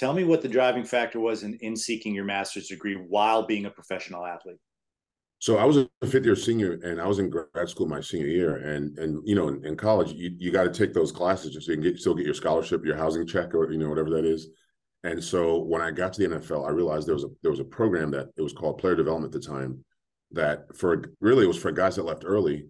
Tell 0.00 0.14
me 0.14 0.24
what 0.24 0.40
the 0.40 0.48
driving 0.48 0.84
factor 0.84 1.20
was 1.20 1.42
in, 1.42 1.58
in 1.60 1.76
seeking 1.76 2.14
your 2.14 2.24
master's 2.24 2.68
degree 2.68 2.94
while 2.94 3.42
being 3.42 3.66
a 3.66 3.70
professional 3.70 4.24
athlete. 4.24 4.56
So 5.40 5.58
I 5.58 5.64
was 5.66 5.76
a 5.76 5.88
fifth 6.06 6.24
year 6.24 6.36
senior 6.36 6.78
and 6.82 6.98
I 6.98 7.06
was 7.06 7.18
in 7.18 7.28
grad 7.28 7.68
school 7.68 7.86
my 7.86 8.00
senior 8.00 8.28
year. 8.28 8.56
And 8.56 8.98
and 8.98 9.20
you 9.28 9.34
know, 9.34 9.48
in, 9.48 9.62
in 9.62 9.76
college, 9.76 10.12
you, 10.12 10.34
you 10.38 10.52
got 10.52 10.64
to 10.64 10.70
take 10.70 10.94
those 10.94 11.12
classes 11.12 11.52
just 11.52 11.66
so 11.66 11.72
you 11.72 11.76
can 11.76 11.82
get 11.82 11.98
still 11.98 12.14
get 12.14 12.24
your 12.24 12.34
scholarship, 12.34 12.82
your 12.82 12.96
housing 12.96 13.26
check, 13.26 13.54
or 13.54 13.70
you 13.70 13.76
know, 13.76 13.90
whatever 13.90 14.08
that 14.08 14.24
is. 14.24 14.48
And 15.04 15.22
so 15.22 15.58
when 15.58 15.82
I 15.82 15.90
got 15.90 16.14
to 16.14 16.26
the 16.26 16.34
NFL, 16.34 16.66
I 16.66 16.70
realized 16.70 17.06
there 17.06 17.14
was 17.14 17.24
a 17.24 17.30
there 17.42 17.50
was 17.50 17.60
a 17.60 17.64
program 17.64 18.10
that 18.12 18.28
it 18.38 18.42
was 18.42 18.54
called 18.54 18.78
player 18.78 18.96
development 18.96 19.34
at 19.34 19.42
the 19.42 19.46
time 19.46 19.84
that 20.30 20.74
for 20.74 21.04
really 21.20 21.44
it 21.44 21.48
was 21.48 21.58
for 21.58 21.72
guys 21.72 21.96
that 21.96 22.06
left 22.06 22.24
early 22.24 22.68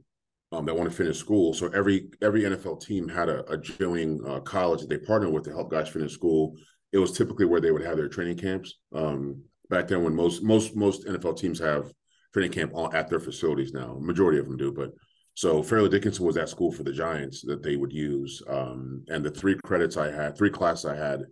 um, 0.51 0.67
that 0.67 0.77
want 0.77 0.91
to 0.91 0.97
finish 0.97 1.19
school. 1.19 1.55
So 1.55 1.69
every 1.69 2.09
every 2.23 2.43
NFL 2.43 2.85
team 2.85 3.09
had 3.09 3.29
a, 3.29 3.49
a 3.53 3.57
joining 3.57 4.21
uh, 4.27 4.41
college 4.41 4.81
that 4.81 4.89
they 4.89 4.99
partnered 4.99 5.33
with 5.33 5.45
to 5.45 5.53
help 5.53 5.71
guys 5.71 5.89
finish 5.89 6.13
school. 6.13 6.57
It 6.93 6.99
was 6.99 7.13
typically 7.13 7.47
where 7.47 7.61
they 7.61 7.71
would 7.71 7.85
have 7.85 7.97
their 7.97 8.09
training 8.09 8.39
camps. 8.39 8.79
Um, 8.95 9.43
back 9.69 9.89
then, 9.89 10.03
when 10.03 10.15
most 10.15 10.43
most 10.43 10.77
most 10.77 11.07
NFL 11.07 11.39
teams 11.39 11.59
have 11.59 11.93
training 12.33 12.53
camp 12.53 12.73
all 12.75 12.93
at 12.93 13.09
their 13.09 13.21
facilities 13.21 13.73
now, 13.73 13.97
majority 14.01 14.39
of 14.39 14.47
them 14.47 14.57
do. 14.57 14.73
But 14.73 14.93
so 15.35 15.63
Fairleigh 15.63 15.89
Dickinson 15.89 16.27
was 16.27 16.35
that 16.35 16.49
school 16.49 16.73
for 16.73 16.83
the 16.83 16.93
Giants 16.93 17.43
that 17.43 17.63
they 17.63 17.77
would 17.77 17.93
use. 17.93 18.43
Um, 18.49 19.05
and 19.09 19.25
the 19.25 19.31
three 19.31 19.57
credits 19.65 19.97
I 19.97 20.11
had, 20.11 20.37
three 20.37 20.51
classes 20.51 20.87
I 20.87 20.97
had 20.97 21.23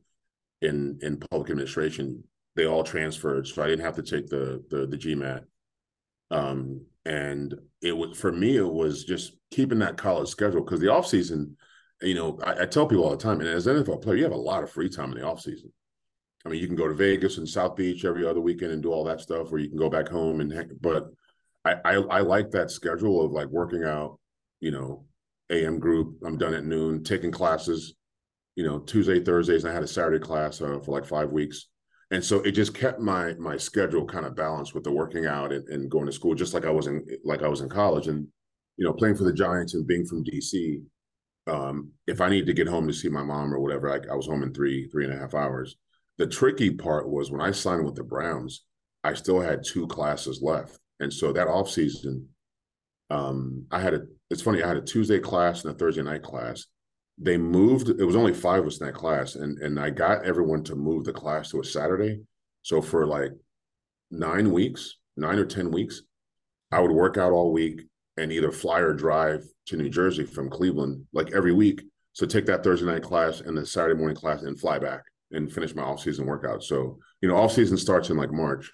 in 0.63 0.99
in 1.03 1.19
public 1.19 1.51
administration, 1.51 2.23
they 2.57 2.67
all 2.67 2.85
transferred, 2.85 3.47
so 3.47 3.63
I 3.63 3.67
didn't 3.67 3.85
have 3.85 3.97
to 3.97 4.03
take 4.03 4.29
the 4.29 4.65
the, 4.71 4.87
the 4.87 4.97
GMAT. 4.97 5.45
Um, 6.31 6.83
and 7.05 7.55
it 7.81 7.97
was 7.97 8.19
for 8.19 8.31
me 8.31 8.57
it 8.57 8.71
was 8.71 9.05
just 9.05 9.33
keeping 9.51 9.79
that 9.79 9.97
college 9.97 10.29
schedule 10.29 10.63
because 10.63 10.81
the 10.81 10.93
off 10.93 11.07
season 11.07 11.57
you 12.03 12.15
know 12.15 12.39
I, 12.45 12.63
I, 12.63 12.67
tell 12.67 12.87
people 12.87 13.05
all 13.05 13.11
the 13.11 13.17
time 13.17 13.41
and 13.41 13.49
as 13.49 13.67
an 13.67 13.83
nfl 13.83 14.01
player 14.01 14.17
you 14.17 14.25
have 14.25 14.33
a 14.33 14.37
lot 14.37 14.63
of 14.63 14.71
free 14.71 14.89
time 14.89 15.13
in 15.13 15.19
the 15.19 15.27
off 15.27 15.41
season. 15.41 15.73
I 16.45 16.49
mean 16.49 16.61
you 16.61 16.67
can 16.67 16.77
go 16.77 16.89
to 16.89 16.95
vegas 16.95 17.39
and 17.39 17.49
south 17.49 17.77
beach 17.77 18.05
every 18.05 18.27
other 18.27 18.41
weekend 18.41 18.73
and 18.73 18.83
do 18.83 18.93
all 18.93 19.05
that 19.05 19.21
stuff 19.21 19.53
or 19.53 19.59
you 19.59 19.69
can 19.69 19.79
go 19.79 19.91
back 19.91 20.09
home 20.09 20.41
and 20.41 20.53
but 20.81 21.07
i 21.65 21.75
i, 21.85 21.95
I 21.95 22.21
like 22.21 22.51
that 22.53 22.71
schedule 22.71 23.25
of 23.25 23.33
like 23.33 23.49
working 23.49 23.85
out 23.85 24.19
you 24.61 24.71
know 24.71 25.05
am 25.51 25.79
group 25.79 26.17
i'm 26.25 26.39
done 26.39 26.55
at 26.55 26.65
noon 26.65 27.03
taking 27.03 27.33
classes 27.33 27.95
you 28.55 28.65
know 28.65 28.79
tuesday 28.81 29.23
thursdays 29.23 29.65
i 29.65 29.73
had 29.73 29.83
a 29.83 29.89
saturday 29.89 30.25
class 30.25 30.61
uh, 30.61 30.79
for 30.85 30.93
like 30.93 31.07
five 31.07 31.31
weeks. 31.31 31.67
And 32.11 32.25
so 32.25 32.41
it 32.41 32.53
just 32.53 32.73
kept 32.75 33.01
my 33.01 33.35
my 33.35 33.59
schedule 33.59 34.07
kind 34.07 34.25
of 34.25 34.35
balanced 34.35 34.75
with 34.75 34.83
the 34.83 34.91
working 34.91 35.27
out 35.27 35.53
and, 35.53 35.69
and, 35.69 35.91
going 35.91 36.07
to 36.07 36.13
school 36.13 36.35
just 36.35 36.55
like 36.55 36.65
i 36.65 36.71
was 36.71 36.87
in 36.87 37.05
like 37.23 37.43
i 37.43 37.49
was 37.49 37.61
in 37.61 37.69
college. 37.69 38.09
And 38.09 38.27
you 38.79 38.87
know 38.87 38.95
playing 38.95 39.17
for 39.17 39.25
the 39.25 39.33
giants 39.33 39.75
and 39.75 39.87
being 39.87 40.07
from 40.07 40.25
dc 40.25 40.83
um, 41.49 41.91
if 42.07 42.21
i 42.21 42.29
needed 42.29 42.47
to 42.47 42.53
get 42.53 42.69
home 42.69 42.87
to 42.87 42.93
see 42.95 43.09
my 43.09 43.23
mom 43.23 43.53
or 43.53 43.61
whatever 43.61 43.91
I, 43.91 44.13
I 44.13 44.15
was 44.15 44.27
home 44.27 44.43
in 44.43 44.53
three 44.53 44.89
three 44.89 45.05
and 45.05 45.15
a 45.15 45.19
half 45.19 45.35
hours 45.35 45.77
the 46.19 46.27
tricky 46.27 46.71
part 46.71 47.09
was 47.09 47.31
when 47.31 47.41
i 47.41 47.51
signed 47.51 47.85
with 47.85 47.95
the 47.95 48.05
browns 48.05 48.65
i 49.05 49.15
still 49.15 49.41
had 49.41 49.65
two 49.65 49.87
classes 49.87 50.43
left 50.43 50.79
And 51.01 51.13
so 51.13 51.33
that 51.33 51.49
off 51.49 51.71
season, 51.71 52.29
um, 53.11 53.65
I 53.71 53.81
had 53.81 53.95
a. 53.95 54.03
It's 54.31 54.43
funny. 54.43 54.63
I 54.63 54.69
had 54.69 54.77
a 54.77 54.83
Tuesday 54.83 55.19
class 55.19 55.65
and 55.65 55.75
a 55.75 55.79
Thursday 55.79 56.03
night 56.03 56.23
class. 56.23 56.67
They 57.17 57.39
moved. 57.39 57.89
It 57.89 58.05
was 58.05 58.17
only 58.17 58.35
five 58.35 58.61
of 58.61 58.67
us 58.67 58.81
in 58.81 58.87
that 58.87 58.95
class, 58.95 59.35
and 59.37 59.59
and 59.59 59.79
I 59.81 59.91
got 59.91 60.25
everyone 60.25 60.63
to 60.65 60.77
move 60.77 61.05
the 61.05 61.13
class 61.13 61.51
to 61.51 61.61
a 61.61 61.65
Saturday. 61.65 62.21
So 62.63 62.83
for 62.83 63.07
like 63.07 63.33
nine 64.11 64.53
weeks, 64.53 64.97
nine 65.17 65.39
or 65.39 65.47
ten 65.47 65.71
weeks, 65.71 66.03
I 66.71 66.81
would 66.81 66.91
work 66.93 67.17
out 67.17 67.33
all 67.33 67.53
week 67.53 67.87
and 68.19 68.33
either 68.33 68.51
fly 68.51 68.81
or 68.81 68.93
drive 68.93 69.45
to 69.67 69.77
New 69.77 69.89
Jersey 69.89 70.25
from 70.25 70.51
Cleveland 70.51 71.07
like 71.13 71.33
every 71.33 71.53
week. 71.53 71.83
So 72.13 72.27
take 72.27 72.47
that 72.47 72.65
Thursday 72.65 72.87
night 72.87 73.03
class 73.03 73.41
and 73.41 73.57
the 73.57 73.65
Saturday 73.65 73.99
morning 73.99 74.17
class 74.17 74.43
and 74.43 74.59
fly 74.59 74.79
back 74.79 75.03
and 75.31 75.53
finish 75.53 75.75
my 75.75 75.83
off 75.83 76.01
season 76.01 76.27
workout. 76.27 76.63
So 76.63 76.99
you 77.21 77.29
know, 77.29 77.37
off 77.37 77.53
season 77.53 77.77
starts 77.77 78.11
in 78.11 78.17
like 78.17 78.33
March. 78.33 78.73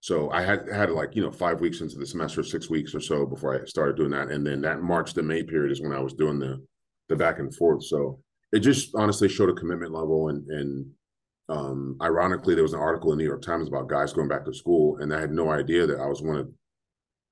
So 0.00 0.30
I 0.30 0.42
had 0.42 0.68
had 0.68 0.90
like 0.90 1.14
you 1.16 1.22
know 1.22 1.30
five 1.30 1.60
weeks 1.60 1.80
into 1.80 1.96
the 1.96 2.06
semester, 2.06 2.42
six 2.42 2.68
weeks 2.68 2.94
or 2.94 3.00
so 3.00 3.26
before 3.26 3.60
I 3.60 3.64
started 3.64 3.96
doing 3.96 4.10
that, 4.10 4.28
and 4.28 4.46
then 4.46 4.60
that 4.62 4.82
March 4.82 5.14
to 5.14 5.22
May 5.22 5.42
period 5.42 5.72
is 5.72 5.80
when 5.80 5.92
I 5.92 6.00
was 6.00 6.14
doing 6.14 6.38
the 6.38 6.62
the 7.08 7.16
back 7.16 7.38
and 7.38 7.54
forth. 7.54 7.84
So 7.84 8.20
it 8.52 8.60
just 8.60 8.94
honestly 8.94 9.28
showed 9.28 9.50
a 9.50 9.54
commitment 9.54 9.92
level, 9.92 10.28
and 10.28 10.46
and 10.48 10.86
um, 11.48 11.96
ironically, 12.02 12.54
there 12.54 12.62
was 12.62 12.72
an 12.72 12.80
article 12.80 13.12
in 13.12 13.18
the 13.18 13.24
New 13.24 13.28
York 13.28 13.42
Times 13.42 13.68
about 13.68 13.88
guys 13.88 14.12
going 14.12 14.28
back 14.28 14.44
to 14.44 14.54
school, 14.54 14.98
and 14.98 15.12
I 15.12 15.20
had 15.20 15.32
no 15.32 15.50
idea 15.50 15.86
that 15.86 16.00
I 16.00 16.06
was 16.06 16.22
one 16.22 16.36
of 16.36 16.48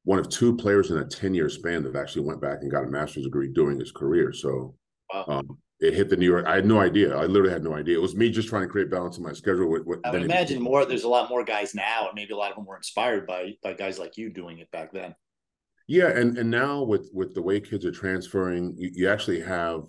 one 0.05 0.18
of 0.18 0.28
two 0.28 0.57
players 0.57 0.90
in 0.90 0.98
a 0.98 1.05
10 1.05 1.34
year 1.34 1.48
span 1.48 1.82
that 1.84 1.96
actually 1.96 2.22
went 2.22 2.40
back 2.40 2.59
and 2.61 2.70
got 2.70 2.84
a 2.84 2.88
master's 2.88 3.24
degree 3.24 3.48
during 3.48 3.78
his 3.78 3.92
career. 3.92 4.32
So 4.32 4.74
wow. 5.12 5.24
um, 5.28 5.59
it 5.80 5.94
hit 5.94 6.09
the 6.09 6.16
New 6.16 6.26
York. 6.26 6.46
I 6.46 6.57
had 6.57 6.66
no 6.66 6.80
idea. 6.80 7.16
I 7.16 7.26
literally 7.26 7.53
had 7.53 7.64
no 7.64 7.74
idea. 7.74 7.96
It 7.96 8.03
was 8.03 8.14
me 8.14 8.30
just 8.30 8.48
trying 8.48 8.62
to 8.62 8.68
create 8.68 8.90
balance 8.90 9.16
in 9.18 9.24
my 9.24 9.32
schedule. 9.32 9.68
With, 9.68 9.84
with, 9.84 10.00
I 10.05 10.11
would 10.11 10.22
imagine 10.22 10.62
more. 10.62 10.84
There's 10.84 11.05
a 11.05 11.09
lot 11.09 11.28
more 11.28 11.44
guys 11.44 11.74
now, 11.74 12.07
and 12.07 12.14
maybe 12.14 12.32
a 12.32 12.36
lot 12.36 12.50
of 12.50 12.57
them 12.57 12.66
were 12.66 12.76
inspired 12.76 13.26
by 13.26 13.55
by 13.62 13.72
guys 13.72 13.98
like 13.98 14.16
you 14.16 14.30
doing 14.30 14.59
it 14.59 14.70
back 14.70 14.92
then. 14.92 15.14
Yeah, 15.88 16.09
and 16.09 16.38
and 16.38 16.48
now 16.48 16.82
with 16.82 17.11
with 17.12 17.34
the 17.34 17.42
way 17.42 17.61
kids 17.61 17.84
are 17.84 17.92
transferring, 17.92 18.74
you, 18.76 18.90
you 18.94 19.09
actually 19.09 19.40
have 19.40 19.82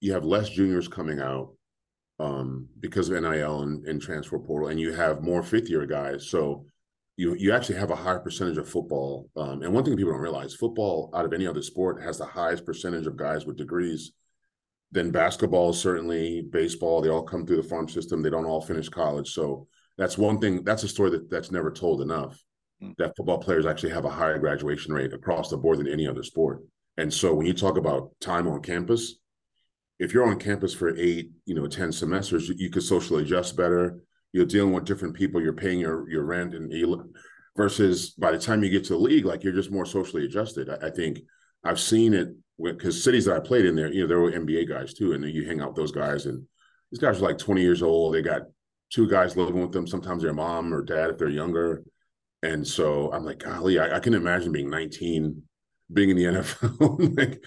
you 0.00 0.12
have 0.14 0.24
less 0.24 0.48
juniors 0.48 0.88
coming 0.88 1.20
out 1.20 1.52
um, 2.18 2.66
because 2.80 3.10
of 3.10 3.20
NIL 3.20 3.62
and, 3.62 3.86
and 3.86 4.00
transfer 4.00 4.38
portal, 4.38 4.68
and 4.68 4.80
you 4.80 4.92
have 4.94 5.22
more 5.22 5.42
fifth 5.42 5.68
year 5.68 5.84
guys. 5.84 6.28
So 6.30 6.64
you 7.16 7.34
you 7.34 7.52
actually 7.52 7.78
have 7.78 7.90
a 7.90 7.96
higher 7.96 8.18
percentage 8.18 8.58
of 8.58 8.68
football. 8.68 9.30
Um, 9.36 9.62
and 9.62 9.72
one 9.72 9.84
thing 9.84 9.96
people 9.96 10.12
don't 10.12 10.20
realize, 10.20 10.54
football 10.54 11.10
out 11.14 11.24
of 11.24 11.32
any 11.32 11.46
other 11.46 11.62
sport 11.62 12.02
has 12.02 12.18
the 12.18 12.24
highest 12.24 12.66
percentage 12.66 13.06
of 13.06 13.16
guys 13.16 13.46
with 13.46 13.56
degrees. 13.56 14.12
Then 14.90 15.10
basketball, 15.10 15.72
certainly 15.72 16.42
baseball, 16.50 17.00
they 17.00 17.08
all 17.08 17.22
come 17.22 17.46
through 17.46 17.56
the 17.62 17.68
farm 17.68 17.88
system. 17.88 18.22
They 18.22 18.30
don't 18.30 18.44
all 18.44 18.60
finish 18.60 18.88
college. 18.88 19.32
So 19.32 19.66
that's 19.98 20.18
one 20.18 20.38
thing. 20.38 20.64
That's 20.64 20.82
a 20.84 20.88
story 20.88 21.10
that 21.10 21.30
that's 21.30 21.50
never 21.50 21.70
told 21.70 22.00
enough. 22.00 22.40
Mm. 22.82 22.96
That 22.98 23.16
football 23.16 23.38
players 23.38 23.66
actually 23.66 23.92
have 23.92 24.04
a 24.04 24.10
higher 24.10 24.38
graduation 24.38 24.92
rate 24.92 25.12
across 25.12 25.50
the 25.50 25.56
board 25.56 25.78
than 25.78 25.88
any 25.88 26.06
other 26.06 26.22
sport. 26.22 26.62
And 26.96 27.12
so 27.12 27.34
when 27.34 27.46
you 27.46 27.54
talk 27.54 27.76
about 27.76 28.10
time 28.20 28.46
on 28.46 28.60
campus, 28.60 29.16
if 29.98 30.12
you're 30.12 30.26
on 30.26 30.38
campus 30.38 30.74
for 30.74 30.96
eight, 30.96 31.30
you 31.44 31.54
know, 31.54 31.66
ten 31.66 31.92
semesters, 31.92 32.48
you 32.48 32.70
could 32.70 32.82
socially 32.82 33.22
adjust 33.22 33.56
better 33.56 34.00
you're 34.34 34.44
dealing 34.44 34.72
with 34.72 34.84
different 34.84 35.14
people 35.14 35.40
you're 35.40 35.54
paying 35.54 35.78
your 35.78 36.10
your 36.10 36.24
rent 36.24 36.54
and 36.54 36.70
you 36.70 37.12
versus 37.56 38.10
by 38.10 38.32
the 38.32 38.38
time 38.38 38.62
you 38.62 38.68
get 38.68 38.84
to 38.84 38.92
the 38.94 38.98
league 38.98 39.24
like 39.24 39.44
you're 39.44 39.52
just 39.52 39.70
more 39.70 39.86
socially 39.86 40.24
adjusted. 40.24 40.68
I, 40.68 40.88
I 40.88 40.90
think 40.90 41.20
i've 41.64 41.80
seen 41.80 42.12
it 42.12 42.28
because 42.62 43.02
cities 43.02 43.24
that 43.24 43.36
i 43.36 43.40
played 43.40 43.64
in 43.64 43.74
there 43.74 43.92
you 43.92 44.02
know 44.02 44.06
there 44.06 44.20
were 44.20 44.32
nba 44.32 44.68
guys 44.68 44.92
too 44.92 45.12
and 45.12 45.24
you 45.24 45.46
hang 45.46 45.60
out 45.60 45.68
with 45.68 45.76
those 45.76 45.92
guys 45.92 46.26
and 46.26 46.44
these 46.90 47.00
guys 47.00 47.18
are 47.18 47.24
like 47.24 47.38
20 47.38 47.60
years 47.60 47.82
old. 47.82 48.14
They 48.14 48.22
got 48.22 48.42
two 48.92 49.10
guys 49.10 49.36
living 49.36 49.60
with 49.60 49.72
them 49.72 49.84
sometimes 49.84 50.22
their 50.22 50.32
mom 50.32 50.72
or 50.72 50.80
dad 50.80 51.10
if 51.10 51.18
they're 51.18 51.28
younger. 51.28 51.82
And 52.42 52.64
so 52.64 53.10
i'm 53.12 53.24
like 53.24 53.38
golly 53.38 53.78
i, 53.78 53.96
I 53.96 54.00
can 54.00 54.12
imagine 54.12 54.52
being 54.52 54.68
19 54.68 55.42
being 55.92 56.10
in 56.10 56.16
the 56.16 56.24
NFL 56.24 57.16
like, 57.18 57.42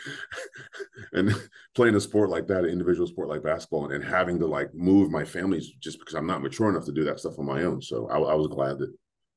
and 1.13 1.33
playing 1.75 1.95
a 1.95 2.01
sport 2.01 2.29
like 2.29 2.47
that, 2.47 2.63
an 2.63 2.69
individual 2.69 3.07
sport 3.07 3.29
like 3.29 3.43
basketball, 3.43 3.91
and, 3.91 4.03
having 4.03 4.39
to 4.39 4.45
like 4.45 4.73
move 4.73 5.11
my 5.11 5.25
family 5.25 5.59
just 5.79 5.99
because 5.99 6.13
I'm 6.13 6.27
not 6.27 6.41
mature 6.41 6.69
enough 6.69 6.85
to 6.85 6.91
do 6.91 7.03
that 7.05 7.19
stuff 7.19 7.39
on 7.39 7.45
my 7.45 7.63
own. 7.63 7.81
So 7.81 8.07
I, 8.07 8.17
I, 8.17 8.35
was 8.35 8.47
glad 8.47 8.77
that 8.79 8.93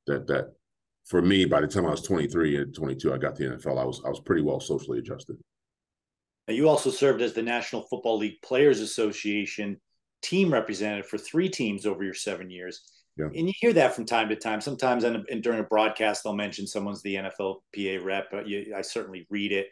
that 0.07 0.27
that 0.27 0.53
for 1.05 1.21
me, 1.21 1.45
by 1.45 1.61
the 1.61 1.67
time 1.67 1.85
I 1.85 1.91
was 1.91 2.01
23 2.03 2.57
and 2.57 2.75
22, 2.75 3.13
I 3.13 3.17
got 3.17 3.35
the 3.35 3.45
NFL. 3.45 3.79
I 3.79 3.85
was 3.85 4.01
I 4.05 4.09
was 4.09 4.19
pretty 4.19 4.43
well 4.43 4.59
socially 4.59 4.99
adjusted. 4.99 5.37
And 6.47 6.57
you 6.57 6.69
also 6.69 6.89
served 6.89 7.21
as 7.21 7.33
the 7.33 7.41
National 7.41 7.83
Football 7.83 8.17
League 8.17 8.41
Players 8.41 8.81
Association 8.81 9.79
team 10.21 10.53
representative 10.53 11.07
for 11.07 11.17
three 11.17 11.49
teams 11.49 11.85
over 11.85 12.03
your 12.03 12.13
seven 12.13 12.49
years. 12.49 12.81
Yeah. 13.17 13.25
And 13.25 13.47
you 13.47 13.53
hear 13.59 13.73
that 13.73 13.93
from 13.93 14.05
time 14.05 14.29
to 14.29 14.35
time. 14.35 14.61
Sometimes 14.61 15.03
in, 15.03 15.23
in, 15.29 15.41
during 15.41 15.59
a 15.59 15.63
broadcast, 15.63 16.23
they'll 16.23 16.33
mention 16.33 16.65
someone's 16.65 17.01
the 17.01 17.15
NFLPA 17.15 18.03
rep. 18.03 18.27
But 18.31 18.47
you, 18.47 18.73
I 18.75 18.81
certainly 18.81 19.27
read 19.29 19.51
it. 19.51 19.67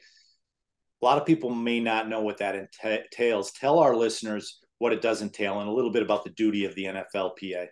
A 1.02 1.06
lot 1.06 1.18
of 1.18 1.26
people 1.26 1.50
may 1.50 1.80
not 1.80 2.10
know 2.10 2.22
what 2.22 2.38
that 2.40 2.70
entails. 2.86 3.52
Tell 3.52 3.80
our 3.80 3.96
listeners 3.96 4.60
what 4.80 4.92
it 4.92 5.02
does 5.02 5.22
entail 5.22 5.60
and 5.60 5.70
a 5.70 5.72
little 5.72 5.92
bit 5.92 6.04
about 6.04 6.24
the 6.24 6.32
duty 6.32 6.66
of 6.66 6.76
the 6.76 6.86
NFLPA. 6.86 7.68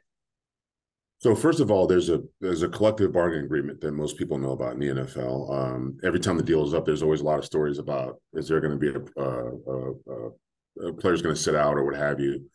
So 1.19 1.35
first 1.35 1.59
of 1.59 1.71
all, 1.71 1.87
there's 1.87 2.09
a 2.09 2.21
there's 2.39 2.61
a 2.61 2.69
collective 2.69 3.11
bargaining 3.11 3.45
agreement 3.45 3.81
that 3.81 3.91
most 3.91 4.17
people 4.17 4.37
know 4.37 4.51
about 4.51 4.73
in 4.73 4.79
the 4.79 5.01
NFL. 5.01 5.51
Um, 5.51 5.97
every 6.03 6.19
time 6.19 6.37
the 6.37 6.43
deal 6.43 6.63
is 6.63 6.75
up, 6.75 6.85
there's 6.85 7.01
always 7.01 7.21
a 7.21 7.25
lot 7.25 7.39
of 7.39 7.45
stories 7.45 7.79
about 7.79 8.21
is 8.33 8.47
there 8.47 8.61
going 8.61 8.79
to 8.79 8.79
be 8.79 8.89
a, 8.89 9.23
a, 9.23 9.51
a, 9.71 10.89
a 10.89 10.93
player's 10.93 11.23
going 11.23 11.33
to 11.33 11.41
sit 11.41 11.55
out 11.55 11.75
or 11.75 11.83
what 11.83 11.95
have 11.95 12.19
you. 12.19 12.47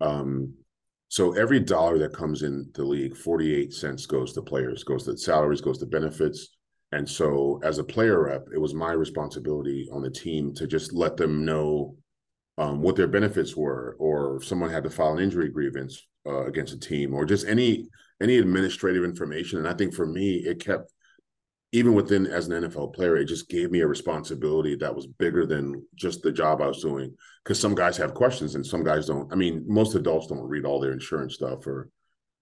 Um, 0.00 0.54
so 1.08 1.32
every 1.34 1.60
dollar 1.60 1.98
that 1.98 2.12
comes 2.12 2.42
in 2.42 2.70
the 2.74 2.84
league, 2.84 3.16
48 3.16 3.72
cents 3.72 4.06
goes 4.06 4.32
to 4.32 4.42
players, 4.42 4.82
goes 4.82 5.04
to 5.04 5.16
salaries, 5.16 5.60
goes 5.60 5.78
to 5.78 5.86
benefits. 5.86 6.56
And 6.92 7.08
so 7.08 7.60
as 7.62 7.78
a 7.78 7.84
player 7.84 8.24
rep, 8.24 8.46
it 8.52 8.58
was 8.58 8.74
my 8.74 8.92
responsibility 8.92 9.88
on 9.92 10.02
the 10.02 10.10
team 10.10 10.54
to 10.54 10.66
just 10.66 10.92
let 10.92 11.16
them 11.16 11.44
know 11.44 11.96
um, 12.58 12.80
what 12.80 12.96
their 12.96 13.08
benefits 13.08 13.56
were, 13.56 13.96
or 13.98 14.36
if 14.36 14.44
someone 14.44 14.70
had 14.70 14.84
to 14.84 14.90
file 14.90 15.16
an 15.16 15.22
injury 15.22 15.48
grievance 15.48 16.06
uh, 16.26 16.46
against 16.46 16.72
a 16.72 16.78
team, 16.78 17.14
or 17.14 17.24
just 17.24 17.46
any 17.46 17.88
any 18.22 18.38
administrative 18.38 19.04
information. 19.04 19.58
And 19.58 19.68
I 19.68 19.74
think 19.74 19.94
for 19.94 20.06
me, 20.06 20.36
it 20.36 20.58
kept 20.58 20.90
even 21.76 21.92
within 21.92 22.26
as 22.26 22.48
an 22.48 22.62
NFL 22.62 22.94
player, 22.94 23.18
it 23.18 23.26
just 23.26 23.50
gave 23.50 23.70
me 23.70 23.80
a 23.80 23.86
responsibility 23.86 24.76
that 24.76 24.94
was 24.94 25.06
bigger 25.06 25.44
than 25.44 25.86
just 25.94 26.22
the 26.22 26.32
job 26.32 26.62
I 26.62 26.66
was 26.68 26.80
doing. 26.80 27.14
Because 27.44 27.60
some 27.60 27.74
guys 27.74 27.98
have 27.98 28.14
questions 28.14 28.54
and 28.54 28.64
some 28.64 28.82
guys 28.82 29.08
don't. 29.08 29.30
I 29.30 29.36
mean, 29.36 29.62
most 29.68 29.94
adults 29.94 30.26
don't 30.26 30.48
read 30.48 30.64
all 30.64 30.80
their 30.80 30.94
insurance 30.94 31.34
stuff, 31.34 31.66
or 31.66 31.90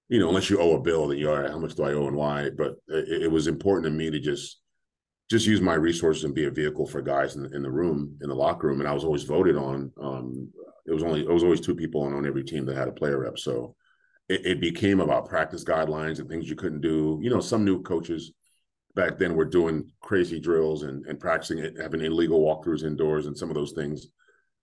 you 0.09 0.20
know, 0.20 0.28
unless 0.28 0.51
you 0.51 0.61
owe 0.61 0.76
a 0.76 0.80
bill, 0.80 1.09
that 1.09 1.18
you 1.18 1.28
are 1.32 1.49
how 1.49 1.59
much 1.59 1.74
do 1.74 1.82
I 1.82 1.95
owe 1.95 2.07
and 2.07 2.16
why. 2.16 2.51
But 2.57 2.76
it, 2.87 3.24
it, 3.24 3.30
was 3.30 3.49
important 3.49 3.87
to 3.87 3.91
me 3.91 4.09
to 4.09 4.20
just 4.20 4.61
just 5.28 5.49
use 5.49 5.61
my 5.61 5.74
resources 5.74 6.22
and 6.22 6.35
be 6.35 6.45
a 6.45 6.51
vehicle 6.51 6.87
for 6.87 7.03
guys 7.03 7.35
in 7.35 7.43
the, 7.43 7.57
in 7.57 7.62
the 7.62 7.70
room, 7.70 8.16
in 8.22 8.28
the 8.28 8.37
locker 8.37 8.68
room. 8.68 8.78
And 8.78 8.89
I 8.89 8.93
was 8.93 9.03
always 9.03 9.24
voted 9.24 9.57
on. 9.57 9.91
Um, 10.01 10.49
it 10.87 10.93
was 10.93 11.03
only 11.03 11.22
it 11.22 11.28
was 11.28 11.43
always 11.43 11.61
two 11.61 11.74
people 11.74 12.03
on 12.03 12.14
on 12.14 12.24
every 12.24 12.45
team 12.45 12.66
that 12.66 12.76
had 12.76 12.87
a 12.87 12.93
player 12.93 13.18
rep. 13.18 13.37
So 13.37 13.74
it, 14.28 14.47
it 14.47 14.61
became 14.61 15.01
about 15.01 15.28
practice 15.28 15.64
guidelines 15.64 16.20
and 16.20 16.28
things 16.28 16.49
you 16.49 16.55
couldn't 16.55 16.82
do. 16.82 17.18
You 17.20 17.30
know, 17.30 17.41
some 17.41 17.64
new 17.64 17.82
coaches 17.82 18.32
back 18.95 19.18
then 19.18 19.30
we 19.30 19.36
were 19.36 19.45
doing 19.45 19.90
crazy 20.01 20.40
drills 20.40 20.82
and, 20.82 21.05
and 21.07 21.18
practicing 21.20 21.59
it, 21.59 21.78
having 21.80 22.01
illegal 22.01 22.40
walkthroughs 22.40 22.84
indoors 22.84 23.26
and 23.26 23.36
some 23.36 23.51
of 23.51 23.55
those 23.55 23.72
things 23.72 24.09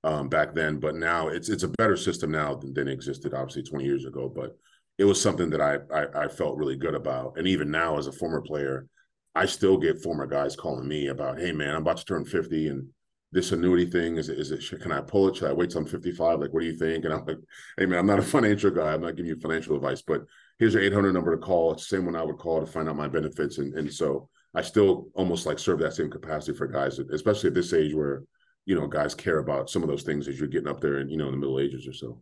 um, 0.04 0.30
back 0.30 0.54
then. 0.54 0.80
But 0.80 0.96
now 0.96 1.28
it's 1.28 1.50
it's 1.50 1.64
a 1.64 1.70
better 1.70 1.98
system 1.98 2.32
now 2.32 2.56
than, 2.56 2.74
than 2.74 2.88
existed 2.88 3.34
obviously 3.34 3.64
20 3.64 3.86
years 3.86 4.06
ago. 4.06 4.32
But 4.34 4.58
it 4.98 5.06
was 5.06 5.22
something 5.22 5.50
that 5.50 5.62
I, 5.62 5.78
I 5.94 6.24
I 6.24 6.28
felt 6.28 6.58
really 6.58 6.76
good 6.76 6.96
about. 6.96 7.38
And 7.38 7.48
even 7.48 7.72
now 7.72 7.98
as 7.98 8.08
a 8.08 8.12
former 8.12 8.42
player, 8.42 8.88
I 9.36 9.46
still 9.46 9.78
get 9.78 10.02
former 10.02 10.28
guys 10.28 10.56
calling 10.56 10.88
me 10.88 11.08
about, 11.08 11.40
hey 11.40 11.52
man, 11.52 11.76
I'm 11.76 11.82
about 11.82 11.98
to 11.98 12.06
turn 12.06 12.26
50 12.26 12.68
and 12.68 12.88
this 13.32 13.52
annuity 13.54 13.86
thing 13.86 14.18
is 14.18 14.28
it, 14.30 14.38
is 14.40 14.52
it 14.52 14.82
can 14.82 14.92
I 14.92 15.02
pull 15.02 15.30
it? 15.30 15.38
Should 15.38 15.50
I 15.50 15.54
wait 15.54 15.70
till 15.70 15.82
I'm 15.82 15.88
55? 15.88 16.40
Like, 16.40 16.54
what 16.54 16.62
do 16.62 16.66
you 16.66 16.78
think? 16.78 17.06
And 17.06 17.14
I'm 17.14 17.26
like, 17.26 17.38
hey 17.78 17.86
man, 17.86 18.00
I'm 18.00 18.06
not 18.06 18.20
a 18.20 18.22
financial 18.38 18.72
guy. 18.72 18.94
I'm 18.94 19.02
not 19.02 19.16
giving 19.16 19.30
you 19.30 19.40
financial 19.40 19.76
advice, 19.76 20.02
but 20.02 20.22
here's 20.60 20.74
your 20.74 20.84
800 20.84 21.14
number 21.14 21.36
to 21.36 21.42
call. 21.42 21.74
It's 21.74 21.88
the 21.88 21.96
same 21.96 22.06
one 22.06 22.16
I 22.16 22.24
would 22.24 22.38
call 22.38 22.60
to 22.60 22.66
find 22.66 22.90
out 22.90 22.96
my 22.96 23.08
benefits. 23.08 23.58
And 23.58 23.74
and 23.78 23.92
so 23.92 24.30
I 24.54 24.62
still 24.62 25.08
almost 25.14 25.46
like 25.46 25.60
serve 25.60 25.80
that 25.80 25.94
same 25.94 26.10
capacity 26.10 26.58
for 26.58 26.68
guys, 26.68 27.00
especially 27.00 27.48
at 27.48 27.54
this 27.54 27.74
age 27.74 27.94
where 27.94 28.24
you 28.66 28.76
know 28.76 28.88
guys 28.88 29.16
care 29.16 29.40
about 29.40 29.70
some 29.70 29.82
of 29.82 29.90
those 29.90 30.04
things 30.04 30.28
as 30.28 30.38
you're 30.38 30.48
getting 30.50 30.68
up 30.68 30.82
there 30.82 30.98
and 30.98 31.10
you 31.10 31.18
know 31.18 31.26
in 31.26 31.32
the 31.32 31.38
middle 31.38 31.60
ages 31.60 31.88
or 31.88 31.94
so. 31.94 32.22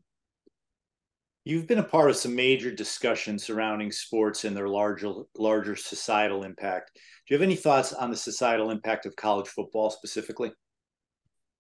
You've 1.45 1.68
been 1.68 1.80
a 1.80 1.84
part 1.84 2.12
of 2.12 2.16
some 2.16 2.36
major 2.36 2.70
discussions 2.70 3.43
surrounding 3.43 3.91
sports 3.91 4.45
and 4.45 4.55
their 4.55 4.68
larger 4.68 5.12
larger 5.36 5.76
societal 5.76 6.43
impact. 6.43 6.91
Do 6.93 7.34
you 7.34 7.36
have 7.39 7.43
any 7.43 7.55
thoughts 7.55 7.93
on 7.93 8.12
the 8.12 8.18
societal 8.18 8.70
impact 8.70 9.07
of 9.07 9.16
college 9.16 9.47
football 9.47 9.89
specifically? 9.89 10.51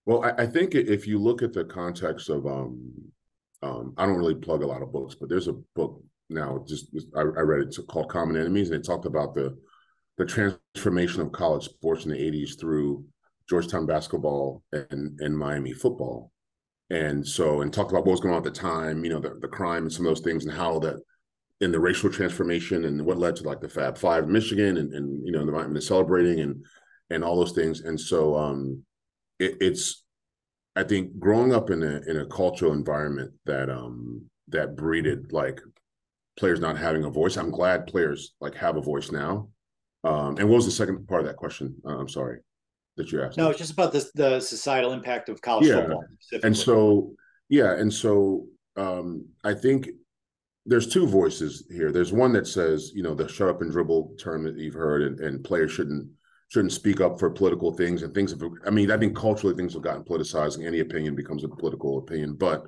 Well, 0.09 0.23
I, 0.23 0.41
I 0.41 0.47
think 0.47 0.73
if 0.73 1.05
you 1.05 1.19
look 1.19 1.43
at 1.43 1.53
the 1.53 1.63
context 1.63 2.29
of, 2.29 2.47
um, 2.47 2.91
um, 3.61 3.93
I 3.95 4.07
don't 4.07 4.17
really 4.17 4.33
plug 4.33 4.63
a 4.63 4.65
lot 4.65 4.81
of 4.81 4.91
books, 4.91 5.13
but 5.13 5.29
there's 5.29 5.47
a 5.47 5.61
book 5.75 6.01
now. 6.31 6.65
Just 6.67 6.87
I, 7.15 7.19
I 7.19 7.23
read 7.23 7.67
it 7.67 7.77
called 7.87 8.09
Common 8.09 8.35
Enemies, 8.35 8.71
and 8.71 8.79
it 8.79 8.87
talked 8.87 9.05
about 9.05 9.35
the 9.35 9.55
the 10.17 10.25
transformation 10.25 11.21
of 11.21 11.31
college 11.31 11.65
sports 11.65 12.05
in 12.05 12.11
the 12.11 12.17
80s 12.17 12.59
through 12.59 13.05
Georgetown 13.47 13.85
basketball 13.85 14.63
and, 14.71 15.19
and 15.19 15.37
Miami 15.37 15.73
football. 15.73 16.31
And 16.89 17.25
so, 17.25 17.61
and 17.61 17.71
talked 17.71 17.91
about 17.91 18.03
what 18.03 18.13
was 18.13 18.19
going 18.19 18.33
on 18.33 18.39
at 18.39 18.51
the 18.51 18.59
time, 18.59 19.03
you 19.03 19.11
know, 19.11 19.19
the, 19.19 19.37
the 19.39 19.47
crime 19.47 19.83
and 19.83 19.93
some 19.93 20.07
of 20.07 20.09
those 20.09 20.25
things 20.25 20.43
and 20.43 20.53
how 20.55 20.79
that 20.79 20.95
in 21.61 21.71
the 21.71 21.79
racial 21.79 22.09
transformation 22.09 22.85
and 22.85 23.05
what 23.05 23.19
led 23.19 23.35
to 23.35 23.43
like 23.43 23.61
the 23.61 23.69
Fab 23.69 23.95
Five 23.95 24.27
Michigan 24.27 24.77
and 24.77 24.91
and 24.91 25.23
you 25.23 25.31
know 25.31 25.45
the, 25.45 25.71
the 25.71 25.79
celebrating 25.79 26.39
and 26.39 26.65
and 27.11 27.23
all 27.23 27.37
those 27.37 27.51
things. 27.51 27.81
And 27.81 28.01
so 28.01 28.35
um, 28.35 28.83
it, 29.39 29.57
it's 29.59 30.03
I 30.75 30.83
think 30.83 31.19
growing 31.19 31.53
up 31.53 31.69
in 31.69 31.81
a 31.83 32.01
in 32.07 32.17
a 32.17 32.25
cultural 32.25 32.73
environment 32.73 33.33
that 33.45 33.69
um 33.69 34.23
that 34.49 34.75
breeded 34.75 35.31
like 35.31 35.59
players 36.37 36.59
not 36.59 36.77
having 36.77 37.03
a 37.03 37.09
voice. 37.09 37.37
I'm 37.37 37.51
glad 37.51 37.87
players 37.87 38.33
like 38.39 38.55
have 38.55 38.77
a 38.77 38.81
voice 38.81 39.11
now. 39.11 39.49
Um, 40.03 40.37
and 40.37 40.47
what 40.47 40.55
was 40.55 40.65
the 40.65 40.71
second 40.71 41.07
part 41.07 41.21
of 41.21 41.27
that 41.27 41.35
question? 41.35 41.75
Uh, 41.85 41.97
I'm 41.97 42.07
sorry 42.07 42.39
that 42.95 43.11
you 43.11 43.21
asked. 43.21 43.37
No, 43.37 43.49
it's 43.49 43.59
just 43.59 43.73
about 43.73 43.91
the 43.91 44.09
the 44.15 44.39
societal 44.39 44.93
impact 44.93 45.29
of 45.29 45.41
college 45.41 45.67
yeah. 45.67 45.75
football. 45.75 46.03
And 46.43 46.55
so 46.55 47.13
yeah, 47.49 47.73
and 47.73 47.91
so 47.91 48.45
um, 48.77 49.25
I 49.43 49.53
think 49.53 49.89
there's 50.65 50.87
two 50.87 51.07
voices 51.07 51.65
here. 51.71 51.91
There's 51.91 52.13
one 52.13 52.31
that 52.33 52.47
says, 52.47 52.91
you 52.93 53.01
know, 53.01 53.15
the 53.15 53.27
shut 53.27 53.49
up 53.49 53.61
and 53.61 53.71
dribble 53.71 54.15
term 54.19 54.43
that 54.43 54.57
you've 54.57 54.75
heard, 54.75 55.01
and, 55.01 55.19
and 55.19 55.43
players 55.43 55.71
shouldn't 55.71 56.07
shouldn't 56.49 56.73
speak 56.73 56.99
up 56.99 57.19
for 57.19 57.29
political 57.29 57.71
things 57.71 58.03
and 58.03 58.13
things. 58.13 58.31
Have, 58.31 58.41
I 58.65 58.69
mean, 58.69 58.91
I 58.91 58.97
think 58.97 59.15
culturally 59.15 59.55
things 59.55 59.73
have 59.73 59.83
gotten 59.83 60.03
politicized, 60.03 60.57
and 60.57 60.65
any 60.65 60.79
opinion 60.79 61.15
becomes 61.15 61.43
a 61.43 61.47
political 61.47 61.99
opinion. 61.99 62.35
But 62.35 62.65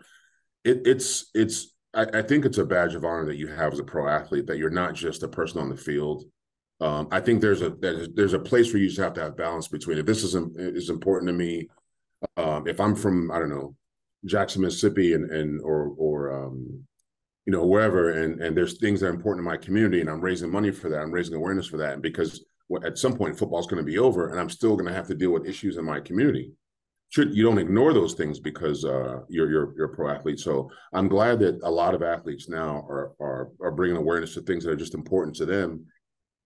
it, 0.63 0.81
it's 0.85 1.29
it's 1.33 1.75
I, 1.93 2.05
I, 2.13 2.21
think 2.21 2.45
it's 2.45 2.59
a 2.59 2.65
badge 2.65 2.95
of 2.95 3.03
honor 3.03 3.25
that 3.25 3.37
you 3.37 3.47
have 3.47 3.73
as 3.73 3.79
a 3.79 3.83
pro 3.83 4.07
athlete 4.07 4.47
that 4.47 4.57
you're 4.57 4.69
not 4.69 4.93
just 4.93 5.23
a 5.23 5.27
person 5.27 5.59
on 5.59 5.69
the 5.69 5.75
field. 5.75 6.23
Um, 6.79 7.07
I 7.11 7.19
think 7.19 7.41
there's 7.41 7.61
a 7.61 7.71
there's, 7.71 8.33
a 8.33 8.39
place 8.39 8.71
where 8.71 8.81
you 8.81 8.87
just 8.87 8.99
have 8.99 9.13
to 9.13 9.21
have 9.21 9.37
balance 9.37 9.67
between 9.67 9.97
if 9.97 10.05
this 10.05 10.23
is 10.23 10.35
is 10.57 10.89
important 10.89 11.29
to 11.29 11.33
me. 11.33 11.67
Um, 12.37 12.67
if 12.67 12.79
I'm 12.79 12.95
from 12.95 13.31
I 13.31 13.39
don't 13.39 13.49
know 13.49 13.75
Jackson, 14.25 14.61
Mississippi, 14.61 15.13
and 15.13 15.29
and 15.31 15.61
or 15.61 15.93
or 15.97 16.45
um, 16.45 16.83
you 17.45 17.53
know 17.53 17.65
wherever, 17.65 18.11
and 18.11 18.41
and 18.41 18.55
there's 18.55 18.77
things 18.77 18.99
that 18.99 19.07
are 19.07 19.13
important 19.13 19.43
to 19.45 19.49
my 19.49 19.57
community, 19.57 20.01
and 20.01 20.09
I'm 20.09 20.21
raising 20.21 20.51
money 20.51 20.71
for 20.71 20.89
that. 20.89 21.01
I'm 21.01 21.11
raising 21.11 21.35
awareness 21.35 21.67
for 21.67 21.77
that, 21.77 21.93
and 21.93 22.01
because 22.01 22.43
at 22.85 22.97
some 22.97 23.15
point 23.15 23.37
football's 23.37 23.67
going 23.67 23.83
to 23.83 23.91
be 23.91 23.97
over, 23.97 24.29
and 24.29 24.39
I'm 24.39 24.49
still 24.49 24.75
going 24.75 24.87
to 24.87 24.93
have 24.93 25.07
to 25.07 25.15
deal 25.15 25.31
with 25.31 25.47
issues 25.47 25.77
in 25.77 25.85
my 25.85 25.99
community. 25.99 26.51
Should 27.09 27.35
you 27.35 27.43
don't 27.43 27.57
ignore 27.57 27.93
those 27.93 28.13
things 28.13 28.39
because 28.39 28.85
uh, 28.85 29.19
you're 29.27 29.49
you're 29.49 29.73
you're 29.75 29.91
a 29.91 29.95
pro 29.95 30.09
athlete. 30.09 30.39
So 30.39 30.71
I'm 30.93 31.09
glad 31.09 31.39
that 31.39 31.59
a 31.63 31.69
lot 31.69 31.93
of 31.93 32.01
athletes 32.01 32.47
now 32.47 32.85
are 32.89 33.11
are 33.19 33.49
are 33.61 33.71
bringing 33.71 33.97
awareness 33.97 34.33
to 34.35 34.41
things 34.41 34.63
that 34.63 34.71
are 34.71 34.77
just 34.77 34.93
important 34.93 35.35
to 35.37 35.45
them, 35.45 35.85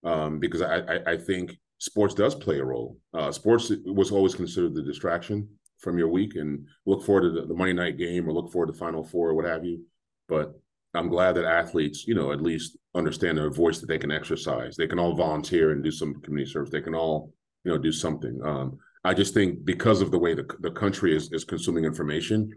um, 0.03 0.39
because 0.39 0.61
I, 0.63 0.79
I, 0.79 1.11
I 1.13 1.17
think 1.17 1.57
sports 1.77 2.15
does 2.15 2.33
play 2.33 2.59
a 2.59 2.65
role. 2.65 2.97
Uh, 3.13 3.31
sports 3.31 3.71
was 3.85 4.11
always 4.11 4.33
considered 4.33 4.73
the 4.73 4.81
distraction 4.81 5.47
from 5.79 5.99
your 5.99 6.07
week 6.07 6.35
and 6.35 6.65
look 6.87 7.03
forward 7.03 7.21
to 7.21 7.41
the, 7.41 7.45
the 7.45 7.53
Monday 7.53 7.73
night 7.73 7.97
game 7.97 8.27
or 8.27 8.33
look 8.33 8.51
forward 8.51 8.67
to 8.67 8.73
Final 8.73 9.03
Four 9.03 9.29
or 9.29 9.33
what 9.35 9.45
have 9.45 9.63
you. 9.63 9.83
But 10.27 10.59
I'm 10.95 11.09
glad 11.09 11.33
that 11.33 11.45
athletes, 11.45 12.07
you 12.07 12.15
know, 12.15 12.31
at 12.31 12.41
least 12.41 12.77
understand 12.95 13.37
their 13.37 13.49
voice 13.49 13.79
that 13.79 13.87
they 13.87 13.97
can 13.97 14.11
exercise. 14.11 14.75
They 14.75 14.87
can 14.87 14.99
all 14.99 15.15
volunteer 15.15 15.71
and 15.71 15.83
do 15.83 15.91
some 15.91 16.21
community 16.21 16.51
service. 16.51 16.71
They 16.71 16.81
can 16.81 16.95
all, 16.95 17.33
you 17.63 17.71
know, 17.71 17.77
do 17.77 17.91
something. 17.91 18.39
Um, 18.43 18.77
I 19.03 19.13
just 19.13 19.33
think 19.33 19.65
because 19.65 20.01
of 20.01 20.11
the 20.11 20.17
way 20.19 20.33
the, 20.33 20.47
the 20.61 20.71
country 20.71 21.15
is, 21.15 21.31
is 21.31 21.43
consuming 21.43 21.85
information, 21.85 22.51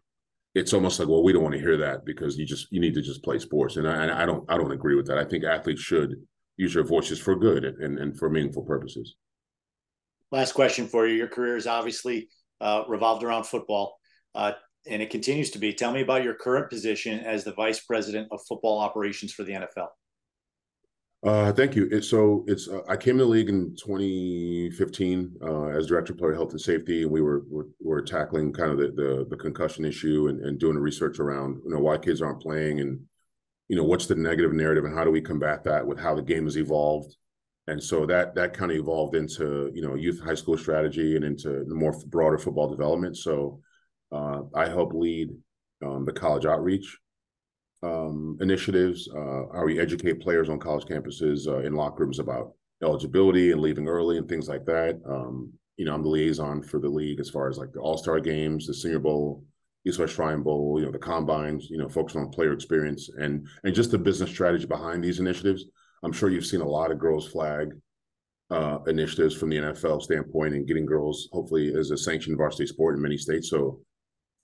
it's 0.54 0.72
almost 0.72 0.98
like, 0.98 1.08
well, 1.08 1.22
we 1.22 1.32
don't 1.32 1.42
want 1.42 1.54
to 1.54 1.60
hear 1.60 1.76
that 1.76 2.04
because 2.04 2.38
you 2.38 2.46
just 2.46 2.68
you 2.70 2.80
need 2.80 2.94
to 2.94 3.02
just 3.02 3.22
play 3.22 3.38
sports. 3.38 3.76
And 3.76 3.86
I, 3.86 4.22
I 4.22 4.26
don't 4.26 4.44
I 4.50 4.56
don't 4.56 4.72
agree 4.72 4.96
with 4.96 5.06
that. 5.06 5.18
I 5.18 5.24
think 5.24 5.44
athletes 5.44 5.82
should 5.82 6.16
use 6.56 6.74
their 6.74 6.84
voices 6.84 7.18
for 7.20 7.36
good 7.36 7.64
and, 7.64 7.98
and 7.98 8.18
for 8.18 8.30
meaningful 8.30 8.62
purposes. 8.62 9.14
Last 10.32 10.52
question 10.52 10.86
for 10.86 11.06
you. 11.06 11.16
Your 11.16 11.28
career 11.28 11.56
is 11.56 11.66
obviously 11.66 12.28
uh, 12.60 12.82
revolved 12.88 13.22
around 13.22 13.44
football, 13.44 13.98
uh, 14.34 14.52
and 14.86 15.02
it 15.02 15.10
continues 15.10 15.50
to 15.50 15.58
be. 15.58 15.72
Tell 15.72 15.92
me 15.92 16.02
about 16.02 16.24
your 16.24 16.34
current 16.34 16.70
position 16.70 17.20
as 17.20 17.44
the 17.44 17.52
vice 17.52 17.80
president 17.80 18.28
of 18.30 18.40
football 18.48 18.78
operations 18.78 19.32
for 19.32 19.44
the 19.44 19.52
NFL. 19.52 19.88
Uh, 21.24 21.52
thank 21.52 21.74
you. 21.74 21.88
It, 21.90 22.04
so 22.04 22.44
it's 22.46 22.68
uh, 22.68 22.82
I 22.88 22.96
came 22.96 23.18
to 23.18 23.24
the 23.24 23.30
league 23.30 23.48
in 23.48 23.74
2015 23.74 25.36
uh, 25.42 25.66
as 25.66 25.88
director 25.88 26.12
of 26.12 26.18
player 26.18 26.34
health 26.34 26.52
and 26.52 26.60
safety, 26.60 27.02
and 27.02 27.10
we 27.10 27.20
were 27.20 27.42
were, 27.48 27.66
were 27.80 28.02
tackling 28.02 28.52
kind 28.52 28.70
of 28.70 28.78
the, 28.78 28.88
the, 28.92 29.26
the 29.28 29.36
concussion 29.36 29.84
issue 29.84 30.28
and, 30.28 30.40
and 30.44 30.60
doing 30.60 30.78
research 30.78 31.18
around 31.18 31.60
you 31.64 31.70
know 31.70 31.80
why 31.80 31.98
kids 31.98 32.22
aren't 32.22 32.40
playing 32.40 32.78
and 32.78 33.00
you 33.66 33.74
know 33.74 33.82
what's 33.82 34.06
the 34.06 34.14
negative 34.14 34.52
narrative 34.52 34.84
and 34.84 34.94
how 34.94 35.02
do 35.02 35.10
we 35.10 35.20
combat 35.20 35.64
that 35.64 35.84
with 35.84 35.98
how 35.98 36.14
the 36.14 36.22
game 36.22 36.44
has 36.44 36.56
evolved 36.56 37.16
and 37.66 37.82
so 37.82 38.06
that 38.06 38.34
that 38.34 38.54
kind 38.54 38.70
of 38.70 38.78
evolved 38.78 39.14
into 39.14 39.70
you 39.74 39.82
know 39.82 39.94
youth 39.94 40.20
high 40.20 40.34
school 40.34 40.56
strategy 40.56 41.16
and 41.16 41.24
into 41.24 41.64
the 41.64 41.74
more 41.74 41.94
broader 42.06 42.38
football 42.38 42.68
development 42.68 43.16
so 43.16 43.60
uh, 44.12 44.42
i 44.54 44.66
help 44.66 44.92
lead 44.92 45.30
um, 45.84 46.04
the 46.04 46.12
college 46.12 46.46
outreach 46.46 46.98
um, 47.82 48.36
initiatives 48.40 49.08
uh, 49.14 49.42
how 49.54 49.64
we 49.64 49.78
educate 49.78 50.20
players 50.20 50.48
on 50.48 50.58
college 50.58 50.84
campuses 50.84 51.46
uh, 51.46 51.58
in 51.58 51.74
locker 51.74 52.04
rooms 52.04 52.18
about 52.18 52.52
eligibility 52.82 53.52
and 53.52 53.60
leaving 53.60 53.88
early 53.88 54.18
and 54.18 54.28
things 54.28 54.48
like 54.48 54.64
that 54.64 55.00
um, 55.08 55.52
you 55.76 55.84
know 55.84 55.94
i'm 55.94 56.02
the 56.02 56.08
liaison 56.08 56.62
for 56.62 56.80
the 56.80 56.88
league 56.88 57.20
as 57.20 57.30
far 57.30 57.48
as 57.48 57.58
like 57.58 57.72
the 57.72 57.80
all-star 57.80 58.20
games 58.20 58.66
the 58.66 58.74
senior 58.74 58.98
bowl 58.98 59.44
East 59.86 59.98
West 59.98 60.14
Shrine 60.14 60.42
Bowl, 60.42 60.78
you 60.78 60.84
know, 60.84 60.92
the 60.92 60.98
combines, 60.98 61.70
you 61.70 61.78
know, 61.78 61.88
focusing 61.88 62.20
on 62.20 62.30
player 62.30 62.52
experience 62.52 63.08
and 63.16 63.46
and 63.64 63.74
just 63.74 63.90
the 63.90 63.98
business 63.98 64.30
strategy 64.30 64.66
behind 64.66 65.02
these 65.02 65.20
initiatives. 65.20 65.64
I'm 66.02 66.12
sure 66.12 66.28
you've 66.28 66.46
seen 66.46 66.60
a 66.60 66.68
lot 66.68 66.90
of 66.90 66.98
girls 66.98 67.26
flag 67.28 67.72
uh, 68.50 68.78
initiatives 68.86 69.34
from 69.34 69.50
the 69.50 69.56
NFL 69.56 70.02
standpoint 70.02 70.54
and 70.54 70.66
getting 70.66 70.86
girls 70.86 71.28
hopefully 71.32 71.74
as 71.74 71.90
a 71.90 71.98
sanctioned 71.98 72.36
varsity 72.36 72.66
sport 72.66 72.96
in 72.96 73.02
many 73.02 73.16
states. 73.16 73.50
So 73.50 73.80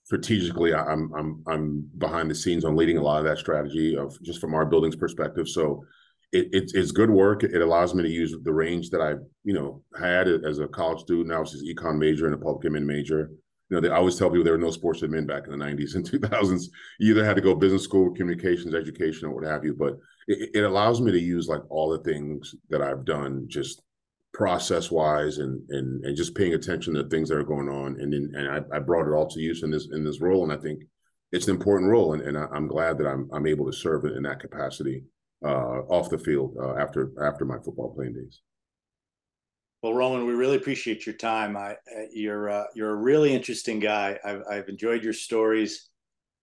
strategically, 0.05 0.73
I'm 0.73 1.11
I'm 1.13 1.43
I'm 1.47 1.89
behind 1.97 2.31
the 2.31 2.35
scenes 2.35 2.63
on 2.63 2.75
leading 2.75 2.97
a 2.97 3.01
lot 3.01 3.19
of 3.19 3.25
that 3.25 3.39
strategy 3.39 3.97
of 3.97 4.21
just 4.21 4.39
from 4.39 4.53
our 4.53 4.65
building's 4.65 4.95
perspective. 4.95 5.49
So 5.49 5.83
it, 6.31 6.47
it, 6.51 6.71
it's 6.73 6.91
good 6.91 7.09
work. 7.09 7.43
It 7.43 7.61
allows 7.61 7.93
me 7.93 8.03
to 8.03 8.09
use 8.09 8.35
the 8.43 8.53
range 8.53 8.89
that 8.91 9.01
I 9.01 9.15
you 9.43 9.53
know 9.53 9.83
had 9.99 10.27
as 10.27 10.59
a 10.59 10.67
college 10.67 11.01
student. 11.01 11.29
Now 11.29 11.41
it's 11.41 11.55
econ 11.55 11.97
major 11.97 12.25
and 12.25 12.35
a 12.35 12.37
public 12.37 12.71
admin 12.71 12.85
major. 12.85 13.31
You 13.69 13.75
know, 13.75 13.81
they 13.81 13.89
always 13.89 14.15
tell 14.15 14.29
people 14.29 14.43
there 14.43 14.53
were 14.53 14.59
no 14.59 14.69
sports 14.69 15.01
admin 15.01 15.25
back 15.27 15.47
in 15.47 15.57
the 15.57 15.65
90s 15.65 15.95
and 15.95 16.05
2000s. 16.09 16.65
You 16.99 17.11
either 17.11 17.25
had 17.25 17.35
to 17.35 17.41
go 17.41 17.55
business 17.55 17.83
school, 17.83 18.13
communications, 18.13 18.75
education, 18.75 19.27
or 19.27 19.33
what 19.33 19.43
have 19.43 19.65
you. 19.65 19.73
But 19.73 19.97
it, 20.27 20.51
it 20.53 20.63
allows 20.63 21.01
me 21.01 21.11
to 21.11 21.19
use 21.19 21.47
like 21.47 21.61
all 21.71 21.89
the 21.89 22.03
things 22.03 22.53
that 22.69 22.83
I've 22.83 23.05
done 23.05 23.45
just 23.47 23.81
process 24.35 24.91
wise 24.91 25.37
and 25.37 25.61
and 25.69 26.03
and 26.03 26.17
just 26.17 26.35
paying 26.35 26.55
attention 26.55 26.93
to 26.93 27.07
things 27.07 27.29
that 27.29 27.37
are 27.37 27.43
going 27.43 27.69
on 27.69 27.97
and 28.01 28.11
then 28.11 28.29
and 28.35 28.49
I, 28.49 28.75
I 28.75 28.79
brought 28.79 29.07
it 29.07 29.13
all 29.13 29.29
to 29.29 29.39
use 29.39 29.63
in 29.63 29.71
this 29.71 29.87
in 29.93 30.03
this 30.03 30.19
role 30.19 30.43
and 30.43 30.51
I 30.51 30.57
think 30.57 30.83
it's 31.31 31.47
an 31.47 31.55
important 31.55 31.89
role 31.89 32.11
and, 32.11 32.21
and 32.21 32.37
I, 32.37 32.45
am 32.53 32.67
glad 32.67 32.97
that 32.97 33.07
I'm 33.07 33.29
I'm 33.31 33.47
able 33.47 33.65
to 33.65 33.71
serve 33.71 34.03
in 34.03 34.23
that 34.23 34.41
capacity 34.41 35.03
uh, 35.43 35.83
off 35.87 36.09
the 36.09 36.17
field 36.17 36.53
uh, 36.61 36.75
after 36.75 37.11
after 37.23 37.45
my 37.45 37.55
football 37.63 37.93
playing 37.95 38.13
days. 38.13 38.41
Well, 39.81 39.93
Roman, 39.93 40.25
we 40.25 40.33
really 40.33 40.57
appreciate 40.57 41.05
your 41.05 41.15
time. 41.15 41.55
I, 41.55 41.73
uh, 41.73 42.07
you're 42.11 42.49
uh, 42.49 42.65
you're 42.75 42.91
a 42.91 42.95
really 42.95 43.33
interesting 43.33 43.79
guy. 43.79 44.19
I've, 44.25 44.41
I've 44.49 44.67
enjoyed 44.67 45.01
your 45.01 45.13
stories. 45.13 45.89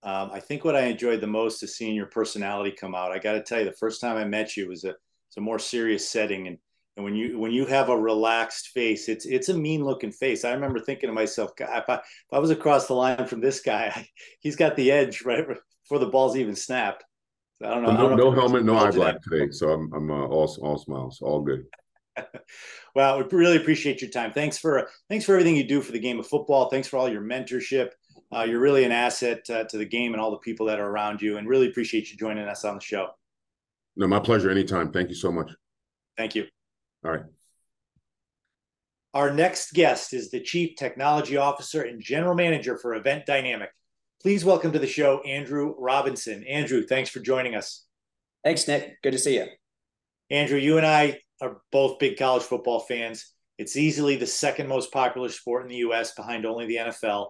Um, 0.02 0.30
I 0.32 0.40
think 0.40 0.64
what 0.64 0.76
I 0.76 0.84
enjoyed 0.84 1.20
the 1.20 1.26
most 1.26 1.62
is 1.62 1.76
seeing 1.76 1.94
your 1.94 2.06
personality 2.06 2.70
come 2.70 2.94
out. 2.94 3.12
I 3.12 3.18
got 3.18 3.32
to 3.32 3.42
tell 3.42 3.58
you, 3.58 3.66
the 3.66 3.72
first 3.72 4.00
time 4.00 4.16
I 4.16 4.24
met 4.24 4.56
you 4.56 4.68
was 4.68 4.84
a 4.84 4.94
it's 5.28 5.36
a 5.36 5.40
more 5.42 5.58
serious 5.58 6.08
setting, 6.08 6.46
and 6.46 6.56
and 6.96 7.04
when 7.04 7.14
you 7.14 7.38
when 7.38 7.52
you 7.52 7.64
have 7.66 7.88
a 7.88 7.98
relaxed 7.98 8.68
face, 8.68 9.08
it's 9.08 9.24
it's 9.24 9.48
a 9.48 9.54
mean 9.54 9.84
looking 9.84 10.12
face. 10.12 10.44
I 10.44 10.52
remember 10.52 10.78
thinking 10.78 11.08
to 11.08 11.14
myself, 11.14 11.56
God, 11.56 11.70
if 11.82 11.88
I 11.88 11.94
if 11.94 12.32
I 12.32 12.38
was 12.38 12.50
across 12.50 12.86
the 12.86 12.94
line 12.94 13.26
from 13.26 13.40
this 13.40 13.60
guy, 13.60 14.08
he's 14.40 14.56
got 14.56 14.76
the 14.76 14.90
edge 14.90 15.22
right 15.22 15.46
before 15.82 15.98
the 15.98 16.10
ball's 16.10 16.36
even 16.36 16.54
snapped. 16.54 17.04
So 17.60 17.68
I 17.68 17.74
don't 17.74 17.82
know. 17.84 17.92
No, 17.92 17.96
don't 17.96 18.16
know 18.18 18.30
no 18.30 18.30
helmet, 18.32 18.64
no 18.64 18.76
eye 18.76 18.90
black 18.90 19.22
today, 19.22 19.50
so 19.50 19.70
I'm 19.70 19.92
I'm 19.94 20.10
uh, 20.10 20.26
all 20.26 20.54
all 20.60 20.76
smiles, 20.76 21.20
all 21.22 21.40
good. 21.40 21.64
well, 22.94 23.18
we 23.18 23.24
really 23.38 23.56
appreciate 23.56 24.02
your 24.02 24.10
time. 24.10 24.32
Thanks 24.32 24.58
for 24.58 24.88
thanks 25.08 25.24
for 25.24 25.32
everything 25.32 25.56
you 25.56 25.66
do 25.66 25.80
for 25.80 25.92
the 25.92 26.00
game 26.00 26.20
of 26.20 26.26
football. 26.26 26.68
Thanks 26.68 26.88
for 26.88 26.98
all 26.98 27.08
your 27.08 27.22
mentorship. 27.22 27.92
Uh, 28.34 28.44
you're 28.44 28.60
really 28.60 28.84
an 28.84 28.92
asset 28.92 29.48
uh, 29.48 29.64
to 29.64 29.78
the 29.78 29.84
game 29.84 30.12
and 30.12 30.20
all 30.20 30.30
the 30.30 30.38
people 30.38 30.66
that 30.66 30.78
are 30.78 30.88
around 30.88 31.22
you, 31.22 31.38
and 31.38 31.48
really 31.48 31.68
appreciate 31.68 32.10
you 32.10 32.18
joining 32.18 32.46
us 32.46 32.66
on 32.66 32.74
the 32.74 32.80
show. 32.82 33.08
No, 33.96 34.06
my 34.06 34.20
pleasure. 34.20 34.50
Anytime. 34.50 34.92
Thank 34.92 35.08
you 35.08 35.14
so 35.14 35.32
much. 35.32 35.50
Thank 36.18 36.34
you. 36.34 36.46
All 37.04 37.10
right. 37.10 37.24
Our 39.14 39.32
next 39.32 39.72
guest 39.72 40.14
is 40.14 40.30
the 40.30 40.40
Chief 40.40 40.76
Technology 40.76 41.36
Officer 41.36 41.82
and 41.82 42.00
General 42.00 42.34
Manager 42.34 42.78
for 42.78 42.94
Event 42.94 43.26
Dynamic. 43.26 43.70
Please 44.22 44.44
welcome 44.44 44.72
to 44.72 44.78
the 44.78 44.86
show 44.86 45.20
Andrew 45.22 45.74
Robinson. 45.78 46.44
Andrew, 46.44 46.82
thanks 46.86 47.10
for 47.10 47.20
joining 47.20 47.54
us. 47.54 47.84
Thanks, 48.44 48.66
Nick. 48.68 49.02
Good 49.02 49.12
to 49.12 49.18
see 49.18 49.34
you. 49.34 49.46
Andrew, 50.30 50.58
you 50.58 50.78
and 50.78 50.86
I 50.86 51.20
are 51.40 51.60
both 51.72 51.98
big 51.98 52.18
college 52.18 52.44
football 52.44 52.80
fans. 52.80 53.32
It's 53.58 53.76
easily 53.76 54.16
the 54.16 54.26
second 54.26 54.68
most 54.68 54.92
popular 54.92 55.28
sport 55.28 55.64
in 55.64 55.68
the 55.68 55.76
US 55.76 56.14
behind 56.14 56.46
only 56.46 56.66
the 56.66 56.76
NFL 56.76 57.28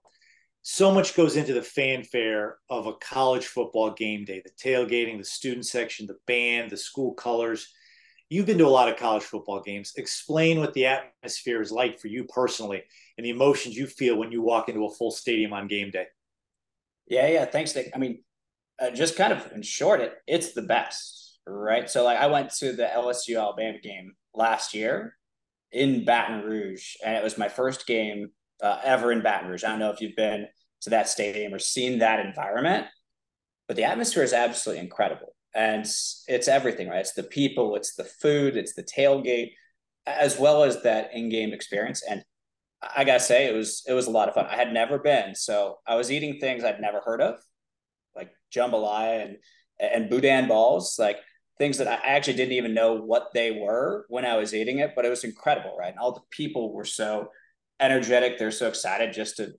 so 0.63 0.93
much 0.93 1.17
goes 1.17 1.37
into 1.37 1.53
the 1.53 1.63
fanfare 1.63 2.57
of 2.71 2.87
a 2.87 2.95
college 2.95 3.47
football 3.47 3.91
game 3.91 4.25
day 4.25 4.41
the 4.45 4.51
tailgating 4.51 5.19
the 5.19 5.25
student 5.25 5.67
section 5.67 6.07
the 6.07 6.19
band 6.27 6.71
the 6.71 6.77
school 6.77 7.13
colors 7.15 7.73
you've 8.33 8.47
been 8.47 8.59
to 8.59 8.67
a 8.67 8.69
lot 8.69 8.89
of 8.89 8.97
college 8.97 9.23
football 9.23 9.61
games 9.61 9.93
explain 9.97 10.61
what 10.61 10.75
the 10.75 10.87
atmosphere 10.87 11.61
is 11.61 11.73
like 11.73 11.99
for 11.99 12.09
you 12.09 12.25
personally 12.25 12.83
and 13.17 13.25
the 13.25 13.31
emotions 13.31 13.77
you 13.77 13.87
feel 13.87 14.17
when 14.17 14.33
you 14.33 14.43
walk 14.43 14.69
into 14.69 14.85
a 14.85 14.95
full 14.95 15.11
stadium 15.11 15.53
on 15.53 15.69
game 15.69 15.91
day 15.91 16.07
yeah 17.07 17.27
yeah 17.29 17.45
thanks 17.45 17.75
nick 17.75 17.91
i 17.95 17.99
mean 17.99 18.23
uh, 18.81 18.91
just 18.91 19.17
kind 19.17 19.33
of 19.33 19.53
in 19.53 19.63
short 19.63 20.01
it 20.01 20.15
it's 20.27 20.53
the 20.53 20.63
best 20.63 21.23
right? 21.47 21.89
So 21.89 22.05
like 22.05 22.19
I 22.19 22.27
went 22.27 22.51
to 22.57 22.73
the 22.73 22.85
LSU 22.85 23.39
Alabama 23.39 23.79
game 23.79 24.15
last 24.35 24.75
year 24.75 25.17
in 25.71 26.05
Baton 26.05 26.43
Rouge, 26.43 26.97
and 27.05 27.17
it 27.17 27.25
was 27.25 27.39
my 27.39 27.49
first 27.49 27.87
game 27.87 28.31
uh, 28.63 28.79
ever 28.85 29.13
in 29.13 29.23
Baton 29.23 29.49
Rouge. 29.49 29.65
I 29.65 29.69
don't 29.69 29.79
know 29.79 29.91
if 29.91 30.01
you've 30.01 30.17
been 30.17 30.47
to 30.83 30.91
that 30.91 31.09
stadium 31.09 31.55
or 31.55 31.59
seen 31.59 32.01
that 32.01 32.25
environment, 32.25 32.87
but 33.69 33.77
the 33.77 33.85
atmosphere 33.85 34.23
is 34.23 34.33
absolutely 34.33 34.85
incredible. 34.85 35.32
And 35.55 35.85
it's 35.85 36.49
everything, 36.49 36.89
right? 36.89 37.01
It's 37.01 37.13
the 37.13 37.23
people, 37.23 37.77
it's 37.77 37.95
the 37.95 38.05
food, 38.05 38.57
it's 38.57 38.75
the 38.75 38.83
tailgate, 38.83 39.53
as 40.07 40.39
well 40.39 40.63
as 40.65 40.83
that 40.83 41.11
in-game 41.13 41.53
experience. 41.53 42.03
And 42.09 42.25
I 42.83 43.05
gotta 43.05 43.21
say, 43.21 43.47
it 43.47 43.55
was 43.55 43.83
it 43.87 43.93
was 43.93 44.07
a 44.07 44.11
lot 44.11 44.29
of 44.29 44.35
fun. 44.35 44.47
I 44.47 44.57
had 44.57 44.73
never 44.73 44.99
been, 44.99 45.35
so 45.35 45.79
I 45.87 45.95
was 45.97 46.11
eating 46.11 46.39
things 46.39 46.65
I'd 46.65 46.81
never 46.81 47.01
heard 47.01 47.21
of, 47.21 47.37
like 48.17 48.33
jambalaya 48.55 49.23
and 49.25 49.37
and 49.79 50.11
boudin 50.11 50.49
balls, 50.49 50.97
like 50.99 51.19
things 51.59 51.79
that 51.79 51.89
I 51.89 51.95
actually 52.05 52.35
didn't 52.37 52.55
even 52.55 52.75
know 52.75 52.95
what 52.95 53.29
they 53.35 53.53
were 53.53 54.07
when 54.09 54.25
I 54.25 54.37
was 54.37 54.55
eating 54.55 54.79
it. 54.79 54.93
But 54.97 55.05
it 55.05 55.11
was 55.11 55.25
incredible, 55.25 55.77
right? 55.79 55.91
And 55.91 55.99
all 55.99 56.13
the 56.13 56.21
people 56.31 56.73
were 56.73 56.85
so 56.85 57.29
energetic. 57.81 58.39
They're 58.39 58.51
so 58.51 58.69
excited 58.69 59.13
just 59.13 59.37
to 59.37 59.53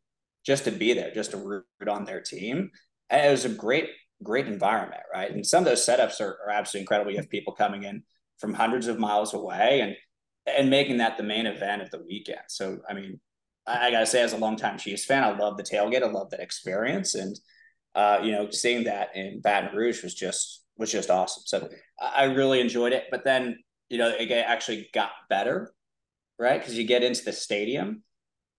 just 0.45 0.65
to 0.65 0.71
be 0.71 0.93
there, 0.93 1.13
just 1.13 1.31
to 1.31 1.37
root 1.37 1.65
on 1.87 2.05
their 2.05 2.21
team. 2.21 2.71
And 3.09 3.25
it 3.25 3.31
was 3.31 3.45
a 3.45 3.49
great 3.49 3.89
great 4.23 4.47
environment, 4.47 5.01
right? 5.13 5.31
And 5.31 5.45
some 5.45 5.59
of 5.59 5.65
those 5.65 5.85
setups 5.85 6.21
are, 6.21 6.37
are 6.45 6.51
absolutely 6.51 6.81
incredible. 6.81 7.11
You 7.11 7.17
have 7.17 7.29
people 7.29 7.53
coming 7.53 7.83
in 7.83 8.03
from 8.39 8.53
hundreds 8.53 8.87
of 8.87 8.99
miles 8.99 9.33
away 9.33 9.81
and 9.81 9.95
and 10.45 10.69
making 10.69 10.97
that 10.97 11.15
the 11.15 11.23
main 11.23 11.45
event 11.45 11.81
of 11.81 11.89
the 11.89 12.03
weekend. 12.03 12.41
So 12.49 12.79
I 12.89 12.93
mean, 12.93 13.19
I, 13.65 13.87
I 13.87 13.91
gotta 13.91 14.05
say, 14.05 14.21
as 14.21 14.33
a 14.33 14.37
longtime 14.37 14.77
Chiefs 14.77 15.05
fan, 15.05 15.23
I 15.23 15.37
love 15.37 15.57
the 15.57 15.63
tailgate. 15.63 16.03
I 16.03 16.07
love 16.07 16.29
that 16.31 16.39
experience, 16.39 17.15
and 17.15 17.39
uh, 17.95 18.19
you 18.23 18.31
know, 18.31 18.49
seeing 18.49 18.85
that 18.85 19.15
in 19.15 19.41
Baton 19.41 19.75
Rouge 19.75 20.03
was 20.03 20.13
just 20.13 20.63
was 20.77 20.91
just 20.91 21.09
awesome. 21.09 21.43
So 21.45 21.69
I 22.01 22.25
really 22.25 22.59
enjoyed 22.59 22.93
it. 22.93 23.05
But 23.11 23.23
then 23.23 23.59
you 23.89 23.97
know, 23.97 24.09
it 24.09 24.31
actually 24.31 24.89
got 24.93 25.11
better, 25.29 25.71
right? 26.39 26.59
Because 26.59 26.77
you 26.77 26.85
get 26.85 27.03
into 27.03 27.23
the 27.23 27.33
stadium 27.33 28.03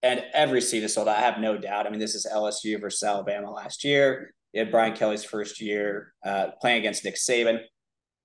and 0.05 0.23
every 0.35 0.61
seat 0.61 0.85
is 0.85 0.93
sold. 0.93 1.09
I 1.09 1.21
have 1.21 1.41
no 1.41 1.57
doubt. 1.57 1.87
I 1.87 1.91
mean, 1.91 1.99
this 1.99 2.15
is 2.15 2.27
LSU 2.31 2.79
versus 2.79 3.03
Alabama 3.03 3.51
last 3.51 3.85
year. 3.85 4.34
You 4.55 4.61
had 4.61 4.71
Brian 4.71 4.95
Kelly's 4.95 5.25
first 5.25 5.61
year 5.61 6.13
uh, 6.25 6.47
playing 6.61 6.79
against 6.79 7.05
Nick 7.05 7.17
Saban. 7.17 7.59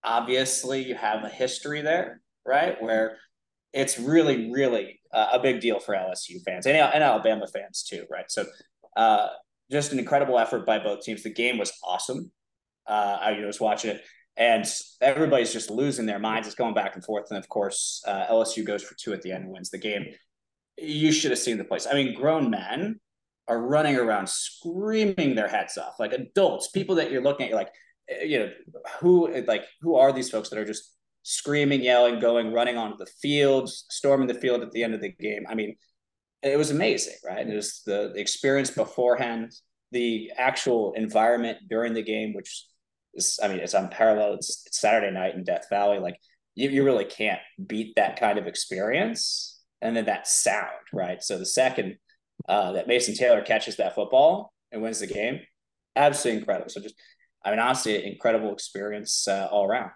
Obviously, 0.04 0.86
you 0.86 0.94
have 0.94 1.24
a 1.24 1.30
history 1.30 1.82
there, 1.82 2.22
right? 2.46 2.80
Where 2.80 3.18
it's 3.74 4.00
really, 4.00 4.52
really 4.52 5.02
uh, 5.12 5.30
a 5.34 5.40
big 5.40 5.60
deal 5.60 5.80
for 5.80 5.96
LSU 5.96 6.42
fans 6.46 6.68
and, 6.68 6.78
and 6.78 7.04
Alabama 7.04 7.48
fans 7.48 7.84
too, 7.84 8.06
right? 8.12 8.30
So, 8.30 8.46
uh, 8.96 9.30
just 9.72 9.92
an 9.92 9.98
incredible 9.98 10.38
effort 10.38 10.68
by 10.68 10.78
both 10.78 11.02
teams. 11.02 11.24
The 11.24 11.34
game 11.34 11.58
was 11.58 11.72
awesome. 11.84 12.32
Uh, 12.88 13.18
I 13.20 13.46
was 13.46 13.60
watching 13.60 13.92
it, 13.92 14.04
and 14.38 14.66
everybody's 15.02 15.52
just 15.52 15.72
losing 15.72 16.06
their 16.06 16.20
minds. 16.20 16.48
It's 16.48 16.56
going 16.56 16.76
back 16.76 16.94
and 16.94 17.04
forth, 17.04 17.26
and 17.32 17.40
of 17.40 17.50
course, 17.50 18.04
uh, 18.08 18.28
LSU 18.28 18.64
goes 18.64 18.84
for 18.84 18.96
two 18.96 19.14
at 19.14 19.24
the 19.24 19.32
end 19.32 19.46
and 19.46 19.54
wins 19.54 19.72
the 19.72 19.80
game. 19.80 20.06
You 20.78 21.12
should 21.12 21.32
have 21.32 21.40
seen 21.40 21.58
the 21.58 21.64
place. 21.64 21.88
I 21.90 21.96
mean, 21.96 22.14
grown 22.14 22.52
men 22.52 23.00
are 23.50 23.60
running 23.60 23.96
around 23.96 24.30
screaming 24.30 25.36
their 25.36 25.48
heads 25.48 25.78
off 25.78 26.00
like 26.00 26.14
adults 26.14 26.70
people 26.70 26.96
that 26.96 27.12
you're 27.12 27.24
looking 27.24 27.46
at 27.46 27.50
you're 27.50 27.58
like 27.58 27.74
eh, 28.10 28.24
you 28.24 28.40
know 28.40 28.50
who 29.02 29.34
like 29.48 29.66
who 29.82 29.96
are 29.96 30.14
these 30.14 30.30
folks 30.30 30.50
that 30.50 30.60
are 30.60 30.66
just 30.66 30.96
screaming 31.24 31.82
yelling 31.82 32.20
going 32.20 32.54
running 32.54 32.78
onto 32.78 32.98
the 32.98 33.10
field 33.22 33.68
storming 33.68 34.28
the 34.28 34.34
field 34.34 34.62
at 34.62 34.72
the 34.72 34.84
end 34.84 34.94
of 34.94 35.02
the 35.02 35.12
game? 35.12 35.44
I 35.50 35.56
mean 35.56 35.76
it 36.42 36.58
was 36.58 36.72
amazing 36.72 37.16
right? 37.26 37.40
And 37.40 37.52
it 37.52 37.56
was 37.56 37.82
the, 37.86 38.12
the 38.14 38.22
experience 38.22 38.72
beforehand 38.72 39.52
the 39.92 40.32
actual 40.38 40.94
environment 40.94 41.58
during 41.68 41.94
the 41.94 42.04
game 42.04 42.34
which 42.34 42.66
is 43.16 43.40
i 43.44 43.48
mean 43.48 43.60
it's 43.60 43.74
unparalleled. 43.74 44.38
It's, 44.38 44.64
it's 44.68 44.80
saturday 44.80 45.12
night 45.12 45.36
in 45.36 45.44
death 45.44 45.66
valley. 45.70 45.98
Like 45.98 46.20
you, 46.54 46.70
you 46.70 46.84
really 46.84 47.06
can't 47.06 47.42
beat 47.66 47.96
that 47.96 48.20
kind 48.20 48.38
of 48.38 48.46
experience. 48.46 49.60
And 49.82 49.96
then 49.96 50.06
that 50.06 50.28
sound 50.28 50.68
right? 50.94 51.24
So 51.24 51.40
the 51.40 51.46
second 51.46 51.98
uh, 52.48 52.74
that 52.74 52.88
Mason 52.88 53.16
Taylor 53.16 53.42
catches 53.42 53.78
that 53.78 53.96
football 53.96 54.54
and 54.72 54.82
wins 54.82 55.00
the 55.00 55.08
game. 55.08 55.42
Absolutely 55.96 56.40
incredible. 56.40 56.70
So 56.70 56.82
just, 56.82 56.96
I 57.44 57.52
mean, 57.52 57.60
honestly, 57.60 58.06
incredible 58.06 58.54
experience 58.54 59.28
uh, 59.28 59.48
all 59.52 59.66
around. 59.66 59.92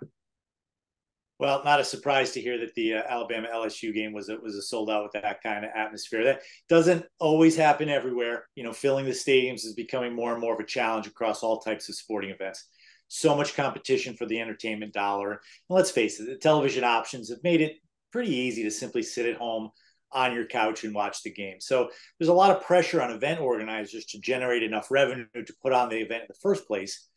Well, 1.39 1.61
not 1.65 1.79
a 1.79 1.83
surprise 1.83 2.31
to 2.31 2.41
hear 2.41 2.59
that 2.59 2.73
the 2.75 2.93
uh, 2.93 3.01
Alabama 3.09 3.47
LSU 3.53 3.93
game 3.93 4.13
was 4.13 4.29
a, 4.29 4.37
was 4.37 4.55
a 4.55 4.61
sold 4.61 4.89
out 4.89 5.03
with 5.03 5.21
that 5.21 5.41
kind 5.41 5.65
of 5.65 5.71
atmosphere. 5.75 6.23
That 6.23 6.41
doesn't 6.69 7.05
always 7.19 7.57
happen 7.57 7.89
everywhere. 7.89 8.45
You 8.55 8.63
know, 8.63 8.71
filling 8.71 9.05
the 9.05 9.11
stadiums 9.11 9.65
is 9.65 9.73
becoming 9.73 10.15
more 10.15 10.31
and 10.31 10.39
more 10.39 10.53
of 10.53 10.59
a 10.59 10.65
challenge 10.65 11.07
across 11.07 11.43
all 11.43 11.59
types 11.59 11.89
of 11.89 11.95
sporting 11.95 12.29
events. 12.29 12.65
So 13.07 13.35
much 13.35 13.55
competition 13.55 14.15
for 14.15 14.25
the 14.25 14.39
entertainment 14.39 14.93
dollar. 14.93 15.31
And 15.31 15.41
let's 15.69 15.91
face 15.91 16.19
it, 16.19 16.27
the 16.27 16.37
television 16.37 16.83
options 16.83 17.29
have 17.29 17.43
made 17.43 17.61
it 17.61 17.73
pretty 18.11 18.33
easy 18.33 18.63
to 18.63 18.71
simply 18.71 19.03
sit 19.03 19.25
at 19.25 19.37
home 19.37 19.71
on 20.13 20.33
your 20.33 20.45
couch 20.45 20.83
and 20.83 20.93
watch 20.93 21.23
the 21.23 21.31
game. 21.31 21.59
So 21.59 21.89
there's 22.17 22.29
a 22.29 22.33
lot 22.33 22.55
of 22.55 22.63
pressure 22.63 23.01
on 23.01 23.11
event 23.11 23.41
organizers 23.41 24.05
to 24.05 24.19
generate 24.19 24.63
enough 24.63 24.91
revenue 24.91 25.25
to 25.33 25.53
put 25.61 25.73
on 25.73 25.89
the 25.89 25.97
event 25.97 26.23
in 26.23 26.27
the 26.29 26.39
first 26.41 26.67
place. 26.67 27.07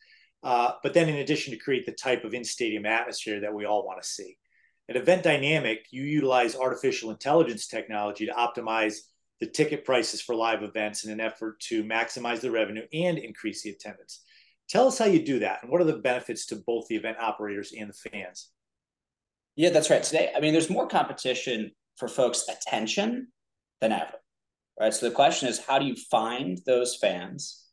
Uh, 0.43 0.71
but 0.83 0.93
then, 0.93 1.09
in 1.09 1.15
addition, 1.17 1.53
to 1.53 1.59
create 1.59 1.85
the 1.85 1.91
type 1.91 2.23
of 2.23 2.33
in 2.33 2.43
stadium 2.43 2.85
atmosphere 2.85 3.39
that 3.41 3.53
we 3.53 3.65
all 3.65 3.85
want 3.85 4.01
to 4.01 4.07
see. 4.07 4.37
At 4.89 4.95
Event 4.95 5.23
Dynamic, 5.23 5.85
you 5.91 6.03
utilize 6.03 6.55
artificial 6.55 7.11
intelligence 7.11 7.67
technology 7.67 8.25
to 8.25 8.31
optimize 8.33 8.99
the 9.39 9.47
ticket 9.47 9.83
prices 9.83 10.21
for 10.21 10.35
live 10.35 10.63
events 10.63 11.03
in 11.03 11.11
an 11.11 11.19
effort 11.19 11.59
to 11.59 11.83
maximize 11.83 12.39
the 12.39 12.51
revenue 12.51 12.83
and 12.93 13.17
increase 13.17 13.63
the 13.63 13.69
attendance. 13.71 14.23
Tell 14.69 14.87
us 14.87 14.97
how 14.97 15.05
you 15.05 15.23
do 15.23 15.39
that 15.39 15.61
and 15.61 15.71
what 15.71 15.81
are 15.81 15.85
the 15.85 15.97
benefits 15.97 16.45
to 16.47 16.55
both 16.55 16.87
the 16.87 16.95
event 16.95 17.17
operators 17.19 17.73
and 17.77 17.89
the 17.89 18.09
fans? 18.09 18.49
Yeah, 19.55 19.69
that's 19.69 19.89
right. 19.89 20.03
Today, 20.03 20.31
I 20.35 20.39
mean, 20.39 20.53
there's 20.53 20.69
more 20.69 20.87
competition 20.87 21.71
for 21.97 22.07
folks' 22.07 22.47
attention 22.47 23.27
than 23.81 23.91
ever. 23.91 24.13
Right. 24.79 24.93
So 24.93 25.09
the 25.09 25.15
question 25.15 25.49
is, 25.49 25.59
how 25.59 25.79
do 25.79 25.85
you 25.85 25.95
find 26.11 26.59
those 26.65 26.95
fans 26.95 27.65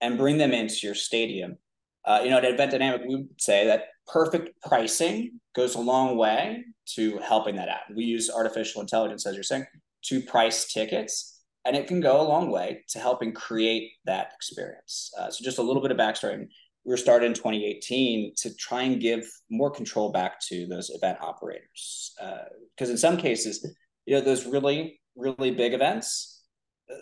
and 0.00 0.18
bring 0.18 0.38
them 0.38 0.52
into 0.52 0.78
your 0.82 0.96
stadium? 0.96 1.58
Uh, 2.04 2.20
you 2.24 2.30
know, 2.30 2.38
at 2.38 2.44
Event 2.44 2.72
Dynamic, 2.72 3.02
we 3.06 3.16
would 3.16 3.40
say 3.40 3.66
that 3.66 3.84
perfect 4.06 4.60
pricing 4.62 5.38
goes 5.54 5.74
a 5.74 5.80
long 5.80 6.16
way 6.16 6.64
to 6.94 7.18
helping 7.18 7.56
that 7.56 7.68
out. 7.68 7.94
We 7.94 8.04
use 8.04 8.30
artificial 8.30 8.80
intelligence, 8.80 9.26
as 9.26 9.34
you're 9.34 9.42
saying, 9.44 9.66
to 10.06 10.22
price 10.22 10.72
tickets, 10.72 11.40
and 11.64 11.76
it 11.76 11.86
can 11.86 12.00
go 12.00 12.20
a 12.20 12.26
long 12.26 12.50
way 12.50 12.84
to 12.88 12.98
helping 12.98 13.32
create 13.32 13.92
that 14.06 14.32
experience. 14.34 15.12
Uh, 15.18 15.30
so, 15.30 15.44
just 15.44 15.58
a 15.58 15.62
little 15.62 15.82
bit 15.82 15.92
of 15.92 15.98
backstory. 15.98 16.48
We 16.84 16.90
were 16.90 16.96
started 16.96 17.26
in 17.26 17.34
2018 17.34 18.34
to 18.38 18.54
try 18.54 18.82
and 18.82 19.00
give 19.00 19.28
more 19.50 19.70
control 19.70 20.12
back 20.12 20.40
to 20.48 20.66
those 20.66 20.90
event 20.90 21.18
operators. 21.20 22.14
Because 22.16 22.88
uh, 22.88 22.92
in 22.92 22.98
some 22.98 23.16
cases, 23.16 23.66
you 24.06 24.14
know, 24.14 24.20
those 24.20 24.46
really, 24.46 25.00
really 25.16 25.50
big 25.50 25.74
events, 25.74 26.42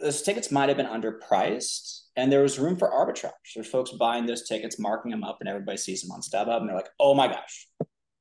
those 0.02 0.22
tickets 0.22 0.50
might 0.50 0.68
have 0.68 0.76
been 0.76 0.86
underpriced 0.86 2.02
and 2.16 2.32
there 2.32 2.42
was 2.42 2.58
room 2.58 2.76
for 2.76 2.90
arbitrage. 2.90 3.30
There's 3.54 3.68
folks 3.68 3.92
buying 3.92 4.26
those 4.26 4.46
tickets, 4.46 4.78
marking 4.78 5.12
them 5.12 5.22
up, 5.22 5.38
and 5.40 5.48
everybody 5.48 5.78
sees 5.78 6.02
them 6.02 6.10
on 6.10 6.20
StubHub 6.20 6.60
and 6.60 6.68
they're 6.68 6.76
like, 6.76 6.90
oh 6.98 7.14
my 7.14 7.28
gosh, 7.28 7.68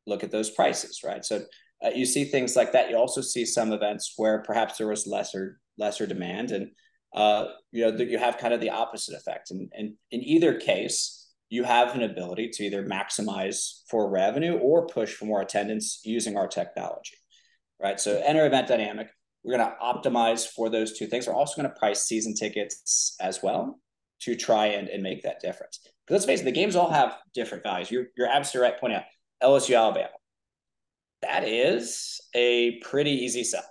look 0.06 0.24
at 0.24 0.32
those 0.32 0.52
prices, 0.52 1.02
right? 1.04 1.26
So 1.26 1.42
uh, 1.84 1.90
you 1.90 2.06
see 2.06 2.26
things 2.26 2.56
like 2.56 2.72
that. 2.72 2.90
You 2.90 2.98
also 2.98 3.22
see 3.22 3.46
some 3.46 3.72
events 3.74 4.14
where 4.18 4.42
perhaps 4.44 4.78
there 4.78 4.88
was 4.88 5.06
lesser 5.06 5.60
lesser 5.78 6.08
demand, 6.08 6.52
and 6.52 6.72
uh, 7.16 7.46
you 7.72 7.86
know 7.86 7.98
you 7.98 8.18
have 8.18 8.38
kind 8.38 8.54
of 8.54 8.62
the 8.62 8.72
opposite 8.72 9.16
effect. 9.16 9.52
And, 9.52 9.72
and 9.78 9.94
in 10.12 10.24
either 10.24 10.60
case, 10.60 11.17
you 11.50 11.64
have 11.64 11.96
an 11.96 12.04
ability 12.04 12.50
to 12.50 12.64
either 12.64 12.84
maximize 12.84 13.82
for 13.90 14.10
revenue 14.10 14.58
or 14.58 14.88
push 14.88 15.14
for 15.14 15.26
more 15.26 15.42
attendance 15.42 16.02
using 16.04 16.36
our 16.36 16.48
technology, 16.48 17.16
right? 17.82 18.00
So 18.00 18.22
enter 18.26 18.46
event 18.46 18.68
dynamic. 18.68 19.08
We're 19.44 19.58
going 19.58 19.70
to 19.70 19.78
optimize 19.82 20.46
for 20.46 20.70
those 20.70 20.98
two 20.98 21.08
things. 21.08 21.26
We're 21.26 21.34
also 21.34 21.62
going 21.62 21.72
to 21.74 21.80
price 21.80 22.04
season 22.04 22.34
tickets 22.34 23.16
as 23.22 23.42
well 23.42 23.80
to 24.22 24.36
try 24.36 24.68
and, 24.68 24.90
and 24.90 25.02
make 25.02 25.24
that 25.24 25.40
difference. 25.40 25.80
Because 25.82 26.22
let's 26.22 26.26
face 26.26 26.42
it, 26.42 26.46
the 26.46 26.52
games 26.52 26.76
all 26.76 26.90
have 26.90 27.18
different 27.34 27.64
values. 27.64 27.90
You're, 27.90 28.08
you're 28.18 28.28
absolutely 28.28 28.72
right 28.72 28.80
pointing 28.80 29.00
out 29.00 29.06
LSU, 29.42 29.78
Alabama. 29.78 30.10
That 31.22 31.48
is 31.48 32.20
a 32.36 32.80
pretty 32.80 33.12
easy 33.12 33.44
sell. 33.44 33.64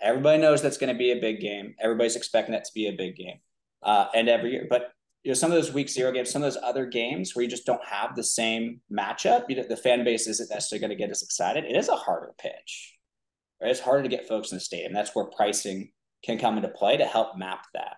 Everybody 0.00 0.42
knows 0.42 0.62
that's 0.62 0.78
going 0.78 0.92
to 0.92 0.98
be 0.98 1.12
a 1.12 1.20
big 1.20 1.40
game. 1.40 1.74
Everybody's 1.80 2.16
expecting 2.16 2.52
that 2.52 2.64
to 2.64 2.72
be 2.74 2.88
a 2.88 2.92
big 2.92 3.16
game. 3.16 3.38
Uh, 3.82 4.06
and 4.14 4.28
every 4.28 4.52
year, 4.52 4.66
but 4.68 4.93
you 5.24 5.30
know 5.30 5.34
some 5.34 5.50
of 5.50 5.56
those 5.56 5.72
week 5.72 5.88
zero 5.88 6.12
games, 6.12 6.30
some 6.30 6.42
of 6.42 6.52
those 6.52 6.62
other 6.62 6.86
games 6.86 7.34
where 7.34 7.42
you 7.42 7.50
just 7.50 7.66
don't 7.66 7.84
have 7.84 8.14
the 8.14 8.22
same 8.22 8.80
matchup, 8.92 9.44
you 9.48 9.56
know, 9.56 9.64
the 9.66 9.76
fan 9.76 10.04
base 10.04 10.26
isn't 10.26 10.50
necessarily 10.50 10.80
going 10.80 10.96
to 10.96 11.02
get 11.02 11.10
as 11.10 11.22
excited. 11.22 11.64
It 11.64 11.76
is 11.76 11.88
a 11.88 11.96
harder 11.96 12.32
pitch. 12.38 12.94
Right? 13.60 13.70
It's 13.70 13.80
harder 13.80 14.02
to 14.02 14.08
get 14.08 14.28
folks 14.28 14.52
in 14.52 14.56
the 14.56 14.60
stadium. 14.60 14.92
That's 14.92 15.14
where 15.14 15.24
pricing 15.24 15.90
can 16.22 16.38
come 16.38 16.56
into 16.56 16.68
play 16.68 16.98
to 16.98 17.06
help 17.06 17.38
map 17.38 17.64
that. 17.72 17.96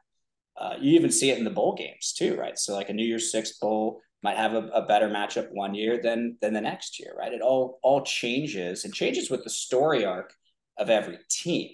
Uh, 0.56 0.74
you 0.80 0.92
even 0.92 1.10
see 1.10 1.30
it 1.30 1.38
in 1.38 1.44
the 1.44 1.50
bowl 1.50 1.74
games 1.74 2.14
too, 2.16 2.36
right? 2.36 2.56
So 2.56 2.74
like 2.74 2.88
a 2.88 2.94
New 2.94 3.04
Year's 3.04 3.32
Six 3.32 3.58
bowl 3.58 4.00
might 4.22 4.36
have 4.36 4.54
a, 4.54 4.68
a 4.68 4.86
better 4.86 5.08
matchup 5.08 5.48
one 5.50 5.74
year 5.74 6.00
than 6.02 6.38
than 6.40 6.54
the 6.54 6.60
next 6.60 6.98
year, 7.00 7.12
right? 7.18 7.32
It 7.32 7.42
all 7.42 7.78
all 7.82 8.02
changes 8.02 8.84
and 8.84 8.94
changes 8.94 9.30
with 9.30 9.44
the 9.44 9.50
story 9.50 10.04
arc 10.04 10.32
of 10.78 10.90
every 10.90 11.18
team, 11.28 11.70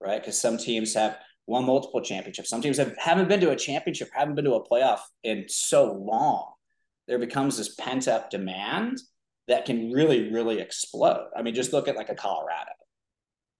right? 0.00 0.20
Because 0.20 0.40
some 0.40 0.58
teams 0.58 0.94
have 0.94 1.18
won 1.46 1.64
multiple 1.64 2.00
championships. 2.00 2.48
Some 2.48 2.60
teams 2.60 2.78
have, 2.78 2.96
haven't 2.98 3.28
been 3.28 3.40
to 3.40 3.50
a 3.50 3.56
championship, 3.56 4.08
haven't 4.12 4.34
been 4.34 4.44
to 4.44 4.54
a 4.54 4.68
playoff 4.68 5.00
in 5.22 5.44
so 5.48 5.92
long. 5.92 6.52
There 7.06 7.18
becomes 7.18 7.56
this 7.56 7.74
pent 7.74 8.08
up 8.08 8.30
demand 8.30 9.00
that 9.48 9.64
can 9.64 9.92
really, 9.92 10.32
really 10.32 10.60
explode. 10.60 11.28
I 11.36 11.42
mean, 11.42 11.54
just 11.54 11.72
look 11.72 11.86
at 11.86 11.96
like 11.96 12.08
a 12.08 12.16
Colorado, 12.16 12.72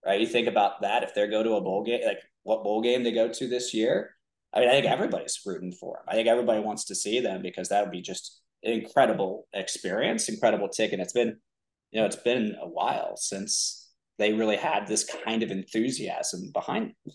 right? 0.05 0.21
You 0.21 0.27
think 0.27 0.49
about 0.49 0.83
that. 0.83 1.05
If 1.05 1.15
they 1.15 1.29
go 1.29 1.45
to 1.45 1.55
a 1.55 1.61
bowl 1.61 1.85
game, 1.85 2.01
like 2.05 2.19
what 2.43 2.65
bowl 2.65 2.83
game 2.83 3.05
they 3.05 3.13
go 3.13 3.29
to 3.29 3.49
this 3.49 3.73
year, 3.73 4.17
I 4.53 4.61
mean, 4.61 4.69
I 4.69 4.73
think 4.73 4.87
everybody's 4.87 5.39
rooting 5.47 5.73
for 5.73 5.99
them. 5.99 6.07
I 6.09 6.15
think 6.15 6.29
everybody 6.29 6.61
wants 6.61 6.87
to 6.87 6.95
see 6.95 7.21
them 7.21 7.43
because 7.43 7.69
that 7.69 7.85
would 7.85 7.93
be 7.93 8.01
just 8.01 8.41
an 8.65 8.73
incredible 8.73 9.47
experience, 9.53 10.29
incredible 10.29 10.69
ticket. 10.69 10.99
It's 10.99 11.13
been, 11.13 11.37
you 11.93 12.01
know, 12.01 12.07
it's 12.07 12.17
been 12.17 12.57
a 12.61 12.67
while 12.67 13.17
since 13.17 13.93
they 14.19 14.33
really 14.33 14.57
had 14.57 14.87
this 14.87 15.09
kind 15.25 15.43
of 15.43 15.51
enthusiasm 15.51 16.51
behind 16.53 16.95
them. 17.05 17.15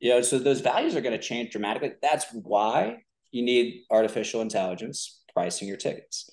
You 0.00 0.10
know, 0.10 0.20
so 0.20 0.38
those 0.38 0.60
values 0.60 0.96
are 0.96 1.00
going 1.00 1.16
to 1.16 1.22
change 1.22 1.52
dramatically. 1.52 1.92
That's 2.02 2.26
why 2.32 3.04
you 3.30 3.42
need 3.42 3.82
artificial 3.90 4.42
intelligence 4.42 5.22
pricing 5.32 5.68
your 5.68 5.76
tickets. 5.76 6.30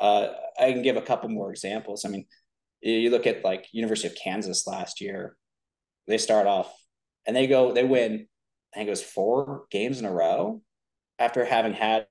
Uh, 0.00 0.28
I 0.58 0.72
can 0.72 0.82
give 0.82 0.96
a 0.96 1.02
couple 1.02 1.28
more 1.28 1.50
examples. 1.50 2.04
I 2.04 2.08
mean, 2.08 2.26
you 2.80 3.10
look 3.10 3.26
at 3.26 3.44
like 3.44 3.66
University 3.72 4.08
of 4.08 4.18
Kansas 4.20 4.66
last 4.66 5.00
year, 5.00 5.36
they 6.06 6.18
start 6.18 6.46
off 6.46 6.72
and 7.26 7.36
they 7.36 7.46
go, 7.46 7.72
they 7.72 7.84
win, 7.84 8.26
I 8.74 8.78
think 8.78 8.86
it 8.86 8.90
was 8.90 9.02
four 9.02 9.64
games 9.70 9.98
in 9.98 10.06
a 10.06 10.12
row 10.12 10.62
after 11.18 11.44
having 11.44 11.74
had, 11.74 12.06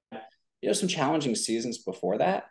you 0.62 0.70
know, 0.70 0.74
some 0.74 0.90
challenging 0.90 1.36
seasons 1.36 1.80
before 1.80 2.20
that. 2.20 2.46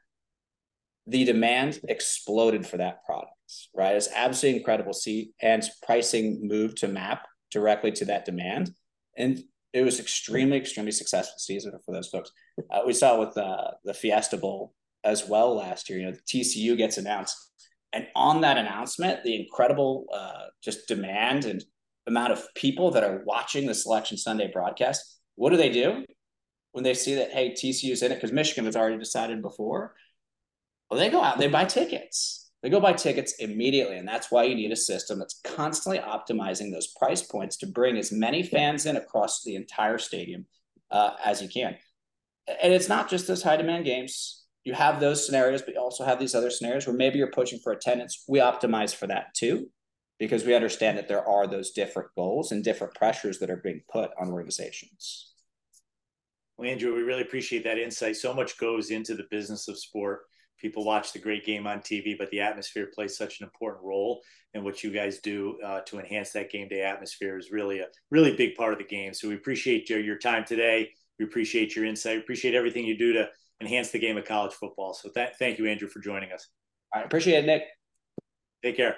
The 1.06 1.24
demand 1.24 1.80
exploded 1.88 2.66
for 2.66 2.78
that 2.78 3.04
product, 3.04 3.32
right? 3.74 3.96
It's 3.96 4.10
absolutely 4.14 4.58
incredible. 4.58 4.92
See, 4.92 5.30
and 5.40 5.62
pricing 5.82 6.40
moved 6.42 6.78
to 6.78 6.88
map 6.88 7.26
directly 7.50 7.92
to 7.92 8.04
that 8.06 8.24
demand. 8.24 8.72
And 9.16 9.42
it 9.72 9.82
was 9.82 10.00
extremely, 10.00 10.56
extremely 10.56 10.92
successful 10.92 11.38
season 11.38 11.72
for 11.84 11.92
those 11.92 12.08
folks. 12.08 12.30
Uh, 12.70 12.80
we 12.86 12.92
saw 12.92 13.18
with 13.18 13.36
uh, 13.36 13.72
the 13.84 13.94
Fiesta 13.94 14.36
Bowl 14.36 14.74
as 15.04 15.28
well 15.28 15.54
last 15.54 15.88
year. 15.88 15.98
You 15.98 16.06
know, 16.06 16.12
the 16.12 16.40
TCU 16.40 16.76
gets 16.76 16.98
announced, 16.98 17.36
and 17.92 18.06
on 18.14 18.40
that 18.40 18.58
announcement, 18.58 19.22
the 19.24 19.40
incredible 19.40 20.06
uh, 20.12 20.46
just 20.62 20.88
demand 20.88 21.44
and 21.44 21.62
amount 22.06 22.32
of 22.32 22.42
people 22.54 22.90
that 22.90 23.04
are 23.04 23.22
watching 23.24 23.66
the 23.66 23.74
Selection 23.74 24.16
Sunday 24.16 24.50
broadcast. 24.52 25.20
What 25.36 25.50
do 25.50 25.56
they 25.56 25.70
do 25.70 26.04
when 26.72 26.84
they 26.84 26.94
see 26.94 27.14
that 27.14 27.30
hey 27.30 27.52
TCU's 27.52 28.02
in 28.02 28.10
it 28.12 28.16
because 28.16 28.32
Michigan 28.32 28.64
has 28.64 28.76
already 28.76 28.98
decided 28.98 29.42
before? 29.42 29.94
Well, 30.90 30.98
they 30.98 31.10
go 31.10 31.22
out 31.22 31.38
they 31.38 31.48
buy 31.48 31.66
tickets. 31.66 32.47
They 32.62 32.70
go 32.70 32.80
buy 32.80 32.94
tickets 32.94 33.34
immediately, 33.38 33.98
and 33.98 34.08
that's 34.08 34.30
why 34.30 34.44
you 34.44 34.54
need 34.54 34.72
a 34.72 34.76
system 34.76 35.18
that's 35.18 35.40
constantly 35.44 36.00
optimizing 36.00 36.72
those 36.72 36.88
price 36.98 37.22
points 37.22 37.56
to 37.58 37.66
bring 37.66 37.96
as 37.96 38.10
many 38.10 38.42
fans 38.42 38.84
in 38.86 38.96
across 38.96 39.44
the 39.44 39.54
entire 39.54 39.98
stadium 39.98 40.46
uh, 40.90 41.12
as 41.24 41.40
you 41.40 41.48
can. 41.48 41.76
And 42.62 42.72
it's 42.72 42.88
not 42.88 43.08
just 43.08 43.28
those 43.28 43.42
high 43.42 43.56
demand 43.56 43.84
games 43.84 44.38
you 44.68 44.74
have 44.74 45.00
those 45.00 45.24
scenarios, 45.24 45.62
but 45.62 45.72
you 45.72 45.80
also 45.80 46.04
have 46.04 46.18
these 46.18 46.34
other 46.34 46.50
scenarios 46.50 46.86
where 46.86 46.94
maybe 46.94 47.16
you're 47.16 47.30
pushing 47.30 47.58
for 47.58 47.72
attendance. 47.72 48.24
We 48.28 48.40
optimize 48.40 48.94
for 48.94 49.06
that 49.06 49.32
too, 49.34 49.70
because 50.18 50.44
we 50.44 50.54
understand 50.54 50.98
that 50.98 51.08
there 51.08 51.26
are 51.26 51.46
those 51.46 51.70
different 51.70 52.10
goals 52.14 52.52
and 52.52 52.62
different 52.62 52.94
pressures 52.94 53.38
that 53.38 53.48
are 53.48 53.62
being 53.64 53.80
put 53.90 54.10
on 54.20 54.28
organizations. 54.28 55.32
Well, 56.58 56.70
Andrew, 56.70 56.94
we 56.94 57.00
really 57.00 57.22
appreciate 57.22 57.64
that 57.64 57.78
insight. 57.78 58.16
So 58.16 58.34
much 58.34 58.58
goes 58.58 58.90
into 58.90 59.14
the 59.14 59.26
business 59.30 59.68
of 59.68 59.78
sport. 59.78 60.20
People 60.60 60.84
watch 60.84 61.12
the 61.12 61.18
great 61.18 61.44
game 61.44 61.66
on 61.66 61.80
TV, 61.80 62.16
but 62.18 62.30
the 62.30 62.40
atmosphere 62.40 62.88
plays 62.92 63.16
such 63.16 63.40
an 63.40 63.44
important 63.44 63.84
role. 63.84 64.22
And 64.54 64.64
what 64.64 64.82
you 64.82 64.90
guys 64.90 65.18
do 65.18 65.58
uh, 65.64 65.80
to 65.86 65.98
enhance 65.98 66.32
that 66.32 66.50
game 66.50 66.68
day 66.68 66.82
atmosphere 66.82 67.38
is 67.38 67.50
really 67.50 67.80
a 67.80 67.86
really 68.10 68.34
big 68.34 68.54
part 68.54 68.72
of 68.72 68.78
the 68.78 68.84
game. 68.84 69.14
So 69.14 69.28
we 69.28 69.34
appreciate 69.34 69.88
your, 69.88 70.00
your 70.00 70.18
time 70.18 70.44
today. 70.44 70.90
We 71.18 71.24
appreciate 71.24 71.76
your 71.76 71.84
insight. 71.84 72.18
Appreciate 72.18 72.54
everything 72.54 72.84
you 72.84 72.98
do 72.98 73.12
to 73.14 73.28
enhance 73.60 73.90
the 73.90 73.98
game 73.98 74.16
of 74.16 74.24
college 74.24 74.52
football. 74.52 74.94
So 74.94 75.10
th- 75.10 75.34
thank 75.38 75.58
you, 75.58 75.66
Andrew, 75.66 75.88
for 75.88 76.00
joining 76.00 76.32
us. 76.32 76.48
I 76.94 77.02
appreciate 77.02 77.44
it, 77.44 77.46
Nick. 77.46 77.62
Take 78.62 78.76
care. 78.76 78.96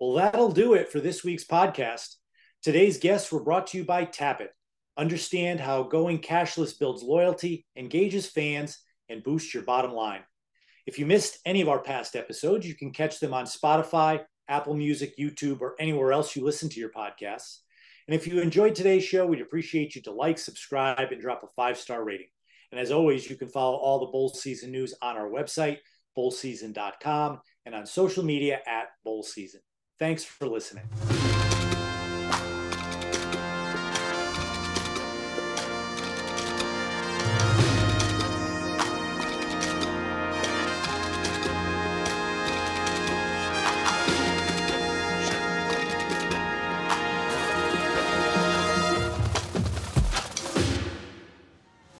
Well, 0.00 0.14
that'll 0.14 0.52
do 0.52 0.74
it 0.74 0.90
for 0.90 1.00
this 1.00 1.22
week's 1.22 1.44
podcast. 1.44 2.16
Today's 2.62 2.98
guests 2.98 3.30
were 3.30 3.42
brought 3.42 3.68
to 3.68 3.78
you 3.78 3.84
by 3.84 4.04
Tappit. 4.04 4.48
Understand 4.96 5.60
how 5.60 5.84
going 5.84 6.18
cashless 6.18 6.78
builds 6.78 7.02
loyalty, 7.02 7.66
engages 7.76 8.26
fans, 8.26 8.78
and 9.08 9.22
boosts 9.22 9.54
your 9.54 9.62
bottom 9.62 9.92
line. 9.92 10.20
If 10.86 10.98
you 10.98 11.06
missed 11.06 11.38
any 11.46 11.60
of 11.60 11.68
our 11.68 11.82
past 11.82 12.16
episodes, 12.16 12.66
you 12.66 12.74
can 12.74 12.92
catch 12.92 13.20
them 13.20 13.32
on 13.32 13.44
Spotify, 13.44 14.24
Apple 14.48 14.74
Music, 14.74 15.16
YouTube, 15.18 15.60
or 15.60 15.76
anywhere 15.78 16.12
else 16.12 16.36
you 16.36 16.44
listen 16.44 16.68
to 16.70 16.80
your 16.80 16.90
podcasts. 16.90 17.58
And 18.08 18.14
if 18.14 18.26
you 18.26 18.40
enjoyed 18.40 18.74
today's 18.74 19.04
show, 19.04 19.26
we'd 19.26 19.40
appreciate 19.40 19.94
you 19.94 20.02
to 20.02 20.12
like, 20.12 20.38
subscribe, 20.38 21.12
and 21.12 21.20
drop 21.20 21.42
a 21.44 21.48
five 21.54 21.78
star 21.78 22.04
rating. 22.04 22.28
And 22.72 22.80
as 22.80 22.90
always, 22.90 23.30
you 23.30 23.36
can 23.36 23.48
follow 23.48 23.76
all 23.76 24.00
the 24.00 24.10
bowl 24.10 24.30
season 24.30 24.72
news 24.72 24.94
on 25.00 25.16
our 25.16 25.28
website, 25.28 25.78
bowlseason.com, 26.18 27.40
and 27.64 27.74
on 27.74 27.86
social 27.86 28.24
media 28.24 28.60
at 28.66 28.88
bowl 29.04 29.22
season. 29.22 29.60
Thanks 29.98 30.24
for 30.24 30.48
listening. 30.48 30.84